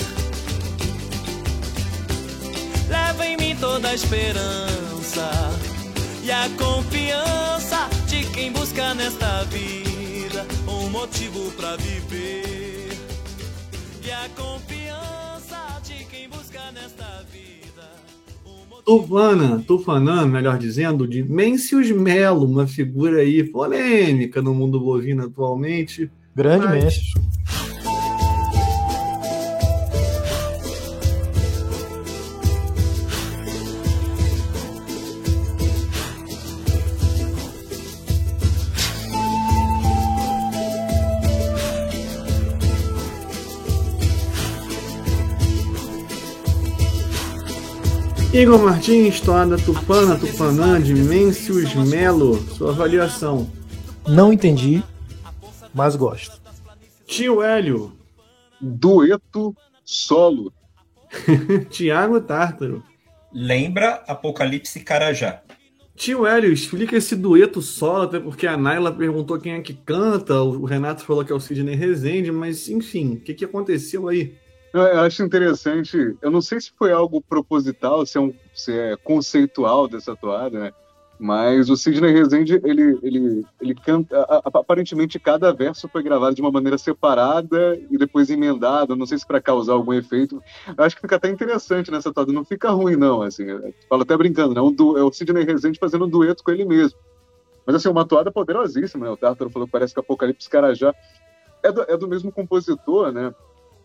Leva 2.89 3.27
em 3.27 3.37
mim 3.37 3.55
toda 3.59 3.89
a 3.89 3.93
esperança 3.93 5.29
e 6.23 6.31
a 6.31 6.49
confiança 6.57 7.87
de 8.07 8.23
quem 8.31 8.51
busca 8.51 8.95
nesta 8.95 9.43
vida 9.43 9.96
um 10.87 10.89
motivo 10.89 11.51
pra 11.51 11.75
viver. 11.75 12.87
E 14.03 14.09
a 14.09 14.29
confiança 14.29 15.81
de 15.83 16.05
quem 16.05 16.29
busca 16.29 16.71
nesta 16.71 17.25
vida 17.31 17.83
um 18.45 18.65
motivo 18.69 18.83
Tufana, 18.85 19.63
Tufanã, 19.67 20.25
melhor 20.25 20.57
dizendo, 20.57 21.05
de 21.05 21.23
Mencius 21.23 21.91
Melo, 21.91 22.45
uma 22.45 22.65
figura 22.65 23.19
aí 23.19 23.43
polêmica 23.43 24.41
no 24.41 24.53
mundo 24.53 24.79
bovino 24.79 25.25
atualmente. 25.25 26.09
Grande 26.33 26.65
Mas- 26.65 27.13
Igor 48.37 48.59
Martins, 48.59 49.19
toada 49.19 49.57
Tupana, 49.57 50.15
Tupanã, 50.15 50.79
de 50.79 50.93
Mencius 50.93 51.73
Melo, 51.73 52.37
sua 52.53 52.69
avaliação. 52.69 53.51
Não 54.07 54.31
entendi, 54.31 54.83
mas 55.73 55.95
gosto. 55.95 56.39
Tio 57.07 57.41
Hélio, 57.41 57.91
dueto 58.61 59.57
solo. 59.83 60.53
Tiago 61.71 62.21
Tártaro. 62.21 62.83
Lembra 63.33 64.03
Apocalipse 64.07 64.81
Carajá. 64.81 65.41
Tio 65.95 66.27
Hélio, 66.27 66.53
explica 66.53 66.95
esse 66.95 67.15
dueto 67.15 67.59
solo, 67.59 68.03
até 68.03 68.19
porque 68.19 68.45
a 68.45 68.55
Naila 68.55 68.91
perguntou 68.91 69.39
quem 69.39 69.53
é 69.53 69.61
que 69.61 69.73
canta, 69.73 70.43
o 70.43 70.63
Renato 70.63 71.03
falou 71.03 71.25
que 71.25 71.31
é 71.31 71.35
o 71.35 71.39
Sidney 71.39 71.73
Rezende, 71.73 72.31
mas 72.31 72.69
enfim, 72.69 73.13
o 73.13 73.19
que, 73.19 73.33
que 73.33 73.45
aconteceu 73.45 74.07
aí? 74.07 74.35
Eu, 74.73 75.01
acho 75.01 75.23
interessante. 75.23 76.15
Eu 76.21 76.31
não 76.31 76.41
sei 76.41 76.59
se 76.59 76.71
foi 76.77 76.91
algo 76.91 77.21
proposital, 77.21 78.05
se 78.05 78.17
é, 78.17 78.21
um, 78.21 78.33
se 78.53 78.77
é 78.77 78.95
conceitual 78.97 79.87
dessa 79.87 80.15
toada, 80.15 80.59
né? 80.59 80.73
Mas 81.19 81.67
o 81.69 81.75
Sidney 81.75 82.11
Rezende, 82.11 82.61
ele, 82.63 82.99
ele, 83.01 83.45
ele 83.59 83.73
canta. 83.73 84.21
Aparentemente, 84.53 85.19
cada 85.19 85.51
verso 85.51 85.87
foi 85.87 86.03
gravado 86.03 86.35
de 86.35 86.41
uma 86.41 86.51
maneira 86.51 86.77
separada 86.77 87.75
e 87.89 87.97
depois 87.97 88.29
emendado. 88.29 88.95
Não 88.95 89.05
sei 89.07 89.17
se 89.17 89.25
para 89.25 89.41
causar 89.41 89.73
algum 89.73 89.93
efeito. 89.93 90.41
Eu 90.77 90.83
acho 90.83 90.95
que 90.95 91.01
fica 91.01 91.15
até 91.15 91.27
interessante 91.29 91.89
nessa 91.89 92.13
toada. 92.13 92.31
Não 92.31 92.45
fica 92.45 92.69
ruim, 92.69 92.95
não. 92.95 93.23
Assim, 93.23 93.45
falo 93.89 94.03
até 94.03 94.15
brincando, 94.15 94.53
né? 94.53 94.61
Um 94.61 94.97
é 94.97 95.01
o 95.01 95.11
Sidney 95.11 95.43
Rezende 95.43 95.79
fazendo 95.79 96.05
um 96.05 96.09
dueto 96.09 96.43
com 96.43 96.51
ele 96.51 96.65
mesmo. 96.65 96.99
Mas, 97.65 97.75
assim, 97.77 97.89
uma 97.89 98.05
toada 98.05 98.31
poderosíssima, 98.31 99.07
né? 99.07 99.11
O 99.11 99.17
Tártaro 99.17 99.49
falou 99.49 99.67
que 99.67 99.71
parece 99.71 99.95
que 99.95 99.99
Apocalipse 99.99 100.47
Carajá 100.47 100.93
é 101.63 101.71
do, 101.71 101.81
é 101.81 101.97
do 101.97 102.07
mesmo 102.07 102.31
compositor, 102.31 103.11
né? 103.11 103.33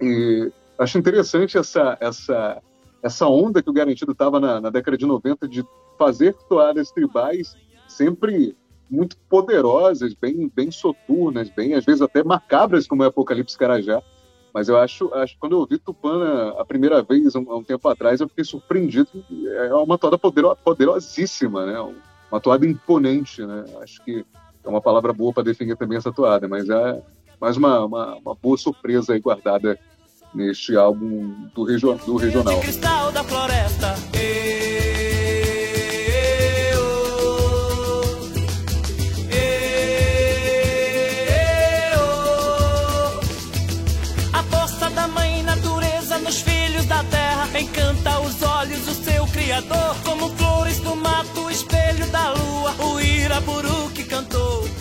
E 0.01 0.53
acho 0.83 0.99
interessante 0.99 1.57
essa, 1.57 1.97
essa, 2.01 2.63
essa 3.03 3.27
onda 3.27 3.63
que 3.63 3.71
o 3.71 3.73
Garantido 3.73 4.13
estava 4.13 4.39
na, 4.39 4.61
na 4.61 4.71
década 4.71 4.97
de 4.97 5.07
90 5.07 5.49
de 5.49 5.65
fazer 5.99 6.35
toadas 6.49 6.91
tribais 6.91 7.57
sempre 7.89 8.57
muito 8.91 9.17
poderosas, 9.29 10.13
bem, 10.15 10.51
bem 10.55 10.71
soturnas, 10.71 11.49
bem, 11.49 11.75
às 11.75 11.85
vezes 11.85 12.03
até 12.03 12.23
macabras, 12.23 12.87
como 12.87 13.03
é 13.03 13.07
Apocalipse 13.07 13.57
Carajá. 13.57 14.03
Mas 14.53 14.69
eu 14.69 14.77
acho, 14.77 15.13
acho 15.15 15.37
quando 15.39 15.53
eu 15.53 15.61
ouvi 15.61 15.79
Tupana 15.79 16.51
a 16.61 16.65
primeira 16.65 17.03
vez, 17.03 17.35
um, 17.35 17.41
um 17.57 17.65
tempo 17.65 17.89
atrás, 17.89 18.21
eu 18.21 18.29
fiquei 18.29 18.45
surpreendido. 18.45 19.09
É 19.47 19.75
uma 19.75 19.97
toada 19.97 20.19
podero, 20.19 20.55
poderosíssima, 20.57 21.65
né? 21.65 21.81
Uma 22.31 22.39
toada 22.39 22.67
imponente, 22.67 23.47
né? 23.47 23.65
Acho 23.81 24.05
que 24.05 24.27
é 24.63 24.69
uma 24.69 24.83
palavra 24.83 25.11
boa 25.15 25.33
para 25.33 25.43
definir 25.43 25.77
também 25.77 25.97
essa 25.97 26.13
toada, 26.13 26.47
mas 26.47 26.69
é 26.69 27.03
mais 27.41 27.57
uma, 27.57 27.85
uma, 27.85 28.17
uma 28.17 28.35
boa 28.35 28.59
surpresa 28.59 29.15
aí 29.15 29.21
guardada 29.21 29.79
neste 30.35 30.77
álbum 30.77 31.35
do, 31.55 31.65
regio 31.65 31.95
do 32.07 32.17
regional. 32.17 32.61
encanta 47.63 48.21
os 48.21 48.43
olhos 48.43 48.81
do 48.81 48.95
seu 48.95 49.27
criador, 49.29 49.97
como 50.05 50.29
flores 50.31 50.79
do 50.81 50.97
mato, 50.97 51.51
espelho 51.51 52.07
da 52.11 52.31
lua, 52.33 52.75
o 52.81 53.01
Iraburu 53.01 53.91
que 53.95 54.05
cantou. 54.05 54.72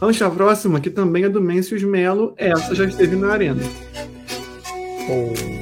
Vamos 0.00 0.22
à 0.22 0.30
próxima, 0.30 0.80
que 0.80 0.90
também 0.90 1.24
é 1.24 1.28
do 1.28 1.40
Mencius 1.40 1.82
Melo. 1.82 2.32
Essa 2.36 2.74
já 2.74 2.84
esteve 2.84 3.16
na 3.16 3.32
arena. 3.32 3.62
Porra. 5.06 5.58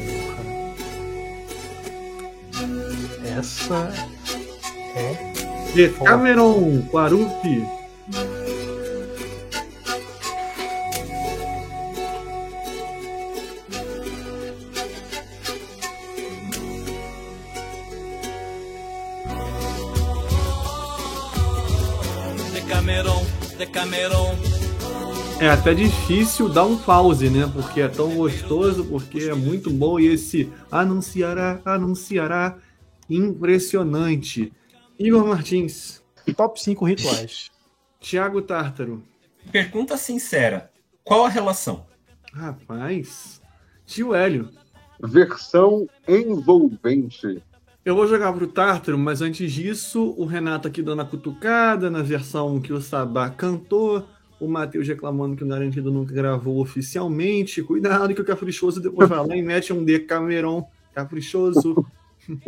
Essa 3.38 3.90
é. 4.94 5.72
Decameron, 5.74 6.82
Quarupi. 6.90 7.75
Até 25.66 25.74
difícil 25.74 26.48
dar 26.48 26.64
um 26.64 26.78
pause, 26.78 27.28
né? 27.28 27.50
Porque 27.52 27.80
é 27.80 27.88
tão 27.88 28.14
gostoso, 28.14 28.84
porque 28.84 29.24
é 29.24 29.34
muito 29.34 29.68
bom 29.68 29.98
e 29.98 30.06
esse 30.06 30.48
anunciará, 30.70 31.60
anunciará, 31.64 32.56
impressionante. 33.10 34.52
Igor 34.96 35.26
Martins, 35.26 36.04
Top 36.36 36.62
5 36.62 36.84
rituais. 36.84 37.50
Thiago 37.98 38.42
Tártaro. 38.42 39.02
Pergunta 39.50 39.96
sincera: 39.96 40.70
qual 41.02 41.24
a 41.24 41.28
relação? 41.28 41.84
Rapaz, 42.32 43.42
tio 43.84 44.14
Hélio. 44.14 44.50
Versão 45.02 45.88
envolvente. 46.06 47.42
Eu 47.84 47.96
vou 47.96 48.06
jogar 48.06 48.32
pro 48.32 48.46
Tártaro, 48.46 48.96
mas 48.96 49.20
antes 49.20 49.52
disso, 49.52 50.14
o 50.16 50.26
Renato 50.26 50.68
aqui 50.68 50.80
dando 50.80 51.02
a 51.02 51.04
cutucada 51.04 51.90
na 51.90 52.02
versão 52.02 52.60
que 52.60 52.72
o 52.72 52.80
Sabá 52.80 53.30
cantou, 53.30 54.06
o 54.40 54.48
Matheus 54.48 54.86
reclamando 54.86 55.36
que 55.36 55.44
o 55.44 55.48
Garantido 55.48 55.90
nunca 55.90 56.12
gravou 56.12 56.60
oficialmente. 56.60 57.62
Cuidado 57.62 58.14
que 58.14 58.20
o 58.20 58.24
Caprichoso 58.24 58.80
depois 58.80 59.08
vai 59.08 59.26
lá 59.26 59.36
e 59.36 59.42
mete 59.42 59.72
um 59.72 59.84
Decameron 59.84 60.64
Caprichoso. 60.94 61.84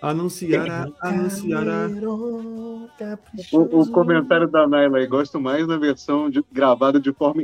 Anunciará, 0.00 0.86
anunciará. 1.00 1.88
O, 1.88 2.86
caprichoso. 2.98 3.90
o 3.90 3.90
comentário 3.90 4.46
da 4.46 4.68
Naila 4.68 4.98
aí, 4.98 5.06
gosto 5.06 5.40
mais 5.40 5.66
da 5.66 5.78
versão 5.78 6.28
de- 6.30 6.44
gravada 6.52 7.00
de 7.00 7.12
forma. 7.12 7.42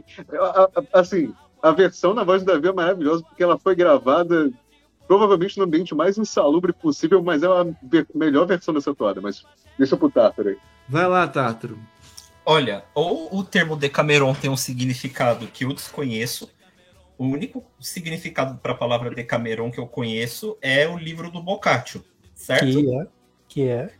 Assim, 0.92 1.32
a 1.62 1.70
versão 1.72 2.12
na 2.12 2.24
voz 2.24 2.42
do 2.42 2.52
Davi 2.52 2.68
é 2.68 2.72
maravilhosa 2.72 3.24
porque 3.24 3.42
ela 3.42 3.58
foi 3.58 3.74
gravada 3.74 4.50
provavelmente 5.06 5.58
no 5.58 5.64
ambiente 5.64 5.94
mais 5.94 6.18
insalubre 6.18 6.72
possível, 6.72 7.22
mas 7.22 7.42
é 7.42 7.46
a 7.46 7.66
melhor 8.14 8.46
versão 8.46 8.72
dessa 8.72 8.94
toada. 8.94 9.20
Mas 9.20 9.44
deixa 9.78 9.96
pro 9.96 10.10
Tártaro 10.10 10.50
aí. 10.50 10.56
Vai 10.88 11.06
lá, 11.06 11.26
Tártaro. 11.26 11.78
Olha, 12.44 12.84
ou 12.94 13.34
o 13.36 13.44
termo 13.44 13.76
Decameron 13.76 14.34
tem 14.34 14.50
um 14.50 14.56
significado 14.56 15.46
que 15.46 15.64
eu 15.64 15.72
desconheço. 15.72 16.50
O 17.16 17.24
único 17.24 17.64
significado 17.78 18.58
para 18.58 18.72
a 18.72 18.76
palavra 18.76 19.14
Decameron 19.14 19.70
que 19.70 19.78
eu 19.78 19.86
conheço 19.86 20.56
é 20.60 20.88
o 20.88 20.98
livro 20.98 21.30
do 21.30 21.40
Boccaccio, 21.40 22.04
certo? 22.34 22.66
Que 22.66 22.94
é. 22.94 23.06
Que 23.48 23.68
é. 23.68 23.90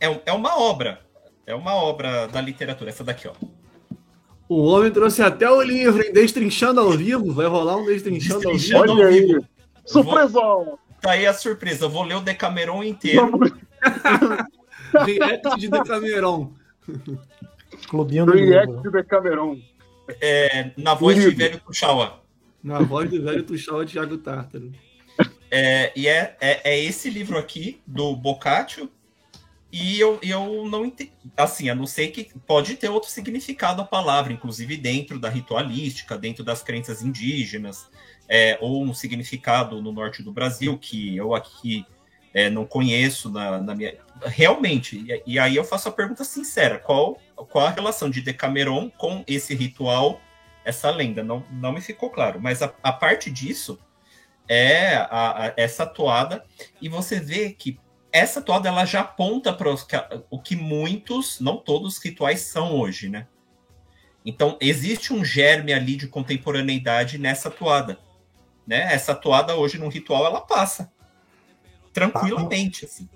É, 0.00 0.20
é 0.26 0.32
uma 0.32 0.58
obra. 0.58 1.00
É 1.46 1.54
uma 1.54 1.74
obra 1.74 2.26
da 2.26 2.40
literatura. 2.40 2.90
Essa 2.90 3.04
daqui, 3.04 3.28
ó. 3.28 3.32
O 4.48 4.62
homem 4.64 4.90
trouxe 4.90 5.22
até 5.22 5.50
o 5.50 5.60
livro, 5.62 6.02
hein? 6.02 6.12
Destrinchando 6.12 6.80
ao 6.80 6.92
vivo. 6.92 7.32
Vai 7.32 7.46
rolar 7.46 7.76
um 7.76 7.84
Destrinchando 7.84 8.48
ao 8.48 8.54
vivo. 8.54 8.58
Destrinchando. 8.58 8.92
Olha 8.92 9.04
ao 9.04 9.10
aí! 9.10 9.53
Surpresão! 9.86 10.78
Tá 11.00 11.12
aí 11.12 11.26
a 11.26 11.34
surpresa. 11.34 11.84
Eu 11.84 11.90
vou 11.90 12.02
ler 12.02 12.16
o 12.16 12.20
Decameron 12.20 12.82
inteiro. 12.82 13.38
React 15.04 15.58
de 15.58 15.68
Decameron. 15.68 16.52
Clubinho 17.88 18.26
do 18.26 18.32
React 18.32 18.90
de 18.90 19.04
Cameron. 19.04 19.58
é, 20.20 20.70
na 20.76 20.94
voz 20.94 21.16
de 21.16 21.24
Livro. 21.24 21.36
velho 21.36 21.60
Kuchawa. 21.60 22.22
Na 22.62 22.78
voz 22.78 23.10
do 23.10 23.22
velho 23.22 23.42
Tuxal 23.42 23.84
Thiago 23.84 24.16
Tártaro. 24.18 24.72
É, 25.50 25.92
e 25.94 26.08
é, 26.08 26.36
é, 26.40 26.72
é 26.72 26.82
esse 26.82 27.10
livro 27.10 27.38
aqui, 27.38 27.80
do 27.86 28.16
Boccaccio, 28.16 28.90
e 29.70 30.00
eu, 30.00 30.18
eu 30.22 30.66
não 30.68 30.84
entendi. 30.84 31.12
Assim, 31.36 31.68
a 31.68 31.74
não 31.74 31.86
ser 31.86 32.08
que 32.08 32.30
pode 32.46 32.76
ter 32.76 32.88
outro 32.88 33.10
significado 33.10 33.82
a 33.82 33.84
palavra, 33.84 34.32
inclusive 34.32 34.76
dentro 34.76 35.18
da 35.18 35.28
ritualística, 35.28 36.16
dentro 36.16 36.42
das 36.42 36.62
crenças 36.62 37.02
indígenas, 37.02 37.88
é, 38.28 38.58
ou 38.60 38.82
um 38.82 38.94
significado 38.94 39.80
no 39.82 39.92
norte 39.92 40.22
do 40.22 40.32
Brasil, 40.32 40.78
que 40.78 41.16
eu 41.16 41.34
aqui 41.34 41.84
é, 42.32 42.50
não 42.50 42.64
conheço 42.66 43.30
na, 43.30 43.58
na 43.58 43.74
minha. 43.74 43.94
Realmente, 44.24 44.96
e, 44.96 45.34
e 45.34 45.38
aí 45.38 45.56
eu 45.56 45.64
faço 45.64 45.88
a 45.88 45.92
pergunta 45.92 46.24
sincera: 46.24 46.78
qual, 46.78 47.18
qual 47.50 47.66
a 47.66 47.70
relação 47.70 48.10
de 48.10 48.20
Decameron 48.20 48.90
com 48.90 49.22
esse 49.26 49.54
ritual, 49.54 50.20
essa 50.64 50.90
lenda? 50.90 51.22
Não, 51.22 51.44
não 51.50 51.72
me 51.72 51.80
ficou 51.80 52.10
claro, 52.10 52.40
mas 52.40 52.62
a, 52.62 52.72
a 52.82 52.92
parte 52.92 53.30
disso 53.30 53.78
é 54.48 54.94
a- 54.96 55.46
a- 55.46 55.54
essa 55.56 55.86
toada 55.86 56.44
e 56.80 56.88
você 56.88 57.20
vê 57.20 57.50
que 57.50 57.78
essa 58.12 58.40
toada 58.40 58.68
ela 58.68 58.84
já 58.84 59.00
aponta 59.00 59.52
para 59.52 59.74
o 60.30 60.38
que 60.38 60.54
muitos, 60.54 61.40
não 61.40 61.56
todos, 61.56 61.98
rituais 61.98 62.42
são 62.42 62.78
hoje, 62.78 63.08
né? 63.08 63.26
Então 64.24 64.56
existe 64.60 65.12
um 65.12 65.24
germe 65.24 65.72
ali 65.72 65.96
de 65.96 66.06
contemporaneidade 66.08 67.18
nessa 67.18 67.50
toada, 67.50 67.98
né? 68.66 68.92
Essa 68.92 69.14
toada 69.14 69.54
hoje 69.56 69.78
num 69.78 69.88
ritual 69.88 70.24
ela 70.26 70.40
passa 70.40 70.90
tranquilamente, 71.92 72.84
assim, 72.84 73.08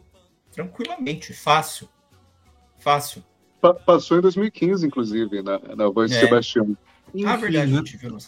tranquilamente, 0.52 1.32
fácil, 1.32 1.88
fácil. 2.78 3.24
Pa- 3.60 3.74
Passou 3.74 4.18
em 4.18 4.20
2015, 4.20 4.86
inclusive, 4.86 5.42
na, 5.42 5.58
na 5.74 5.88
voz 5.88 6.10
de 6.10 6.16
É. 6.16 6.20
Sebastião. 6.20 6.76
ah, 7.26 7.36
verdade, 7.36 7.72
né? 7.72 7.78
a 7.78 7.80
gente 7.82 7.96
viu 7.96 8.10
nos 8.10 8.24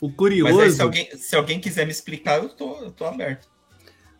O 0.00 0.06
Mas 0.08 0.10
aí, 0.10 0.14
curioso. 0.16 0.76
se 0.76 0.82
alguém, 0.82 1.16
se 1.16 1.36
alguém 1.36 1.60
quiser 1.60 1.84
me 1.84 1.92
explicar, 1.92 2.42
eu 2.42 2.48
tô, 2.48 2.76
eu 2.80 2.90
tô 2.90 3.04
aberto. 3.04 3.48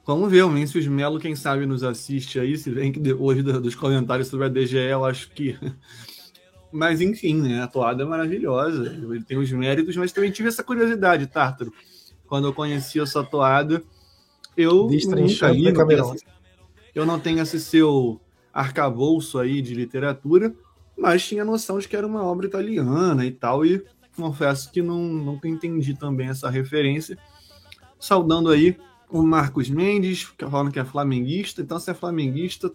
Vamos 0.07 0.30
ver, 0.30 0.43
o 0.43 0.51
Mencius 0.51 0.87
Melo, 0.87 1.18
quem 1.18 1.35
sabe, 1.35 1.64
nos 1.64 1.82
assiste 1.82 2.39
aí, 2.39 2.59
se 2.59 2.70
vem 2.70 2.93
que 2.93 3.01
depois 3.01 3.43
do- 3.43 3.59
dos 3.61 3.74
comentários 3.74 4.28
sobre 4.28 4.47
a 4.47 4.49
DGE, 4.51 4.76
eu 4.76 5.05
acho 5.05 5.30
que. 5.30 5.59
Mas 6.70 7.01
enfim, 7.01 7.41
né? 7.41 7.62
A 7.62 7.68
toada 7.68 8.03
é 8.03 8.07
maravilhosa. 8.07 8.87
Ele 8.87 9.22
tem 9.22 9.39
os 9.39 9.51
méritos, 9.53 9.97
mas 9.97 10.11
também 10.12 10.32
tive 10.32 10.49
essa 10.49 10.64
curiosidade, 10.64 11.28
Tártaro. 11.28 11.72
Quando 12.35 12.49
eu 12.49 12.53
conheci 12.53 12.99
essa 12.99 13.22
toada, 13.22 13.80
eu 14.57 14.89
nunca 15.22 15.47
li, 15.53 15.62
não 15.72 16.14
esse- 16.16 16.24
eu 16.93 17.07
não 17.07 17.20
tenho 17.20 17.39
esse 17.39 17.61
seu 17.61 18.20
arcabouço 18.53 19.39
aí 19.39 19.62
de 19.62 19.72
literatura, 19.72 20.53
mas 20.99 21.24
tinha 21.24 21.45
noção 21.45 21.78
de 21.78 21.87
que 21.87 21.95
era 21.95 22.05
uma 22.05 22.24
obra 22.24 22.45
italiana 22.49 23.24
e 23.24 23.30
tal, 23.30 23.64
e 23.64 23.85
confesso 24.16 24.72
que 24.72 24.82
não, 24.82 24.99
nunca 24.99 25.47
entendi 25.47 25.95
também 25.97 26.26
essa 26.26 26.51
referência. 26.51 27.16
Saudando 28.01 28.51
aí 28.51 28.76
o 29.09 29.22
Marcos 29.22 29.70
Mendes, 29.70 30.24
que 30.37 30.45
falando 30.45 30.72
que 30.72 30.80
é 30.80 30.85
flamenguista, 30.85 31.62
então 31.62 31.78
se 31.78 31.89
é 31.89 31.95
flamenguista, 31.95 32.68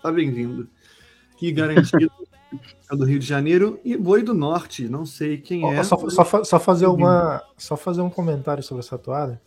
tá 0.00 0.12
bem-vindo. 0.12 0.68
Que 1.36 1.50
garantido 1.50 2.12
é 2.90 2.96
do 2.96 3.04
Rio 3.04 3.18
de 3.18 3.26
Janeiro 3.26 3.80
e 3.84 3.96
Boi 3.96 4.22
do 4.22 4.34
Norte, 4.34 4.88
não 4.88 5.04
sei 5.06 5.38
quem 5.38 5.72
é. 5.72 5.82
Só, 5.82 5.96
só 6.08 6.44
só 6.44 6.60
fazer 6.60 6.86
uma, 6.86 7.42
só 7.56 7.76
fazer 7.76 8.02
um 8.02 8.10
comentário 8.10 8.62
sobre 8.62 8.82
essa 8.82 8.98
toada. 8.98 9.40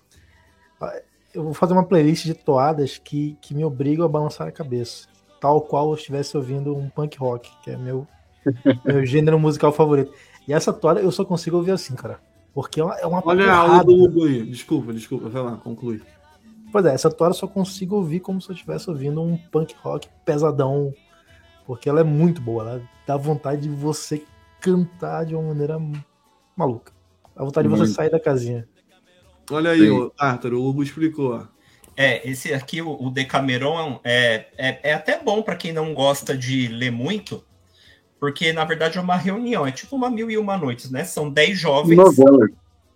Eu 1.33 1.43
vou 1.43 1.53
fazer 1.53 1.73
uma 1.73 1.83
playlist 1.83 2.25
de 2.25 2.33
toadas 2.33 2.97
que, 2.97 3.37
que 3.41 3.53
me 3.53 3.63
obrigam 3.63 4.05
a 4.05 4.09
balançar 4.09 4.47
a 4.47 4.51
cabeça. 4.51 5.07
Tal 5.39 5.61
qual 5.61 5.89
eu 5.89 5.95
estivesse 5.95 6.35
ouvindo 6.35 6.75
um 6.75 6.89
punk 6.89 7.17
rock, 7.17 7.51
que 7.63 7.71
é 7.71 7.77
meu, 7.77 8.07
meu 8.85 9.05
gênero 9.05 9.39
musical 9.39 9.71
favorito. 9.71 10.11
E 10.47 10.53
essa 10.53 10.71
toada 10.73 10.99
eu 10.99 11.11
só 11.11 11.25
consigo 11.25 11.57
ouvir 11.57 11.71
assim, 11.71 11.95
cara. 11.95 12.19
Porque 12.53 12.79
é 12.79 12.83
uma, 12.83 12.95
é 12.95 13.05
uma 13.05 13.21
Olha 13.23 13.51
a 13.51 13.55
aula 13.55 13.69
porrada. 13.69 13.85
do 13.85 14.03
Hugo 14.03 14.25
aí. 14.25 14.43
Desculpa, 14.43 14.91
desculpa, 14.93 15.29
vai 15.29 15.43
lá, 15.43 15.57
conclui. 15.57 16.01
Pois 16.71 16.85
é, 16.85 16.93
essa 16.93 17.09
toada 17.09 17.35
eu 17.35 17.37
só 17.37 17.47
consigo 17.47 17.95
ouvir 17.95 18.19
como 18.19 18.41
se 18.41 18.49
eu 18.49 18.55
estivesse 18.55 18.89
ouvindo 18.89 19.21
um 19.21 19.37
punk 19.37 19.75
rock 19.83 20.09
pesadão. 20.25 20.93
Porque 21.67 21.87
ela 21.87 21.99
é 21.99 22.03
muito 22.03 22.41
boa, 22.41 22.63
ela 22.63 22.81
dá 23.07 23.15
vontade 23.15 23.61
de 23.61 23.69
você 23.69 24.21
cantar 24.59 25.25
de 25.25 25.33
uma 25.33 25.47
maneira 25.47 25.79
maluca. 26.55 26.91
Dá 27.33 27.43
vontade 27.43 27.67
de 27.67 27.73
você 27.73 27.83
Muito. 27.83 27.95
sair 27.95 28.11
da 28.11 28.19
casinha. 28.19 28.67
Olha 29.49 29.71
aí, 29.71 29.79
Sim. 29.79 29.89
o 29.91 30.09
Tártaro, 30.09 30.59
o 30.59 30.67
Hugo 30.67 30.83
explicou. 30.83 31.47
É, 31.95 32.29
esse 32.29 32.53
aqui, 32.53 32.81
o, 32.81 32.91
o 33.01 33.09
Decameron, 33.09 34.01
é, 34.03 34.47
é, 34.57 34.79
é 34.83 34.93
até 34.93 35.17
bom 35.17 35.41
para 35.41 35.55
quem 35.55 35.71
não 35.71 35.93
gosta 35.93 36.37
de 36.37 36.67
ler 36.67 36.91
muito, 36.91 37.43
porque 38.19 38.51
na 38.51 38.65
verdade 38.65 38.97
é 38.97 39.01
uma 39.01 39.15
reunião, 39.15 39.65
é 39.65 39.71
tipo 39.71 39.95
uma 39.95 40.09
mil 40.09 40.29
e 40.29 40.37
uma 40.37 40.57
noites, 40.57 40.91
né? 40.91 41.03
São 41.05 41.29
dez 41.29 41.57
jovens, 41.57 41.95
Novela. 41.95 42.49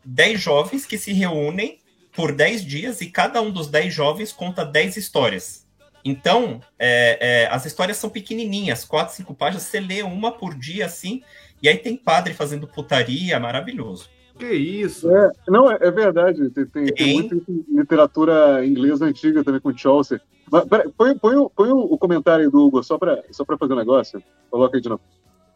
dez 0.03 0.39
jovens 0.39 0.86
que 0.86 0.97
se 0.97 1.14
reúnem 1.14 1.80
por 2.12 2.34
dez 2.34 2.64
dias 2.64 2.99
e 3.01 3.09
cada 3.09 3.41
um 3.41 3.49
dos 3.49 3.68
dez 3.68 3.93
jovens 3.93 4.34
conta 4.34 4.66
dez 4.66 4.97
histórias. 4.97 5.66
Então, 6.04 6.60
é, 6.80 7.43
é, 7.43 7.47
as 7.47 7.66
histórias 7.66 7.97
são 7.97 8.10
pequenininhas, 8.10 8.84
quatro, 8.84 9.16
cinco 9.16 9.34
páginas, 9.34 9.64
você 9.64 9.80
lê 9.80 10.02
uma 10.02 10.32
por 10.32 10.56
dia 10.56 10.86
assim, 10.86 11.22
e 11.62 11.70
aí 11.70 11.78
tem 11.78 11.95
padre 11.95 12.34
fazendo 12.34 12.68
putaria, 12.68 13.39
maravilhoso. 13.39 14.10
Que 14.38 14.52
isso? 14.54 15.10
É, 15.16 15.32
não, 15.47 15.72
é, 15.72 15.78
é 15.82 15.91
verdade. 15.91 16.49
Tem, 16.49 16.66
tem, 16.66 16.86
tem 16.86 17.14
muita 17.14 17.36
literatura 17.70 18.66
inglesa 18.66 19.06
antiga 19.06 19.43
também 19.43 19.62
com 19.62 19.76
Chaucer. 19.76 20.20
Mas, 20.52 20.66
peraí, 20.66 20.89
põe, 20.89 21.18
põe 21.18 21.36
o- 21.36 21.49
põe 21.49 21.70
o, 21.70 21.97
comentário 21.97 22.45
aí 22.45 22.52
do 22.52 22.66
Hugo, 22.66 22.84
só 22.84 22.97
para 22.97 23.24
só 23.32 23.45
pra 23.45 23.58
fazer 23.58 23.74
um 23.74 23.78
negócio. 23.78 24.22
Coloca 24.49 24.76
aí 24.78 24.82
de 24.82 24.89
novo. 24.89 25.02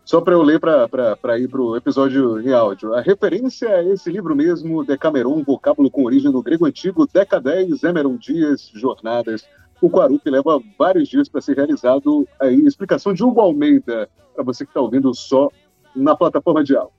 Só 0.05 0.21
para 0.21 0.35
eu 0.35 0.43
ler 0.43 0.59
para 0.59 1.39
ir 1.39 1.47
para 1.47 1.61
o 1.61 1.75
episódio 1.75 2.39
em 2.39 2.53
áudio. 2.53 2.93
A 2.93 3.01
referência 3.01 3.67
a 3.67 3.83
esse 3.83 4.11
livro 4.11 4.35
mesmo, 4.35 4.85
Decameron, 4.85 5.43
vocábulo 5.43 5.89
com 5.89 6.05
origem 6.05 6.31
no 6.31 6.43
grego 6.43 6.67
antigo, 6.67 7.07
Deca 7.11 7.41
10, 7.41 7.83
Emeron 7.83 8.15
Dias, 8.15 8.71
Jornadas. 8.75 9.47
O 9.86 9.89
Quarup 9.89 10.27
leva 10.27 10.59
vários 10.79 11.07
dias 11.07 11.29
para 11.29 11.41
ser 11.41 11.55
realizado. 11.55 12.27
Aí, 12.39 12.59
explicação 12.65 13.13
de 13.13 13.23
Hugo 13.23 13.39
Almeida, 13.39 14.09
para 14.33 14.43
você 14.43 14.65
que 14.65 14.71
está 14.71 14.81
ouvindo 14.81 15.13
só 15.13 15.49
na 15.95 16.15
plataforma 16.15 16.63
de 16.63 16.75
áudio. 16.75 16.91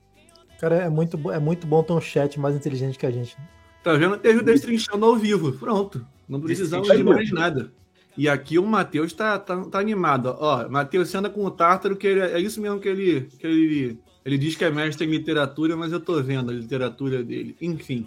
Cara, 0.60 0.76
é 0.76 0.88
muito, 0.88 1.32
é 1.32 1.38
muito 1.40 1.66
bom 1.66 1.82
ter 1.82 1.92
um 1.92 2.00
chat 2.00 2.38
mais 2.38 2.54
inteligente 2.54 2.96
que 2.96 3.04
a 3.04 3.10
gente. 3.10 3.36
Tá 3.82 3.94
vendo? 3.94 4.16
Teve 4.18 4.38
o 4.38 4.42
Destrinchando 4.44 5.04
ao 5.04 5.16
vivo. 5.16 5.50
Pronto. 5.52 6.06
Não 6.28 6.40
precisamos 6.40 6.86
de 6.88 7.02
mais 7.02 7.30
nada. 7.32 7.72
E 8.16 8.28
aqui 8.28 8.56
o 8.58 8.64
Matheus 8.64 9.12
tá, 9.12 9.36
tá, 9.38 9.62
tá 9.64 9.78
animado. 9.80 10.36
Ó, 10.38 10.68
Matheus, 10.68 11.08
você 11.08 11.16
anda 11.18 11.28
com 11.28 11.44
o 11.44 11.50
Tártaro, 11.50 11.96
que 11.96 12.06
ele- 12.06 12.20
é 12.20 12.40
isso 12.40 12.60
mesmo 12.60 12.78
que 12.78 12.88
ele, 12.88 13.22
que 13.38 13.46
ele. 13.46 14.00
Ele 14.24 14.38
diz 14.38 14.54
que 14.56 14.64
é 14.64 14.70
mestre 14.70 15.06
em 15.06 15.10
literatura, 15.10 15.76
mas 15.76 15.92
eu 15.92 16.00
tô 16.00 16.20
vendo 16.22 16.50
a 16.50 16.54
literatura 16.54 17.22
dele. 17.22 17.56
Enfim. 17.60 18.06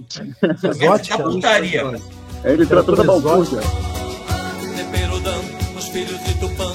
Exótica. 0.64 1.18
Da 1.18 1.24
putaria. 1.24 1.84
É 2.44 2.56
literatura 2.56 2.98
da 2.98 3.04
balbúrdia. 3.04 3.60
De 4.80 4.86
Perudão, 4.86 5.42
os 5.78 5.90
filhos 5.90 6.24
de 6.24 6.34
Tupã. 6.36 6.74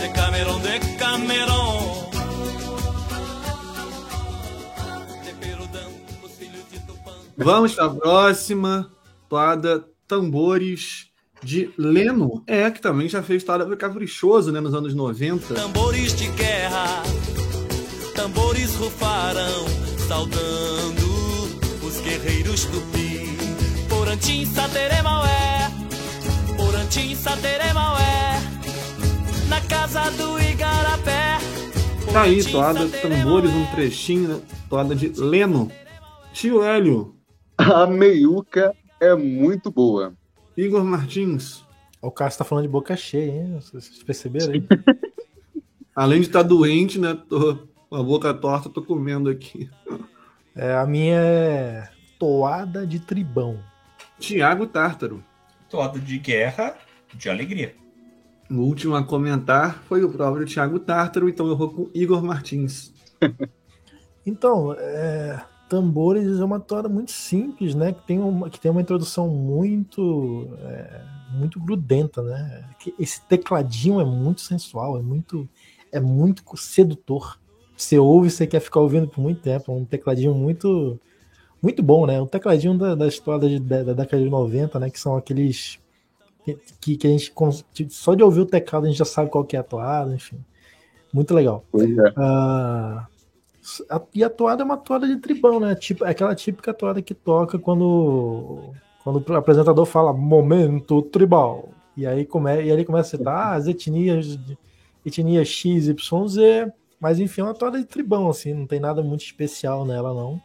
De 0.00 0.08
Cameron, 0.12 0.58
de 0.58 0.96
Cameron. 0.98 2.10
De 5.22 5.32
Perudão, 5.34 5.90
os 6.24 6.32
filhos 6.32 6.64
de 6.72 6.80
Tupã. 6.80 7.12
Vamos 7.36 7.74
para 7.74 7.84
a 7.84 7.90
próxima 7.90 8.90
toada 9.28 9.84
Tambores 10.08 11.06
de 11.40 11.70
Leno. 11.78 12.42
É, 12.44 12.68
que 12.68 12.80
também 12.80 13.08
já 13.08 13.22
fez 13.22 13.44
toada 13.44 13.76
caprichoso, 13.76 14.50
né, 14.50 14.58
nos 14.58 14.74
anos 14.74 14.92
90. 14.92 15.54
Tambores 15.54 16.16
de 16.16 16.26
guerra, 16.30 17.00
tambores 18.16 18.74
rufarão, 18.74 19.66
saudando 20.08 21.06
os 21.86 22.00
guerreiros 22.00 22.64
tupi. 22.64 23.03
Porantim, 24.14 24.46
Sateré, 24.46 25.02
Maué, 25.02 25.70
Sateré, 27.16 27.72
Maué, 27.72 28.38
na 29.48 29.60
casa 29.62 30.08
do 30.12 30.38
Igarapé. 30.38 31.38
Tá 32.12 32.22
aí, 32.22 32.44
toada 32.44 32.86
Sateré, 32.86 33.16
Tambores, 33.16 33.50
um 33.50 33.66
trechinho, 33.74 34.28
né, 34.28 34.40
toada 34.70 34.94
de 34.94 35.08
Leno. 35.20 35.68
Tio 36.32 36.62
Hélio, 36.62 37.16
A 37.58 37.88
meiuca 37.88 38.72
é 39.00 39.16
muito 39.16 39.68
boa. 39.68 40.14
Igor 40.56 40.84
Martins. 40.84 41.64
O 42.00 42.12
Cássio 42.12 42.38
tá 42.38 42.44
falando 42.44 42.66
de 42.66 42.70
boca 42.70 42.94
cheia, 42.94 43.32
hein? 43.32 43.58
Vocês 43.60 44.00
perceberam 44.04 44.52
aí? 44.52 44.64
Além 45.96 46.20
de 46.20 46.28
estar 46.28 46.44
doente, 46.44 47.00
né, 47.00 47.18
tô 47.28 47.58
com 47.90 47.96
a 47.96 48.02
boca 48.02 48.32
torta, 48.32 48.70
tô 48.70 48.80
comendo 48.80 49.28
aqui. 49.28 49.68
É, 50.54 50.72
a 50.72 50.86
minha 50.86 51.16
é 51.16 51.88
toada 52.16 52.86
de 52.86 53.00
tribão. 53.00 53.73
Tiago 54.18 54.66
Tártaro. 54.66 55.22
Toada 55.68 55.98
de 55.98 56.18
guerra, 56.18 56.76
de 57.14 57.28
alegria. 57.28 57.74
O 58.50 58.56
último 58.56 58.94
a 58.94 59.02
comentar 59.02 59.82
foi 59.88 60.04
o 60.04 60.10
próprio 60.10 60.46
Tiago 60.46 60.78
Tártaro, 60.78 61.28
então 61.28 61.46
eu 61.46 61.56
vou 61.56 61.70
com 61.70 61.90
Igor 61.94 62.22
Martins. 62.22 62.92
Então, 64.26 64.74
é, 64.78 65.38
Tambores 65.68 66.38
é 66.40 66.44
uma 66.44 66.60
toada 66.60 66.88
muito 66.88 67.10
simples, 67.10 67.74
né? 67.74 67.92
Que 67.92 68.06
tem 68.06 68.18
uma, 68.20 68.50
que 68.50 68.60
tem 68.60 68.70
uma 68.70 68.80
introdução 68.80 69.28
muito, 69.28 70.48
é, 70.60 71.02
muito 71.32 71.58
grudenta, 71.58 72.22
né? 72.22 72.68
Que 72.78 72.94
Esse 72.98 73.20
tecladinho 73.22 74.00
é 74.00 74.04
muito 74.04 74.42
sensual, 74.42 74.98
é 74.98 75.02
muito, 75.02 75.48
é 75.90 75.98
muito 75.98 76.42
sedutor. 76.56 77.38
Você 77.76 77.98
ouve, 77.98 78.30
você 78.30 78.46
quer 78.46 78.60
ficar 78.60 78.80
ouvindo 78.80 79.08
por 79.08 79.20
muito 79.20 79.40
tempo. 79.40 79.72
É 79.72 79.74
um 79.74 79.84
tecladinho 79.84 80.34
muito, 80.34 81.00
muito 81.64 81.82
bom, 81.82 82.06
né? 82.06 82.20
Um 82.20 82.26
tecladinho 82.26 82.76
da, 82.78 82.94
da 82.94 83.08
história 83.08 83.48
de- 83.48 83.58
da, 83.58 83.82
da 83.82 83.92
década 83.94 84.22
de 84.22 84.28
90, 84.30 84.78
né? 84.78 84.90
Que 84.90 85.00
são 85.00 85.16
aqueles 85.16 85.78
que, 86.80 86.96
que 86.96 87.06
a 87.06 87.10
gente 87.10 87.32
só 87.88 88.14
de 88.14 88.22
ouvir 88.22 88.40
o 88.40 88.46
teclado 88.46 88.84
a 88.84 88.88
gente 88.88 88.98
já 88.98 89.04
sabe 89.04 89.30
qual 89.30 89.44
que 89.44 89.56
é 89.56 89.60
a 89.60 89.62
toada, 89.62 90.14
enfim. 90.14 90.36
Muito 91.12 91.32
legal. 91.34 91.64
Pois 91.72 91.96
é. 91.98 92.12
Ah, 92.16 93.06
a- 93.90 94.02
e 94.14 94.22
a 94.22 94.28
toada 94.30 94.62
é 94.62 94.64
uma 94.64 94.76
toada 94.76 95.06
de 95.06 95.16
tribão, 95.16 95.58
né? 95.58 95.74
Tipo, 95.74 96.04
é 96.04 96.10
aquela 96.10 96.34
típica 96.34 96.74
toada 96.74 97.00
que 97.00 97.14
toca 97.14 97.58
quando, 97.58 98.72
quando 99.02 99.24
o 99.26 99.34
apresentador 99.36 99.86
fala 99.86 100.12
momento 100.12 101.00
tribal. 101.02 101.70
E 101.96 102.06
aí, 102.06 102.26
come, 102.26 102.50
e 102.56 102.58
aí 102.58 102.70
ele 102.70 102.84
começa 102.84 103.16
a 103.16 103.18
citar 103.18 103.36
ah, 103.36 103.54
as 103.54 103.66
etnias, 103.66 104.38
etnia 105.06 105.44
X, 105.44 105.88
Y, 105.88 106.28
Z. 106.28 106.72
Mas 107.00 107.18
enfim, 107.20 107.40
é 107.40 107.44
uma 107.44 107.54
toada 107.54 107.78
de 107.78 107.84
tribão, 107.86 108.28
assim, 108.28 108.52
não 108.54 108.66
tem 108.66 108.80
nada 108.80 109.02
muito 109.02 109.24
especial 109.24 109.84
nela, 109.86 110.12
não. 110.12 110.40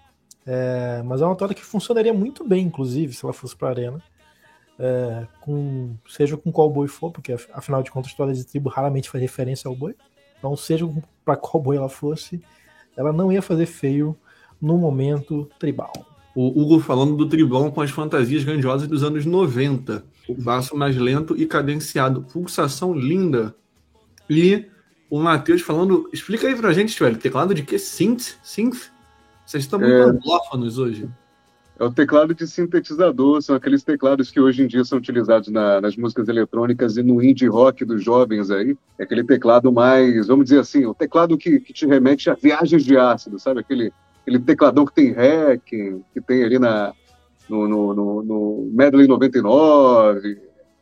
É, 0.52 1.04
mas 1.06 1.22
é 1.22 1.26
uma 1.26 1.36
toada 1.36 1.54
que 1.54 1.64
funcionaria 1.64 2.12
muito 2.12 2.44
bem, 2.44 2.66
inclusive, 2.66 3.14
se 3.14 3.24
ela 3.24 3.34
fosse 3.34 3.56
pra 3.56 3.70
arena. 3.70 4.02
É, 4.80 5.28
com, 5.42 5.94
seja 6.08 6.36
com 6.38 6.52
qual 6.52 6.70
boi 6.72 6.88
for, 6.88 7.12
porque 7.12 7.34
af- 7.34 7.48
afinal 7.54 7.84
de 7.84 7.92
contas, 7.92 8.14
toada 8.16 8.34
de 8.34 8.44
tribo 8.44 8.68
raramente 8.70 9.10
faz 9.10 9.22
referência 9.22 9.68
ao 9.68 9.76
boi. 9.76 9.94
Então, 10.40 10.56
seja 10.58 10.90
para 11.24 11.36
qual 11.36 11.62
boi 11.62 11.78
ela 11.78 11.90
fosse, 11.90 12.42
ela 12.98 13.14
não 13.14 13.32
ia 13.32 13.42
fazer 13.44 13.68
feio 13.68 14.18
no 14.60 14.76
momento 14.78 15.48
tribal. 15.60 15.94
O 16.34 16.48
Hugo 16.62 16.80
falando 16.80 17.16
do 17.16 17.28
tribão 17.30 17.70
com 17.70 17.82
as 17.82 17.92
fantasias 17.92 18.44
grandiosas 18.44 18.88
dos 18.88 19.04
anos 19.04 19.26
90. 19.26 20.04
O 20.28 20.34
baço 20.34 20.76
mais 20.76 20.96
lento 20.96 21.36
e 21.38 21.46
cadenciado. 21.46 22.22
Pulsação 22.24 22.94
linda. 22.94 23.54
E 24.30 24.66
o 25.10 25.20
Matheus 25.20 25.62
falando. 25.62 26.10
Explica 26.14 26.48
aí 26.48 26.56
pra 26.56 26.72
gente, 26.72 26.98
velho. 26.98 27.18
Teclado 27.18 27.54
de 27.54 27.64
quê? 27.64 27.78
Synth? 27.78 28.38
Synth? 28.42 28.90
Vocês 29.50 29.64
estão 29.64 29.80
muito 29.80 29.92
É. 29.92 30.04
anglófonos 30.04 30.78
hoje. 30.78 31.10
É 31.80 31.84
o 31.84 31.90
teclado 31.92 32.36
de 32.36 32.46
sintetizador, 32.46 33.42
são 33.42 33.56
aqueles 33.56 33.82
teclados 33.84 34.30
que 34.30 34.40
hoje 34.40 34.62
em 34.62 34.68
dia 34.68 34.86
são 34.86 35.00
utilizados 35.00 35.48
na- 35.50 35.82
nas 35.82 35.98
músicas 35.98 36.28
eletrônicas 36.28 36.98
e 36.98 37.02
no 37.02 37.20
indie 37.24 37.48
rock 37.48 37.84
dos 37.84 38.04
jovens 38.04 38.52
aí. 38.52 38.78
É 39.00 39.04
aquele 39.06 39.24
teclado 39.24 39.72
mais, 39.72 40.28
vamos 40.28 40.46
dizer 40.46 40.60
assim, 40.60 40.86
o 40.86 40.94
teclado 40.94 41.36
que, 41.36 41.60
que 41.62 41.74
te 41.74 41.88
remete 41.88 42.30
a 42.30 42.36
viagens 42.36 42.86
de 42.86 42.96
ácido, 42.96 43.40
sabe? 43.40 43.62
Aquele, 43.62 43.92
aquele 44.22 44.38
tecladão 44.38 44.86
que 44.86 44.94
tem 44.94 45.14
hacking, 45.14 46.04
que 46.14 46.22
tem 46.22 46.44
ali 46.44 46.60
na, 46.60 46.94
no, 47.50 47.68
no, 47.68 47.94
no, 47.96 48.24
no 48.24 48.70
Medley 48.72 49.08
99. 49.08 50.38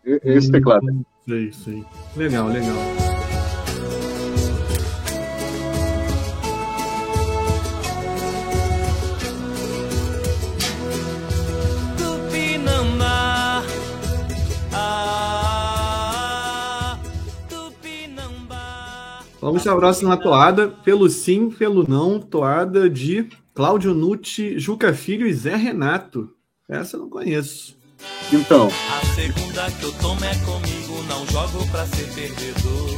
E- 0.06 0.20
Esse 0.26 0.50
Hum. 0.50 0.52
teclado. 0.52 1.06
Sei, 1.26 1.54
sei. 1.54 1.86
Legal, 2.18 2.50
legal. 2.50 2.76
Vamos 19.48 19.64
para 19.64 19.72
a 19.72 19.78
próxima 19.78 20.18
toada. 20.18 20.68
Pelo 20.68 21.08
sim, 21.10 21.50
pelo 21.50 21.88
não. 21.88 22.20
Toada 22.20 22.90
de 22.90 23.30
Cláudio 23.54 23.94
Nucci, 23.94 24.60
Juca 24.60 24.94
Filho 24.94 25.26
e 25.26 25.34
Zé 25.34 25.56
Renato. 25.56 26.30
Essa 26.68 26.98
eu 26.98 27.04
não 27.04 27.10
conheço. 27.10 27.78
Então, 28.30 28.68
A 28.68 29.16
segunda 29.16 29.72
que 29.72 29.84
eu 29.84 29.92
tomo 30.02 30.26
é 30.26 30.36
comigo, 30.40 31.02
não 31.08 31.26
jogo 31.28 31.66
pra 31.72 31.86
ser 31.86 32.14
perdedor. 32.14 32.90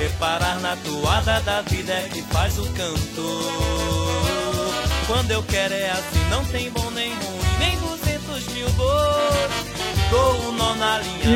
Reparar 0.00 0.60
na 0.60 0.76
toada 0.78 1.40
da 1.42 1.62
vida 1.62 1.92
é 1.92 2.08
que 2.08 2.22
faz 2.22 2.58
o 2.58 2.64
cantor. 2.72 3.52
Quando 5.06 5.30
eu 5.30 5.42
quero 5.44 5.72
é 5.72 5.90
assim, 5.90 6.28
não 6.30 6.44
tem 6.46 6.68
bom 6.72 6.90
nem 6.90 7.10
ruim, 7.10 7.58
nem 7.60 7.78
200 7.78 7.97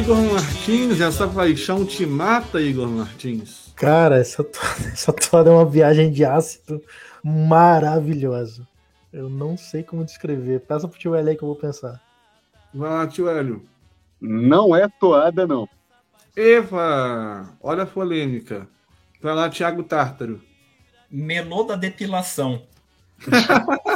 Igor 0.03 0.17
Martins, 0.17 1.01
essa 1.01 1.29
paixão 1.29 1.85
te 1.85 2.07
mata, 2.07 2.61
Igor 2.61 2.89
Martins. 2.89 3.73
Cara, 3.77 4.17
essa 4.17 4.43
toada, 4.43 4.89
essa 4.93 5.13
toada 5.13 5.51
é 5.51 5.53
uma 5.53 5.65
viagem 5.67 6.11
de 6.11 6.25
ácido 6.25 6.83
maravilhosa. 7.23 8.67
Eu 9.13 9.29
não 9.29 9.57
sei 9.57 9.83
como 9.83 10.05
descrever. 10.05 10.61
Peça 10.61 10.89
pro 10.89 10.99
tio 10.99 11.15
L 11.15 11.29
aí 11.29 11.37
que 11.37 11.45
eu 11.45 11.49
vou 11.49 11.57
pensar. 11.57 12.01
Vai 12.73 12.89
lá, 12.89 13.07
tio 13.07 13.29
Hélio. 13.29 13.63
não 14.21 14.75
é 14.75 14.89
toada, 14.89 15.47
não. 15.47 15.69
Eva, 16.35 17.51
olha 17.61 17.83
a 17.83 17.87
polêmica. 17.87 18.67
Vai 19.21 19.35
lá, 19.35 19.51
Thiago 19.51 19.83
Tártaro. 19.83 20.41
Menô 21.11 21.65
da 21.65 21.77
depilação. 21.77 22.63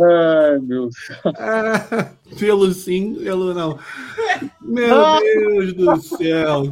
Ai, 0.00 0.58
meu 0.60 0.88
Ah, 1.38 2.12
pelo 2.38 2.72
sim, 2.72 3.14
pelo 3.14 3.52
não. 3.52 3.78
Meu 4.60 5.20
Deus 5.20 5.72
do 5.74 5.96
céu. 6.00 6.62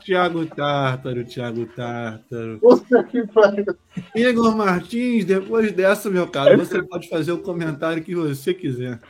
Tiago 0.00 0.46
Tártaro, 0.46 1.24
Tiago 1.24 1.66
Tártaro. 1.66 2.58
Puta 2.60 3.04
que 3.04 3.26
pariu. 3.26 3.66
Igor 4.14 4.56
Martins, 4.56 5.24
depois 5.24 5.72
dessa, 5.72 6.08
meu 6.08 6.26
caro, 6.26 6.56
você 6.56 6.82
pode 6.82 7.08
fazer 7.08 7.32
o 7.32 7.38
comentário 7.38 8.02
que 8.02 8.14
você 8.14 8.54
quiser. 8.54 9.00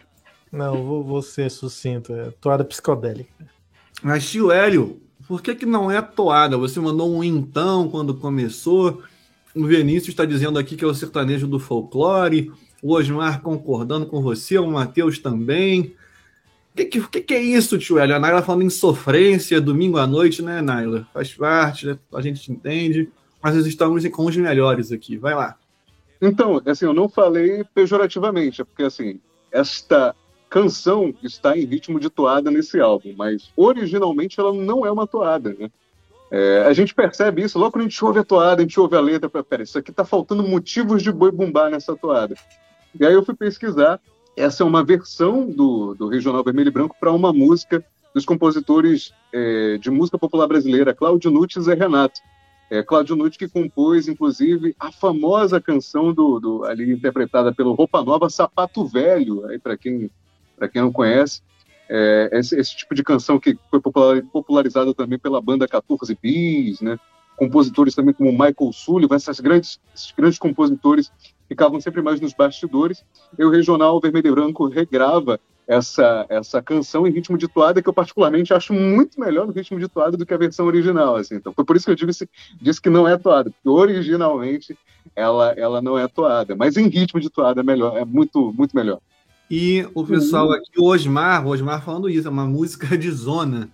Não, 0.50 0.82
vou, 0.84 1.04
vou 1.04 1.22
ser 1.22 1.50
sucinto. 1.50 2.12
É 2.12 2.30
toada 2.40 2.64
psicodélica. 2.64 3.30
Mas, 4.02 4.28
tio 4.28 4.50
Hélio, 4.50 5.00
por 5.26 5.42
que, 5.42 5.54
que 5.54 5.66
não 5.66 5.90
é 5.90 6.00
toada? 6.00 6.56
Você 6.56 6.80
mandou 6.80 7.14
um 7.14 7.22
então 7.22 7.88
quando 7.88 8.14
começou. 8.14 9.02
O 9.54 9.66
Vinícius 9.66 10.08
está 10.08 10.24
dizendo 10.24 10.58
aqui 10.58 10.76
que 10.76 10.84
é 10.84 10.88
o 10.88 10.94
sertanejo 10.94 11.46
do 11.46 11.58
folclore. 11.58 12.50
O 12.82 12.94
Osmar 12.94 13.40
concordando 13.40 14.06
com 14.06 14.22
você, 14.22 14.58
o 14.58 14.66
Matheus 14.66 15.18
também. 15.18 15.94
O 16.72 16.76
que, 16.76 16.84
que, 16.84 17.20
que, 17.22 17.34
é 17.34 17.40
isso, 17.40 17.78
tio 17.78 17.98
Hélio? 17.98 18.14
A 18.14 18.18
Naila 18.20 18.42
falando 18.42 18.62
em 18.62 18.70
sofrência, 18.70 19.60
domingo 19.60 19.98
à 19.98 20.06
noite, 20.06 20.42
né, 20.42 20.62
Naila? 20.62 21.06
Faz 21.12 21.34
parte, 21.34 21.86
né? 21.86 21.98
a 22.14 22.20
gente 22.20 22.52
entende. 22.52 23.08
Mas 23.42 23.56
nós 23.56 23.66
estamos 23.66 24.06
com 24.08 24.26
os 24.26 24.36
melhores 24.36 24.92
aqui. 24.92 25.16
Vai 25.16 25.34
lá. 25.34 25.56
Então, 26.20 26.60
assim, 26.66 26.84
eu 26.84 26.94
não 26.94 27.08
falei 27.08 27.64
pejorativamente, 27.74 28.60
é 28.60 28.64
porque 28.64 28.82
assim, 28.82 29.20
esta 29.52 30.14
canção 30.50 31.14
está 31.22 31.56
em 31.56 31.64
ritmo 31.64 32.00
de 32.00 32.10
toada 32.10 32.50
nesse 32.50 32.80
álbum, 32.80 33.14
mas 33.16 33.52
originalmente 33.56 34.40
ela 34.40 34.52
não 34.52 34.84
é 34.84 34.90
uma 34.90 35.06
toada, 35.06 35.54
né? 35.58 35.70
É, 36.30 36.64
a 36.66 36.72
gente 36.74 36.94
percebe 36.94 37.42
isso 37.42 37.58
logo 37.58 37.72
quando 37.72 37.86
a 37.86 37.88
gente 37.88 38.04
ouve 38.04 38.18
a 38.18 38.24
toada, 38.24 38.60
a 38.60 38.64
gente 38.64 38.78
ouve 38.78 38.96
a 38.96 39.00
letra, 39.00 39.30
pera, 39.30 39.62
isso 39.62 39.78
aqui 39.78 39.90
tá 39.90 40.04
faltando 40.04 40.42
motivos 40.42 41.02
de 41.02 41.10
boi 41.10 41.30
bumbá 41.30 41.70
nessa 41.70 41.96
toada. 41.96 42.34
E 42.98 43.04
aí 43.04 43.12
eu 43.12 43.24
fui 43.24 43.34
pesquisar, 43.34 44.00
essa 44.36 44.62
é 44.62 44.66
uma 44.66 44.84
versão 44.84 45.48
do, 45.50 45.94
do 45.94 46.08
Regional 46.08 46.44
Vermelho 46.44 46.68
e 46.68 46.72
Branco 46.72 46.96
para 46.98 47.12
uma 47.12 47.32
música 47.32 47.84
dos 48.14 48.24
compositores 48.24 49.12
é, 49.32 49.78
de 49.78 49.90
música 49.90 50.18
popular 50.18 50.46
brasileira, 50.46 50.94
Cláudio 50.94 51.30
Nunes 51.30 51.66
e 51.66 51.74
Renato. 51.74 52.20
É, 52.70 52.82
Cláudio 52.82 53.16
Nunes 53.16 53.36
que 53.36 53.48
compôs, 53.48 54.08
inclusive, 54.08 54.74
a 54.78 54.92
famosa 54.92 55.60
canção 55.60 56.12
do, 56.12 56.38
do 56.38 56.64
ali 56.64 56.92
interpretada 56.92 57.54
pelo 57.54 57.74
Roupa 57.74 58.02
Nova, 58.02 58.28
Sapato 58.28 58.86
Velho, 58.86 59.42
para 59.62 59.76
quem 59.76 60.10
para 60.58 60.68
quem 60.68 60.82
não 60.82 60.92
conhece, 60.92 61.40
é, 61.88 62.28
esse, 62.32 62.58
esse, 62.58 62.76
tipo 62.76 62.94
de 62.94 63.02
canção 63.02 63.38
que 63.38 63.56
foi 63.70 63.80
popular, 63.80 64.20
popularizada 64.32 64.92
também 64.92 65.18
pela 65.18 65.40
banda 65.40 65.66
14 65.66 66.18
Bis, 66.20 66.80
né? 66.80 66.98
Compositores 67.36 67.94
também 67.94 68.12
como 68.12 68.32
Michael 68.32 68.72
Sullivan, 68.72 69.14
essas 69.14 69.40
grandes, 69.40 69.80
esses 69.94 70.12
grandes 70.12 70.38
compositores 70.38 71.10
ficavam 71.48 71.80
sempre 71.80 72.02
mais 72.02 72.20
nos 72.20 72.32
bastidores. 72.32 73.04
E 73.38 73.44
o 73.44 73.50
Regional 73.50 74.00
Vermelho 74.00 74.28
e 74.28 74.30
Branco 74.30 74.66
regrava 74.68 75.40
essa, 75.68 76.24
essa 76.30 76.62
canção 76.62 77.06
em 77.06 77.10
ritmo 77.10 77.36
de 77.36 77.46
toada 77.46 77.82
que 77.82 77.88
eu 77.88 77.92
particularmente 77.92 78.54
acho 78.54 78.72
muito 78.72 79.20
melhor 79.20 79.46
no 79.46 79.52
ritmo 79.52 79.78
de 79.78 79.86
toada 79.86 80.16
do 80.16 80.24
que 80.24 80.32
a 80.32 80.38
versão 80.38 80.66
original. 80.66 81.16
Assim. 81.16 81.36
Então, 81.36 81.52
foi 81.52 81.64
por 81.64 81.76
isso 81.76 81.84
que 81.84 81.92
eu 81.92 82.06
disse, 82.06 82.28
disse 82.60 82.80
que 82.80 82.88
não 82.88 83.06
é 83.06 83.18
toada, 83.18 83.50
porque 83.50 83.68
originalmente 83.68 84.76
ela, 85.14 85.52
ela 85.56 85.82
não 85.82 85.98
é 85.98 86.08
toada, 86.08 86.56
mas 86.56 86.76
em 86.76 86.88
ritmo 86.88 87.20
de 87.20 87.28
toada 87.28 87.60
é 87.60 87.64
melhor, 87.64 87.98
é 87.98 88.04
muito, 88.04 88.52
muito 88.56 88.74
melhor. 88.74 88.98
E 89.50 89.86
o 89.94 90.04
pessoal 90.04 90.52
aqui, 90.52 90.78
o 90.78 90.84
Osmar, 90.84 91.46
o 91.46 91.50
Osmar 91.50 91.82
falando 91.82 92.08
isso, 92.08 92.28
é 92.28 92.30
uma 92.30 92.46
música 92.46 92.96
de 92.96 93.10
zona, 93.10 93.70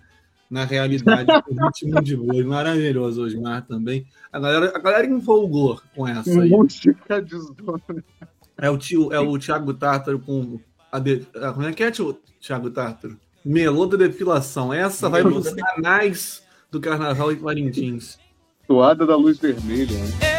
na 0.49 0.63
realidade, 0.65 1.27
com 1.43 1.65
ritmo 1.65 2.01
de 2.01 2.15
boi. 2.15 2.43
Maravilhoso, 2.43 3.23
Osmar 3.23 3.65
também. 3.65 4.05
A 4.31 4.39
galera, 4.39 4.73
a 4.75 4.79
galera 4.79 5.07
empolgou 5.07 5.81
com 5.95 6.07
essa 6.07 6.41
aí. 6.41 6.49
Música 6.49 7.21
de. 7.21 7.35
É 8.57 8.69
o, 8.69 8.77
tio, 8.77 9.11
é 9.11 9.19
o 9.19 9.37
Thiago 9.37 9.73
Tártaro 9.73 10.19
com. 10.19 10.59
A 10.91 10.99
de, 10.99 11.27
a, 11.35 11.51
como 11.51 11.67
é 11.67 11.73
que 11.73 11.83
é, 11.83 11.91
tio, 11.91 12.17
Thiago 12.39 12.69
Tártaro? 12.69 13.17
Melô 13.43 13.85
da 13.85 13.97
depilação. 13.97 14.73
Essa 14.73 15.09
vai 15.09 15.21
para 15.21 15.33
os 15.33 15.53
canais 15.53 16.43
do 16.71 16.79
Carnaval 16.79 17.31
em 17.31 17.37
Parintins. 17.37 18.17
Toada 18.67 19.05
da 19.05 19.15
luz 19.15 19.37
vermelha. 19.37 19.97
Né? 19.97 20.34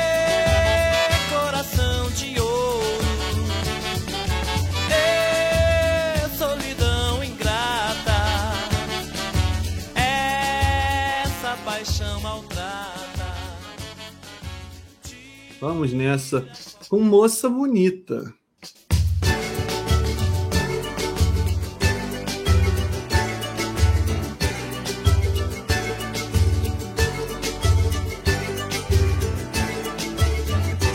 Vamos 15.67 15.93
nessa 15.93 16.47
com 16.89 17.01
moça 17.01 17.49
bonita. 17.51 18.33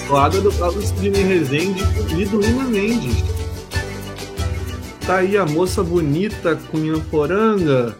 Toada 0.07 0.39
do 0.39 0.53
Pablo 0.53 0.82
Sidney 0.82 1.22
Rezende 1.22 1.84
com 1.93 2.15
Liduína 2.15 2.63
Mendes. 2.63 3.26
Tá 5.05 5.17
aí 5.17 5.36
a 5.36 5.45
moça 5.45 5.84
bonita 5.84 6.55
Cunhamporanga. 6.55 7.97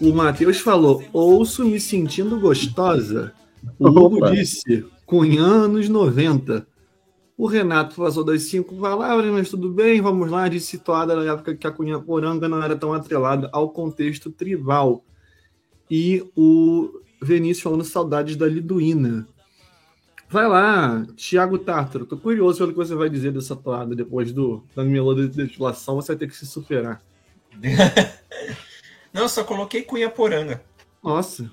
O 0.00 0.12
Matheus 0.12 0.60
falou: 0.60 1.02
ouço 1.12 1.64
me 1.64 1.80
sentindo 1.80 2.38
gostosa. 2.38 3.32
O 3.76 3.88
Hugo 3.88 4.18
Opa. 4.18 4.30
disse: 4.30 4.84
Cunhã 5.12 5.64
anos 5.64 5.90
90. 5.90 6.66
O 7.36 7.46
Renato 7.46 7.96
passou 7.96 8.24
das 8.24 8.44
cinco 8.44 8.74
palavras, 8.80 9.30
mas 9.30 9.50
tudo 9.50 9.68
bem, 9.68 10.00
vamos 10.00 10.30
lá, 10.30 10.48
disse 10.48 10.68
situada 10.68 11.14
na 11.14 11.30
época 11.30 11.54
que 11.54 11.66
a 11.66 11.70
Cunhamporanga 11.70 12.48
não 12.48 12.62
era 12.62 12.74
tão 12.74 12.94
atrelada 12.94 13.50
ao 13.52 13.68
contexto 13.68 14.30
tribal. 14.30 15.04
E 15.90 16.24
o 16.34 17.02
Vinícius 17.20 17.62
falando 17.62 17.84
saudades 17.84 18.36
da 18.36 18.46
Liduína. 18.46 19.28
Vai 20.30 20.48
lá, 20.48 21.04
Thiago 21.14 21.58
Tártaro. 21.58 22.06
Tô 22.06 22.16
curioso 22.16 22.60
pelo 22.60 22.70
que 22.70 22.78
você 22.78 22.94
vai 22.94 23.10
dizer 23.10 23.32
dessa 23.32 23.54
toada 23.54 23.94
depois 23.94 24.32
do, 24.32 24.64
da 24.74 24.82
melodia 24.82 25.28
de 25.28 25.36
depilação. 25.36 25.96
Você 25.96 26.12
vai 26.12 26.20
ter 26.20 26.26
que 26.26 26.34
se 26.34 26.46
superar. 26.46 27.02
Não, 29.12 29.28
só 29.28 29.44
coloquei 29.44 29.82
Cunha 29.82 30.08
Poranga. 30.08 30.64
Nossa, 31.04 31.52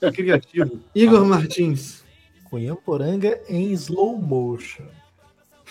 que 0.00 0.12
criativo. 0.12 0.82
Igor 0.94 1.24
Martins. 1.24 2.03
Cunhamporanga 2.54 3.40
em 3.48 3.72
slow 3.72 4.16
motion. 4.16 4.84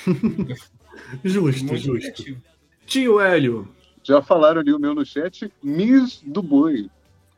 Justo, 1.24 1.66
Muito 1.66 1.78
justo. 1.78 2.00
criativo. 2.00 2.42
Tio 2.86 3.20
Hélio. 3.22 3.70
Já 4.04 4.22
falaram 4.22 4.60
ali 4.60 4.74
o 4.74 4.80
meu 4.80 4.94
no 4.94 5.06
chat, 5.06 5.50
Miss 5.64 6.22
do 6.26 6.44
Boi. 6.44 6.90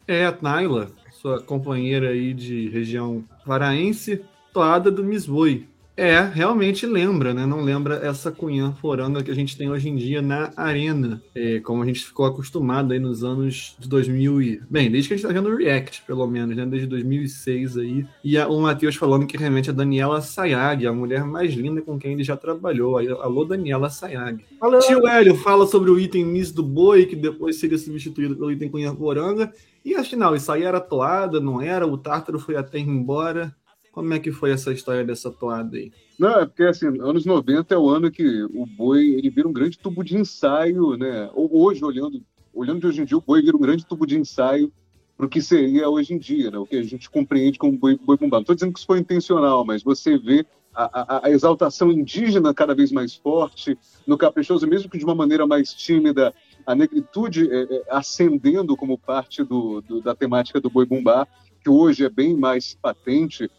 É, 0.07 0.25
a 0.25 0.35
Naila, 0.41 0.91
sua 1.11 1.39
companheira 1.39 2.09
aí 2.09 2.33
de 2.33 2.69
região 2.69 3.23
paraense, 3.45 4.25
toada 4.51 4.89
do 4.89 5.03
Miss 5.03 5.27
Boi. 5.27 5.67
É, 5.97 6.19
realmente 6.19 6.85
lembra, 6.85 7.33
né? 7.33 7.45
Não 7.45 7.61
lembra 7.61 7.95
essa 8.05 8.29
cunhã 8.29 8.73
foranga 8.73 9.23
que 9.23 9.31
a 9.31 9.35
gente 9.35 9.57
tem 9.57 9.69
hoje 9.71 9.87
em 9.87 9.95
dia 9.95 10.21
na 10.21 10.51
arena. 10.57 11.21
É, 11.33 11.61
como 11.61 11.81
a 11.81 11.85
gente 11.85 12.03
ficou 12.03 12.25
acostumado 12.25 12.91
aí 12.91 12.99
nos 12.99 13.23
anos 13.23 13.77
de 13.79 13.87
2000 13.87 14.41
e... 14.41 14.61
Bem, 14.69 14.91
desde 14.91 15.07
que 15.07 15.13
a 15.13 15.17
gente 15.17 15.25
tá 15.25 15.31
vendo 15.31 15.47
o 15.47 15.55
React, 15.55 16.03
pelo 16.05 16.27
menos, 16.27 16.53
né? 16.53 16.65
Desde 16.65 16.85
2006 16.85 17.77
aí. 17.77 18.05
E 18.21 18.37
a- 18.37 18.45
o 18.49 18.61
Matheus 18.61 18.95
falando 18.97 19.25
que 19.25 19.37
realmente 19.37 19.69
é 19.69 19.71
a 19.71 19.75
Daniela 19.75 20.19
Sayag, 20.21 20.85
a 20.85 20.91
mulher 20.91 21.23
mais 21.23 21.53
linda 21.53 21.81
com 21.81 21.97
quem 21.97 22.11
ele 22.11 22.25
já 22.25 22.35
trabalhou. 22.35 22.97
Aí, 22.97 23.07
alô, 23.07 23.45
Daniela 23.45 23.89
Sayag. 23.89 24.43
Valeu! 24.59 24.81
Tio 24.81 25.07
Hélio 25.07 25.35
fala 25.35 25.65
sobre 25.65 25.89
o 25.91 25.97
item 25.97 26.25
Miss 26.25 26.51
do 26.51 26.61
Boi, 26.61 27.05
que 27.05 27.15
depois 27.15 27.55
seria 27.57 27.77
substituído 27.77 28.35
pelo 28.35 28.51
item 28.51 28.67
Cunha 28.69 28.93
Poranga. 28.93 29.49
E 29.85 29.95
afinal, 29.95 30.35
isso 30.35 30.51
aí 30.51 30.63
era 30.63 30.81
toada, 30.81 31.39
não 31.39 31.61
era? 31.61 31.87
O 31.87 31.97
Tártaro 31.97 32.37
foi 32.39 32.57
até 32.57 32.79
embora. 32.79 33.55
Como 33.95 34.13
é 34.13 34.19
que 34.19 34.29
foi 34.29 34.51
essa 34.51 34.73
história 34.73 35.05
dessa 35.05 35.31
toada 35.31 35.77
aí? 35.77 35.89
Não, 36.19 36.41
é 36.41 36.45
porque 36.45 36.63
assim, 36.63 36.85
anos 36.87 37.25
90 37.25 37.73
é 37.73 37.77
o 37.77 37.87
ano 37.89 38.11
que 38.11 38.43
o 38.43 38.65
boi 38.65 39.05
ele 39.05 39.29
vira 39.29 39.47
um 39.47 39.53
grande 39.53 39.77
tubo 39.79 40.03
de 40.03 40.17
ensaio, 40.17 40.97
né? 40.97 41.29
Hoje, 41.33 41.81
olhando, 41.83 42.21
olhando 42.53 42.81
de 42.81 42.87
hoje 42.87 43.01
em 43.01 43.05
dia, 43.05 43.17
o 43.17 43.21
boi 43.21 43.41
vira 43.41 43.55
um 43.55 43.59
grande 43.61 43.85
tubo 43.85 44.05
de 44.05 44.17
ensaio 44.19 44.69
para 45.15 45.25
o 45.25 45.29
que 45.29 45.41
seria 45.41 45.89
hoje 45.89 46.13
em 46.13 46.17
dia, 46.17 46.51
né? 46.51 46.57
O 46.57 46.65
que 46.65 46.75
a 46.75 46.83
gente 46.83 47.09
compreende 47.09 47.57
como 47.57 47.77
boi, 47.77 47.97
boi 47.97 48.17
bumbá. 48.17 48.35
Não 48.35 48.41
estou 48.41 48.53
dizendo 48.53 48.73
que 48.73 48.79
isso 48.79 48.85
foi 48.85 48.99
intencional, 48.99 49.63
mas 49.63 49.81
você 49.81 50.17
vê 50.17 50.45
a, 50.75 51.15
a- 51.15 51.27
a 51.27 51.31
exaltação 51.31 51.89
indígena 51.89 52.53
cada 52.53 52.75
vez 52.75 52.91
mais 52.91 53.15
forte, 53.15 53.77
no 54.05 54.17
caprichoso, 54.17 54.67
mesmo 54.67 54.89
que 54.89 54.97
de 54.97 55.05
uma 55.05 55.15
maneira 55.15 55.47
mais 55.47 55.73
tímida, 55.73 56.33
a 56.67 56.75
negritude 56.75 57.49
é, 57.49 57.61
é, 57.63 57.83
ascendendo 57.89 58.75
como 58.75 58.97
parte 58.97 59.41
do, 59.41 59.79
do- 59.79 60.01
da 60.01 60.13
temática 60.13 60.59
do 60.59 60.69
boi 60.69 60.85
bumbá, 60.85 61.25
que 61.63 61.69
hoje 61.69 62.03
é 62.03 62.09
bem 62.09 62.35
mais 62.35 62.77
patente, 62.81 63.49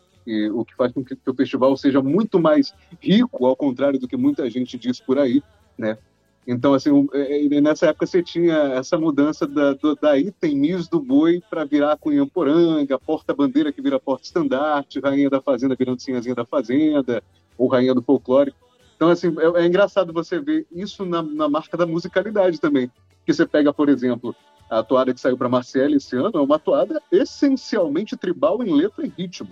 o 0.52 0.64
que 0.64 0.74
faz 0.74 0.92
com 0.92 1.04
que, 1.04 1.14
que 1.14 1.30
o 1.30 1.34
festival 1.34 1.76
seja 1.76 2.02
muito 2.02 2.38
mais 2.40 2.74
rico, 3.00 3.46
ao 3.46 3.56
contrário 3.56 3.98
do 3.98 4.08
que 4.08 4.16
muita 4.16 4.48
gente 4.50 4.76
diz 4.78 5.00
por 5.00 5.18
aí, 5.18 5.42
né? 5.78 5.96
Então, 6.46 6.74
assim, 6.74 7.08
é, 7.12 7.46
é, 7.46 7.60
nessa 7.60 7.86
época 7.86 8.06
você 8.06 8.22
tinha 8.22 8.54
essa 8.74 8.96
mudança 8.96 9.46
da, 9.46 9.72
do, 9.72 9.96
da 9.96 10.12
do 10.90 11.00
Boi 11.00 11.42
para 11.50 11.64
virar 11.64 11.96
Cunhamporanga, 11.96 12.98
porta-bandeira 12.98 13.72
que 13.72 13.82
vira 13.82 13.98
porta-estandarte, 13.98 15.00
rainha 15.00 15.28
da 15.28 15.42
fazenda 15.42 15.74
virando 15.74 16.00
sinhazinha 16.00 16.36
da 16.36 16.44
fazenda, 16.44 17.20
ou 17.58 17.66
rainha 17.66 17.94
do 17.94 18.02
folclore. 18.02 18.54
Então, 18.94 19.08
assim, 19.08 19.34
é, 19.38 19.62
é 19.62 19.66
engraçado 19.66 20.12
você 20.12 20.38
ver 20.38 20.66
isso 20.70 21.04
na, 21.04 21.20
na 21.20 21.48
marca 21.48 21.76
da 21.76 21.84
musicalidade 21.84 22.60
também. 22.60 22.90
Que 23.24 23.34
você 23.34 23.44
pega, 23.44 23.72
por 23.72 23.88
exemplo, 23.88 24.34
a 24.70 24.84
toada 24.84 25.12
que 25.12 25.20
saiu 25.20 25.36
para 25.36 25.48
Marcelo 25.48 25.96
esse 25.96 26.16
ano 26.16 26.30
é 26.34 26.40
uma 26.40 26.60
toada 26.60 27.02
essencialmente 27.10 28.16
tribal 28.16 28.62
em 28.62 28.72
letra 28.72 29.04
e 29.04 29.08
ritmo. 29.08 29.50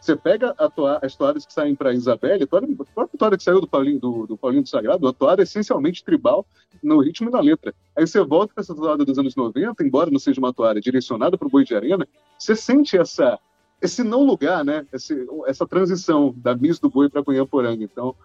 Você 0.00 0.16
pega 0.16 0.54
toa, 0.74 0.98
as 1.02 1.14
toadas 1.14 1.44
que 1.44 1.52
saem 1.52 1.74
para 1.74 1.92
Isabelle, 1.92 2.42
a, 2.42 2.46
toada, 2.46 2.66
a 2.66 2.84
própria 2.94 3.18
toada 3.18 3.36
que 3.36 3.42
saiu 3.42 3.60
do 3.60 3.68
Paulinho 3.68 4.00
do, 4.00 4.26
do 4.26 4.36
Paulinho 4.36 4.62
do 4.62 4.68
Sagrado, 4.68 5.06
a 5.06 5.12
toada 5.12 5.42
é 5.42 5.44
essencialmente 5.44 6.02
tribal 6.02 6.46
no 6.82 7.00
ritmo 7.00 7.28
e 7.28 7.32
na 7.32 7.40
letra. 7.40 7.74
Aí 7.94 8.06
você 8.06 8.24
volta 8.24 8.54
para 8.54 8.62
essa 8.62 8.74
toada 8.74 9.04
dos 9.04 9.18
anos 9.18 9.36
90, 9.36 9.84
embora 9.84 10.10
não 10.10 10.18
seja 10.18 10.40
uma 10.40 10.54
toada 10.54 10.80
direcionada 10.80 11.36
para 11.36 11.46
o 11.46 11.50
boi 11.50 11.64
de 11.64 11.74
arena, 11.74 12.08
você 12.38 12.56
sente 12.56 12.96
essa, 12.96 13.38
esse 13.82 14.02
não 14.02 14.24
lugar, 14.24 14.64
né? 14.64 14.86
Esse, 14.90 15.26
essa 15.46 15.66
transição 15.66 16.34
da 16.34 16.56
Miss 16.56 16.78
do 16.78 16.88
boi 16.88 17.10
para 17.10 17.22
Cunhamporanga. 17.22 17.84
Então, 17.84 18.16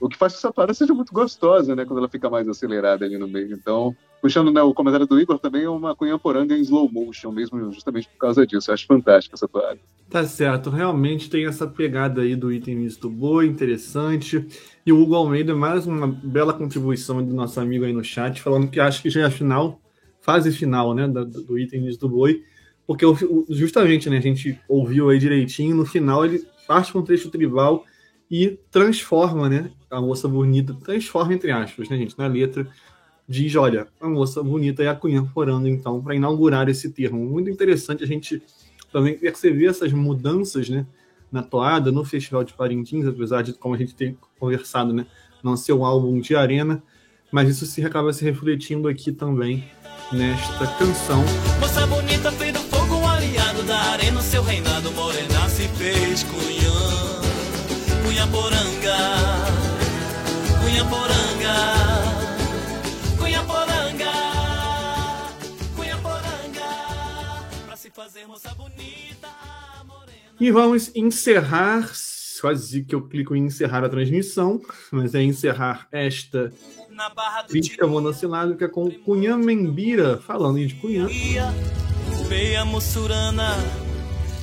o 0.00 0.08
que 0.08 0.16
faz 0.16 0.32
que 0.32 0.38
essa 0.38 0.52
toada 0.52 0.74
seja 0.74 0.92
muito 0.92 1.12
gostosa, 1.12 1.74
né? 1.74 1.84
Quando 1.84 1.98
ela 1.98 2.08
fica 2.08 2.28
mais 2.28 2.46
acelerada 2.48 3.04
ali 3.04 3.16
no 3.16 3.26
meio. 3.26 3.52
Então, 3.52 3.96
puxando 4.20 4.52
né, 4.52 4.60
o 4.60 4.74
comentário 4.74 5.06
do 5.06 5.18
Igor, 5.18 5.38
também 5.38 5.64
é 5.64 5.70
uma 5.70 5.96
Cunhamporanga 5.96 6.54
em 6.54 6.60
slow 6.60 6.90
motion, 6.90 7.32
mesmo 7.32 7.72
justamente 7.72 8.08
por 8.08 8.18
causa 8.18 8.46
disso. 8.46 8.70
Eu 8.70 8.74
acho 8.74 8.86
fantástica 8.86 9.36
essa 9.36 9.48
toada. 9.48 9.78
Tá 10.10 10.24
certo, 10.24 10.70
realmente 10.70 11.30
tem 11.30 11.46
essa 11.46 11.66
pegada 11.66 12.20
aí 12.20 12.36
do 12.36 12.52
item 12.52 12.76
misto 12.76 13.08
boa, 13.08 13.44
interessante. 13.44 14.46
E 14.84 14.92
o 14.92 15.00
Hugo 15.00 15.14
Almeida, 15.14 15.54
mais 15.54 15.86
uma 15.86 16.06
bela 16.06 16.52
contribuição 16.52 17.24
do 17.24 17.34
nosso 17.34 17.58
amigo 17.58 17.84
aí 17.84 17.92
no 17.92 18.04
chat, 18.04 18.40
falando 18.40 18.68
que 18.68 18.78
acha 18.78 19.02
que 19.02 19.10
já 19.10 19.22
é 19.22 19.24
a 19.24 19.30
final, 19.30 19.80
fase 20.20 20.52
final, 20.52 20.94
né, 20.94 21.08
do, 21.08 21.24
do 21.24 21.58
item 21.58 21.82
misto 21.82 22.08
boi, 22.08 22.42
porque 22.86 23.04
justamente, 23.48 24.08
né, 24.08 24.18
a 24.18 24.20
gente 24.20 24.60
ouviu 24.68 25.08
aí 25.08 25.18
direitinho, 25.18 25.74
no 25.74 25.84
final 25.84 26.24
ele 26.24 26.46
parte 26.68 26.92
com 26.92 27.00
um 27.00 27.04
trecho 27.04 27.30
tribal 27.30 27.84
e 28.30 28.58
transforma, 28.70 29.48
né, 29.48 29.70
a 29.90 30.00
moça 30.00 30.26
bonita, 30.28 30.74
transforma 30.74 31.34
entre 31.34 31.50
aspas, 31.50 31.88
né, 31.88 31.96
gente, 31.96 32.18
na 32.18 32.26
letra, 32.26 32.68
diz, 33.28 33.54
olha, 33.56 33.86
a 34.00 34.08
moça 34.08 34.42
bonita 34.42 34.82
é 34.82 34.88
a 34.88 34.94
Cunha 34.94 35.24
Forando, 35.32 35.68
então, 35.68 36.02
para 36.02 36.14
inaugurar 36.14 36.68
esse 36.68 36.90
termo. 36.90 37.24
Muito 37.24 37.50
interessante 37.50 38.04
a 38.04 38.06
gente 38.06 38.42
também 38.92 39.16
perceber 39.18 39.66
essas 39.66 39.92
mudanças, 39.92 40.68
né, 40.68 40.86
na 41.30 41.42
toada, 41.42 41.90
no 41.90 42.04
Festival 42.04 42.44
de 42.44 42.52
Parintins, 42.52 43.06
apesar 43.06 43.42
de, 43.42 43.52
como 43.52 43.74
a 43.74 43.78
gente 43.78 43.94
tem 43.94 44.16
conversado, 44.38 44.92
né, 44.92 45.06
não 45.42 45.56
ser 45.56 45.72
um 45.72 45.84
álbum 45.84 46.20
de 46.20 46.34
arena, 46.34 46.82
mas 47.30 47.48
isso 47.48 47.66
se 47.66 47.84
acaba 47.84 48.12
se 48.12 48.24
refletindo 48.24 48.88
aqui 48.88 49.12
também 49.12 49.64
nesta 50.12 50.66
canção. 50.78 51.24
Moça 51.60 51.86
bonita 51.86 52.30
fez 52.32 52.52
do 52.52 52.60
fogo 52.60 52.94
um 52.94 53.08
aliado 53.08 53.62
da 53.64 53.76
arena, 53.76 54.20
seu 54.20 54.42
reinado 54.42 54.90
morena 54.92 55.48
se 55.48 55.66
fez 55.68 56.22
cunhã, 56.24 57.20
cunhamporanga, 58.04 58.96
cunhamporanga, 60.76 61.54
cunhamporanga, 63.18 64.12
cunhamporanga, 65.74 66.66
pra 67.66 67.76
se 67.76 67.90
fazer 67.90 68.26
moça 68.26 68.54
bonita. 68.54 69.28
E 70.38 70.50
vamos 70.50 70.94
encerrar, 70.94 71.90
quase 72.42 72.84
que 72.84 72.94
eu 72.94 73.08
clico 73.08 73.34
em 73.34 73.46
encerrar 73.46 73.84
a 73.84 73.88
transmissão, 73.88 74.60
mas 74.92 75.14
é 75.14 75.22
encerrar 75.22 75.88
esta 75.90 76.52
Na 76.90 77.08
barra 77.08 77.42
do 77.42 77.48
crítica 77.48 77.86
monossilábica 77.86 78.68
com 78.68 78.90
Cunhã 78.90 79.38
Membira, 79.38 80.18
falando 80.18 80.58
de 80.58 80.74
Cunhã. 80.74 81.08
feia 82.28 82.66
mussurana, 82.66 83.54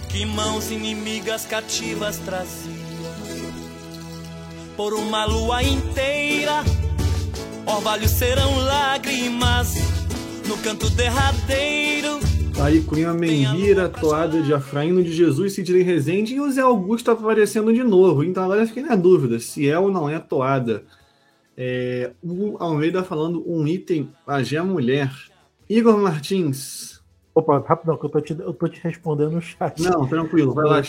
que 0.10 0.26
mãos 0.26 0.72
inimigas 0.72 1.46
cativas 1.46 2.18
trazia. 2.18 2.73
Por 4.76 4.94
uma 4.94 5.26
lua 5.26 5.62
inteira, 5.62 6.64
orvalhos 7.66 8.10
serão 8.10 8.58
lágrimas, 8.58 9.76
no 10.48 10.58
canto 10.58 10.90
derradeiro. 10.90 12.20
Tá 12.56 12.66
aí 12.66 12.82
Cunhã 12.82 13.14
Membira, 13.14 13.88
toada 13.88 14.42
de 14.42 14.54
Afraíno 14.54 15.04
de 15.04 15.12
Jesus, 15.12 15.54
Sidney 15.54 15.84
Rezende 15.84 16.36
e 16.36 16.42
o 16.42 16.52
Zé 16.52 16.62
Augusto 16.62 17.12
aparecendo 17.12 17.72
de 17.72 17.84
novo. 17.84 18.24
Então 18.24 18.44
agora 18.44 18.62
eu 18.62 18.68
fiquei 18.68 18.84
na 18.84 18.96
dúvida 18.96 19.40
se 19.40 19.70
é 19.70 19.78
ou 19.78 19.92
não 19.92 20.10
é 20.10 20.18
toada. 20.20 20.84
É, 21.56 22.12
o 22.24 22.58
Almeida 22.60 23.04
falando 23.04 23.44
um 23.48 23.68
item 23.68 24.10
Pajé 24.26 24.62
Mulher. 24.62 25.12
Igor 25.70 25.98
Martins. 25.98 27.02
Opa, 27.36 27.60
rapidão, 27.60 27.98
que 27.98 28.06
eu 28.06 28.10
tô 28.10 28.22
te, 28.22 28.34
eu 28.40 28.54
tô 28.54 28.68
te 28.68 28.80
respondendo 28.84 29.32
no 29.32 29.42
chat. 29.42 29.82
Não, 29.82 30.08
tranquilo, 30.08 30.54
vai 30.54 30.66
lá, 30.66 30.84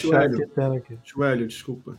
aqui. 0.75 0.99
Chuélio, 1.03 1.47
desculpa. 1.47 1.99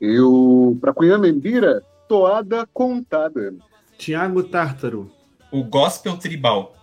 Eu, 0.00 0.76
para 0.80 0.92
Cunha 0.92 1.18
Membira, 1.18 1.82
toada 2.08 2.66
contada. 2.72 3.54
Tiago 3.96 4.42
Tártaro. 4.42 5.10
O 5.50 5.62
gospel 5.62 6.16
tribal. 6.16 6.74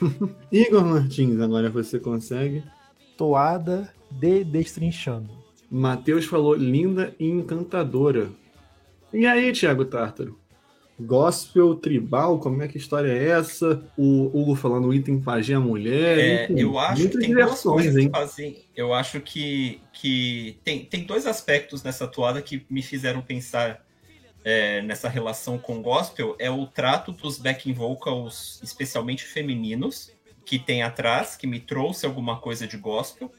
Igor 0.50 0.84
Martins, 0.84 1.40
agora 1.40 1.70
você 1.70 1.98
consegue. 1.98 2.62
Toada 3.16 3.92
de 4.10 4.44
Destrinchando. 4.44 5.30
Matheus 5.70 6.24
falou 6.24 6.54
linda 6.54 7.14
e 7.18 7.28
encantadora. 7.28 8.30
E 9.12 9.26
aí, 9.26 9.52
Thiago 9.52 9.84
Tártaro? 9.84 10.38
Gospel 10.98 11.74
tribal, 11.74 12.38
como 12.38 12.62
é 12.62 12.68
que 12.68 12.78
história 12.78 13.12
é 13.12 13.28
essa? 13.28 13.84
O 13.98 14.30
Hugo 14.32 14.54
falando 14.54 14.94
item 14.94 15.20
pajé 15.20 15.54
a 15.54 15.60
mulher. 15.60 16.18
É, 16.18 16.44
enfim, 16.44 16.60
eu 16.60 16.78
acho 16.78 16.94
que 16.94 17.00
muitas 17.00 17.20
tem 17.20 17.34
duas 17.34 17.44
diversões, 17.44 17.96
hein? 17.96 18.10
que. 18.10 18.64
Eu 18.74 18.94
acho 18.94 19.20
que, 19.20 19.80
que 19.92 20.58
tem, 20.64 20.84
tem 20.86 21.04
dois 21.04 21.26
aspectos 21.26 21.82
nessa 21.82 22.06
toada 22.06 22.40
que 22.40 22.64
me 22.70 22.80
fizeram 22.80 23.20
pensar 23.20 23.84
é, 24.42 24.80
nessa 24.80 25.06
relação 25.06 25.58
com 25.58 25.82
gospel. 25.82 26.34
É 26.38 26.50
o 26.50 26.66
trato 26.66 27.12
dos 27.12 27.36
backing 27.36 27.74
vocals, 27.74 28.58
especialmente 28.62 29.24
femininos, 29.24 30.10
que 30.46 30.58
tem 30.58 30.82
atrás, 30.82 31.36
que 31.36 31.46
me 31.46 31.60
trouxe 31.60 32.06
alguma 32.06 32.38
coisa 32.38 32.66
de 32.66 32.78
gospel, 32.78 33.30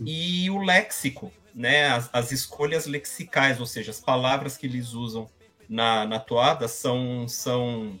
e 0.00 0.48
o 0.48 0.62
léxico, 0.62 1.30
né? 1.54 1.88
As, 1.88 2.08
as 2.14 2.32
escolhas 2.32 2.86
lexicais, 2.86 3.60
ou 3.60 3.66
seja, 3.66 3.90
as 3.90 4.00
palavras 4.00 4.56
que 4.56 4.64
eles 4.64 4.94
usam 4.94 5.28
na, 5.68 6.06
na 6.06 6.18
toada 6.18 6.68
são, 6.68 7.26
são 7.28 7.98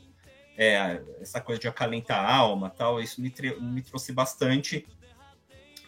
é, 0.56 1.00
essa 1.20 1.40
coisa 1.40 1.60
de 1.60 1.68
acalentar 1.68 2.24
a 2.24 2.34
alma 2.34 2.70
tal, 2.70 3.00
isso 3.00 3.20
me, 3.20 3.32
me 3.60 3.82
trouxe 3.82 4.12
bastante 4.12 4.86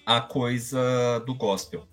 a 0.05 0.21
coisa 0.21 1.21
do 1.27 1.35
gospel. 1.35 1.87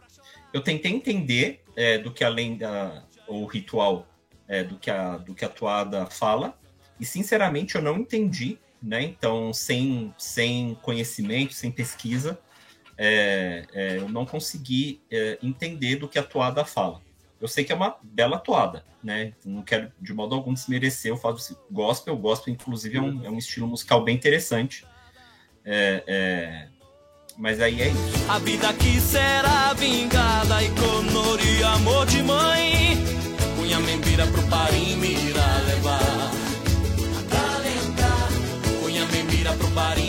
Eu 0.53 0.61
tentei 0.61 0.91
entender 0.91 1.63
é, 1.75 1.97
do 1.97 2.11
que 2.11 2.23
além 2.23 2.57
da 2.57 3.03
o 3.27 3.45
ritual 3.45 4.07
é, 4.47 4.63
do 4.63 4.77
que 4.77 4.91
a 4.91 5.17
do 5.17 5.33
que 5.33 5.45
a 5.45 5.49
toada 5.49 6.05
fala 6.05 6.57
e 6.99 7.05
sinceramente 7.05 7.75
eu 7.75 7.81
não 7.81 7.97
entendi, 7.97 8.59
né? 8.81 9.01
Então 9.01 9.51
sem 9.51 10.13
sem 10.17 10.75
conhecimento, 10.75 11.53
sem 11.53 11.71
pesquisa, 11.71 12.39
é, 12.97 13.65
é, 13.73 13.97
eu 13.97 14.09
não 14.09 14.25
consegui 14.25 15.01
é, 15.11 15.39
entender 15.41 15.95
do 15.95 16.07
que 16.07 16.19
a 16.19 16.23
toada 16.23 16.63
fala. 16.63 17.01
Eu 17.43 17.49
sei 17.49 17.65
que 17.65 17.73
é 17.73 17.75
uma 17.75 17.97
bela 18.01 18.39
toada, 18.39 18.85
né? 19.03 19.33
Não 19.43 19.61
quero 19.63 19.91
de 19.99 20.13
modo 20.13 20.33
algum 20.33 20.53
desmerecer 20.53 21.13
o 21.13 21.17
fato 21.17 21.45
de 21.45 21.57
gospel. 21.69 22.15
Gospel, 22.15 22.53
inclusive, 22.53 22.97
é 22.97 23.01
um, 23.01 23.25
é 23.25 23.29
um 23.29 23.37
estilo 23.37 23.67
musical 23.67 24.01
bem 24.01 24.15
interessante. 24.15 24.85
É, 25.65 26.03
é, 26.07 26.67
Mas 27.37 27.59
aí 27.59 27.81
é 27.81 27.89
isso. 27.89 28.31
A 28.31 28.39
vida 28.39 28.69
aqui 28.69 28.97
será 29.01 29.73
vingada 29.73 30.63
e 30.63 30.69
conori 30.69 31.63
amor 31.65 32.05
de 32.05 32.23
mãe. 32.23 32.97
Cunha 33.57 33.79
membira 33.81 34.25
pro 34.25 34.47
parim 34.47 35.01
levar. 35.01 36.31
Acalentar. 37.27 38.29
Cunha 38.81 39.05
membira 39.07 39.51
pro 39.55 39.69
parim 39.71 40.02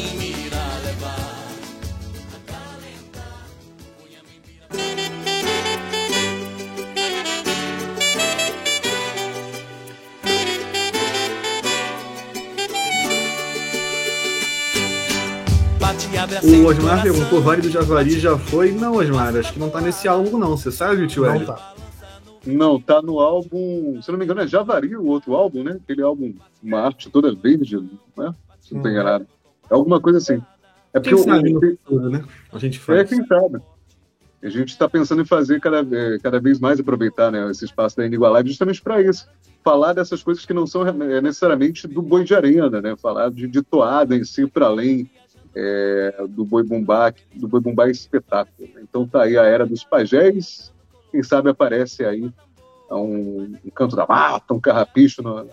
O 16.43 16.66
Osmar 16.66 17.03
perguntou, 17.03 17.41
Vale 17.43 17.61
do 17.62 17.68
Javari 17.70 18.18
já 18.18 18.39
foi? 18.39 18.72
Não, 18.72 18.95
Osmar, 18.97 19.37
acho 19.37 19.53
que 19.53 19.59
não 19.59 19.68
tá 19.68 19.81
nesse 19.81 20.09
álbum 20.09 20.39
não, 20.39 20.57
você 20.57 20.70
sabe, 20.72 21.07
tio 21.07 21.25
Não 21.25 21.35
Hélio? 21.35 21.47
tá. 21.47 21.75
Não, 22.47 22.81
tá 22.81 23.03
no 23.03 23.20
álbum, 23.20 24.01
se 24.03 24.09
eu 24.09 24.12
não 24.12 24.18
me 24.18 24.25
engano, 24.25 24.41
é 24.41 24.47
Javari, 24.47 24.95
o 24.97 25.07
outro 25.07 25.35
álbum, 25.35 25.62
né? 25.62 25.79
Aquele 25.83 26.03
álbum, 26.03 26.35
uma 26.62 26.81
arte 26.81 27.11
toda 27.11 27.35
verde, 27.35 27.77
né? 28.16 28.35
Se 28.61 28.75
não 28.75 28.83
tô 28.83 28.89
Hum. 28.89 28.93
enganado. 28.93 29.27
É 29.70 29.75
alguma 29.75 30.01
coisa 30.01 30.18
assim. 30.18 30.41
É 30.93 31.01
porque 31.01 31.14
Quem 31.14 31.18
o- 31.20 31.25
sabe 31.25 31.53
né? 32.11 32.25
A 32.53 32.59
gente 32.59 32.79
É, 32.79 32.81
faz. 32.81 33.09
quem 33.09 33.27
sabe. 33.27 33.59
A 34.43 34.49
gente 34.49 34.68
está 34.68 34.89
pensando 34.89 35.22
em 35.22 35.27
fazer 35.27 35.59
cada, 35.61 35.83
ve- 35.83 36.18
cada 36.22 36.39
vez 36.39 36.61
mais 36.61 36.79
aproveitar 36.79 37.31
né, 37.33 37.51
esse 37.51 37.64
espaço 37.64 37.97
da 37.97 38.07
Inigualável 38.07 38.47
justamente 38.51 38.81
para 38.83 39.01
isso. 39.01 39.27
Falar 39.64 39.95
dessas 39.95 40.22
coisas 40.22 40.45
que 40.45 40.53
não 40.53 40.66
são 40.66 40.87
é, 40.87 41.20
necessariamente 41.22 41.89
do 41.89 42.03
boi 42.03 42.25
de 42.25 42.35
arena, 42.35 42.81
né? 42.83 42.95
Falar 42.97 43.31
de, 43.31 43.47
de 43.49 43.62
toada 43.62 44.14
em 44.14 44.22
si 44.22 44.47
para 44.47 44.66
além 44.66 45.09
é, 45.55 46.14
do 46.28 46.44
boi 46.44 46.62
bumbá, 46.62 47.12
do 47.34 47.46
boi 47.48 47.61
bumbá 47.61 47.88
espetáculo. 47.88 48.68
Então 48.82 49.07
tá 49.07 49.22
aí 49.22 49.36
a 49.38 49.44
era 49.44 49.66
dos 49.66 49.84
pajés. 49.84 50.72
Quem 51.11 51.22
sabe 51.22 51.50
aparece 51.50 52.05
aí 52.05 52.30
um, 52.90 53.57
um 53.64 53.70
canto 53.74 53.96
da 53.96 54.07
mata, 54.07 54.52
um 54.55 54.61
carrapicho 54.61 55.22
no- 55.22 55.46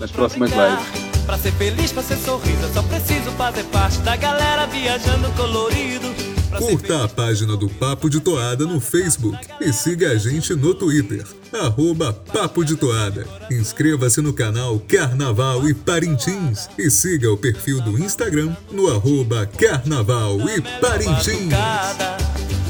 nas 0.00 0.10
próximas 0.10 0.50
lives. 0.50 1.12
Pra 1.26 1.38
ser 1.38 1.52
feliz, 1.52 1.92
pra 1.92 2.02
ser 2.02 2.16
sorriso, 2.16 2.62
eu 2.62 2.68
só 2.72 2.82
preciso 2.82 3.30
fazer 3.32 3.64
parte 3.64 3.98
da 4.00 4.16
galera 4.16 4.66
viajando 4.66 5.30
colorido. 5.36 6.31
Curta 6.58 7.04
a 7.04 7.08
página 7.08 7.56
do 7.56 7.68
Papo 7.68 8.08
de 8.10 8.20
Toada 8.20 8.66
no 8.66 8.80
Facebook 8.80 9.38
e 9.60 9.72
siga 9.72 10.10
a 10.10 10.16
gente 10.16 10.54
no 10.54 10.74
Twitter, 10.74 11.24
arroba 11.52 12.12
Papo 12.12 12.64
de 12.64 12.76
Toada. 12.76 13.26
Inscreva-se 13.50 14.20
no 14.20 14.32
canal 14.32 14.78
Carnaval 14.80 15.68
e 15.68 15.74
Parintins 15.74 16.68
e 16.78 16.90
siga 16.90 17.32
o 17.32 17.36
perfil 17.36 17.80
do 17.80 17.98
Instagram 17.98 18.54
no 18.70 18.88
arroba 18.88 19.46
Carnaval 19.46 20.38
e 20.48 20.60
Parintins. 20.80 21.52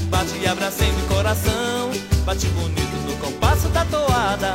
Bate 0.09 0.37
e 0.43 0.47
abracendo 0.47 1.05
o 1.05 1.15
coração, 1.15 1.91
bate 2.25 2.47
bonito 2.49 2.97
no 3.07 3.17
compasso 3.17 3.69
da 3.69 3.85
toada. 3.85 4.55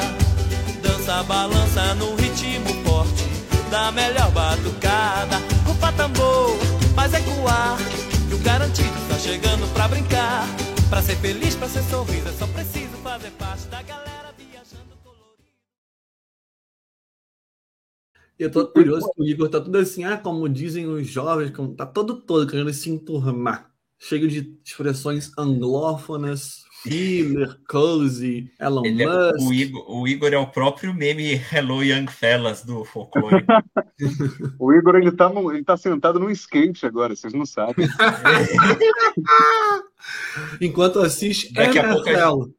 Dança, 0.81 1.23
balança 1.23 1.95
no 1.95 2.15
ritmo 2.15 2.69
forte 2.83 3.25
da 3.69 3.91
melhor 3.91 4.31
batucada. 4.31 5.41
Rufa 5.65 5.91
tambor, 5.93 6.57
faz 6.95 7.13
ecoar, 7.13 7.77
que 8.37 8.41
o 8.41 8.43
garantido 8.43 8.89
tá 9.09 9.17
chegando 9.19 9.73
pra 9.73 9.87
brincar. 9.87 10.45
Pra 10.89 11.01
ser 11.01 11.15
feliz, 11.17 11.55
pra 11.55 11.67
ser 11.67 11.83
sorriso, 11.83 12.27
é 12.27 12.31
só 12.31 12.47
preciso 12.47 12.95
fazer 13.03 13.31
parte 13.31 13.67
da 13.67 13.81
galera 13.81 14.33
viajando 14.37 14.95
colorido. 15.03 15.43
Eu 18.39 18.51
tô 18.51 18.67
curioso 18.67 19.11
que 19.13 19.21
o 19.21 19.25
Igor 19.25 19.49
tá 19.49 19.59
tudo 19.59 19.77
assim, 19.77 20.03
ah, 20.05 20.17
como 20.17 20.47
dizem 20.47 20.85
os 20.87 21.07
jovens, 21.07 21.51
como 21.51 21.75
tá 21.75 21.85
todo 21.85 22.21
todo 22.21 22.47
querendo 22.47 22.73
se 22.73 22.89
enturmar. 22.89 23.71
Cheio 23.99 24.27
de 24.27 24.57
expressões 24.63 25.31
anglófonas, 25.37 26.63
filler, 26.83 27.57
cozy, 27.67 28.51
Elon 28.59 28.85
Ele 28.85 29.03
é- 29.03 29.33
Musk. 29.33 29.47
o, 29.49 29.53
Igor, 29.53 29.85
o 29.91 30.07
Igor 30.07 30.33
é 30.33 30.37
o 30.37 30.47
próprio 30.47 30.93
meme 30.93 31.33
Hello 31.51 31.83
Young 31.83 32.07
Fellas 32.07 32.63
do 32.63 32.83
folclore. 32.85 33.45
O 34.59 34.71
Igor, 34.73 34.95
ele 34.95 35.11
tá, 35.11 35.27
no- 35.29 35.51
ele 35.51 35.63
tá 35.63 35.75
sentado 35.75 36.19
num 36.19 36.29
skate 36.29 36.85
agora, 36.85 37.15
vocês 37.15 37.33
não 37.33 37.45
sabem. 37.45 37.87
Enquanto 40.61 40.99
assiste 40.99 41.51
Daqui 41.53 41.79
a 41.79 41.89
pouco 41.93 42.07
a 42.07 42.11
NFL. 42.11 42.51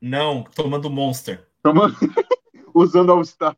Não, 0.00 0.42
tomando 0.54 0.90
Monster. 0.90 1.46
Toma- 1.62 1.94
Usando 2.74 3.12
All 3.12 3.24
Star. 3.24 3.56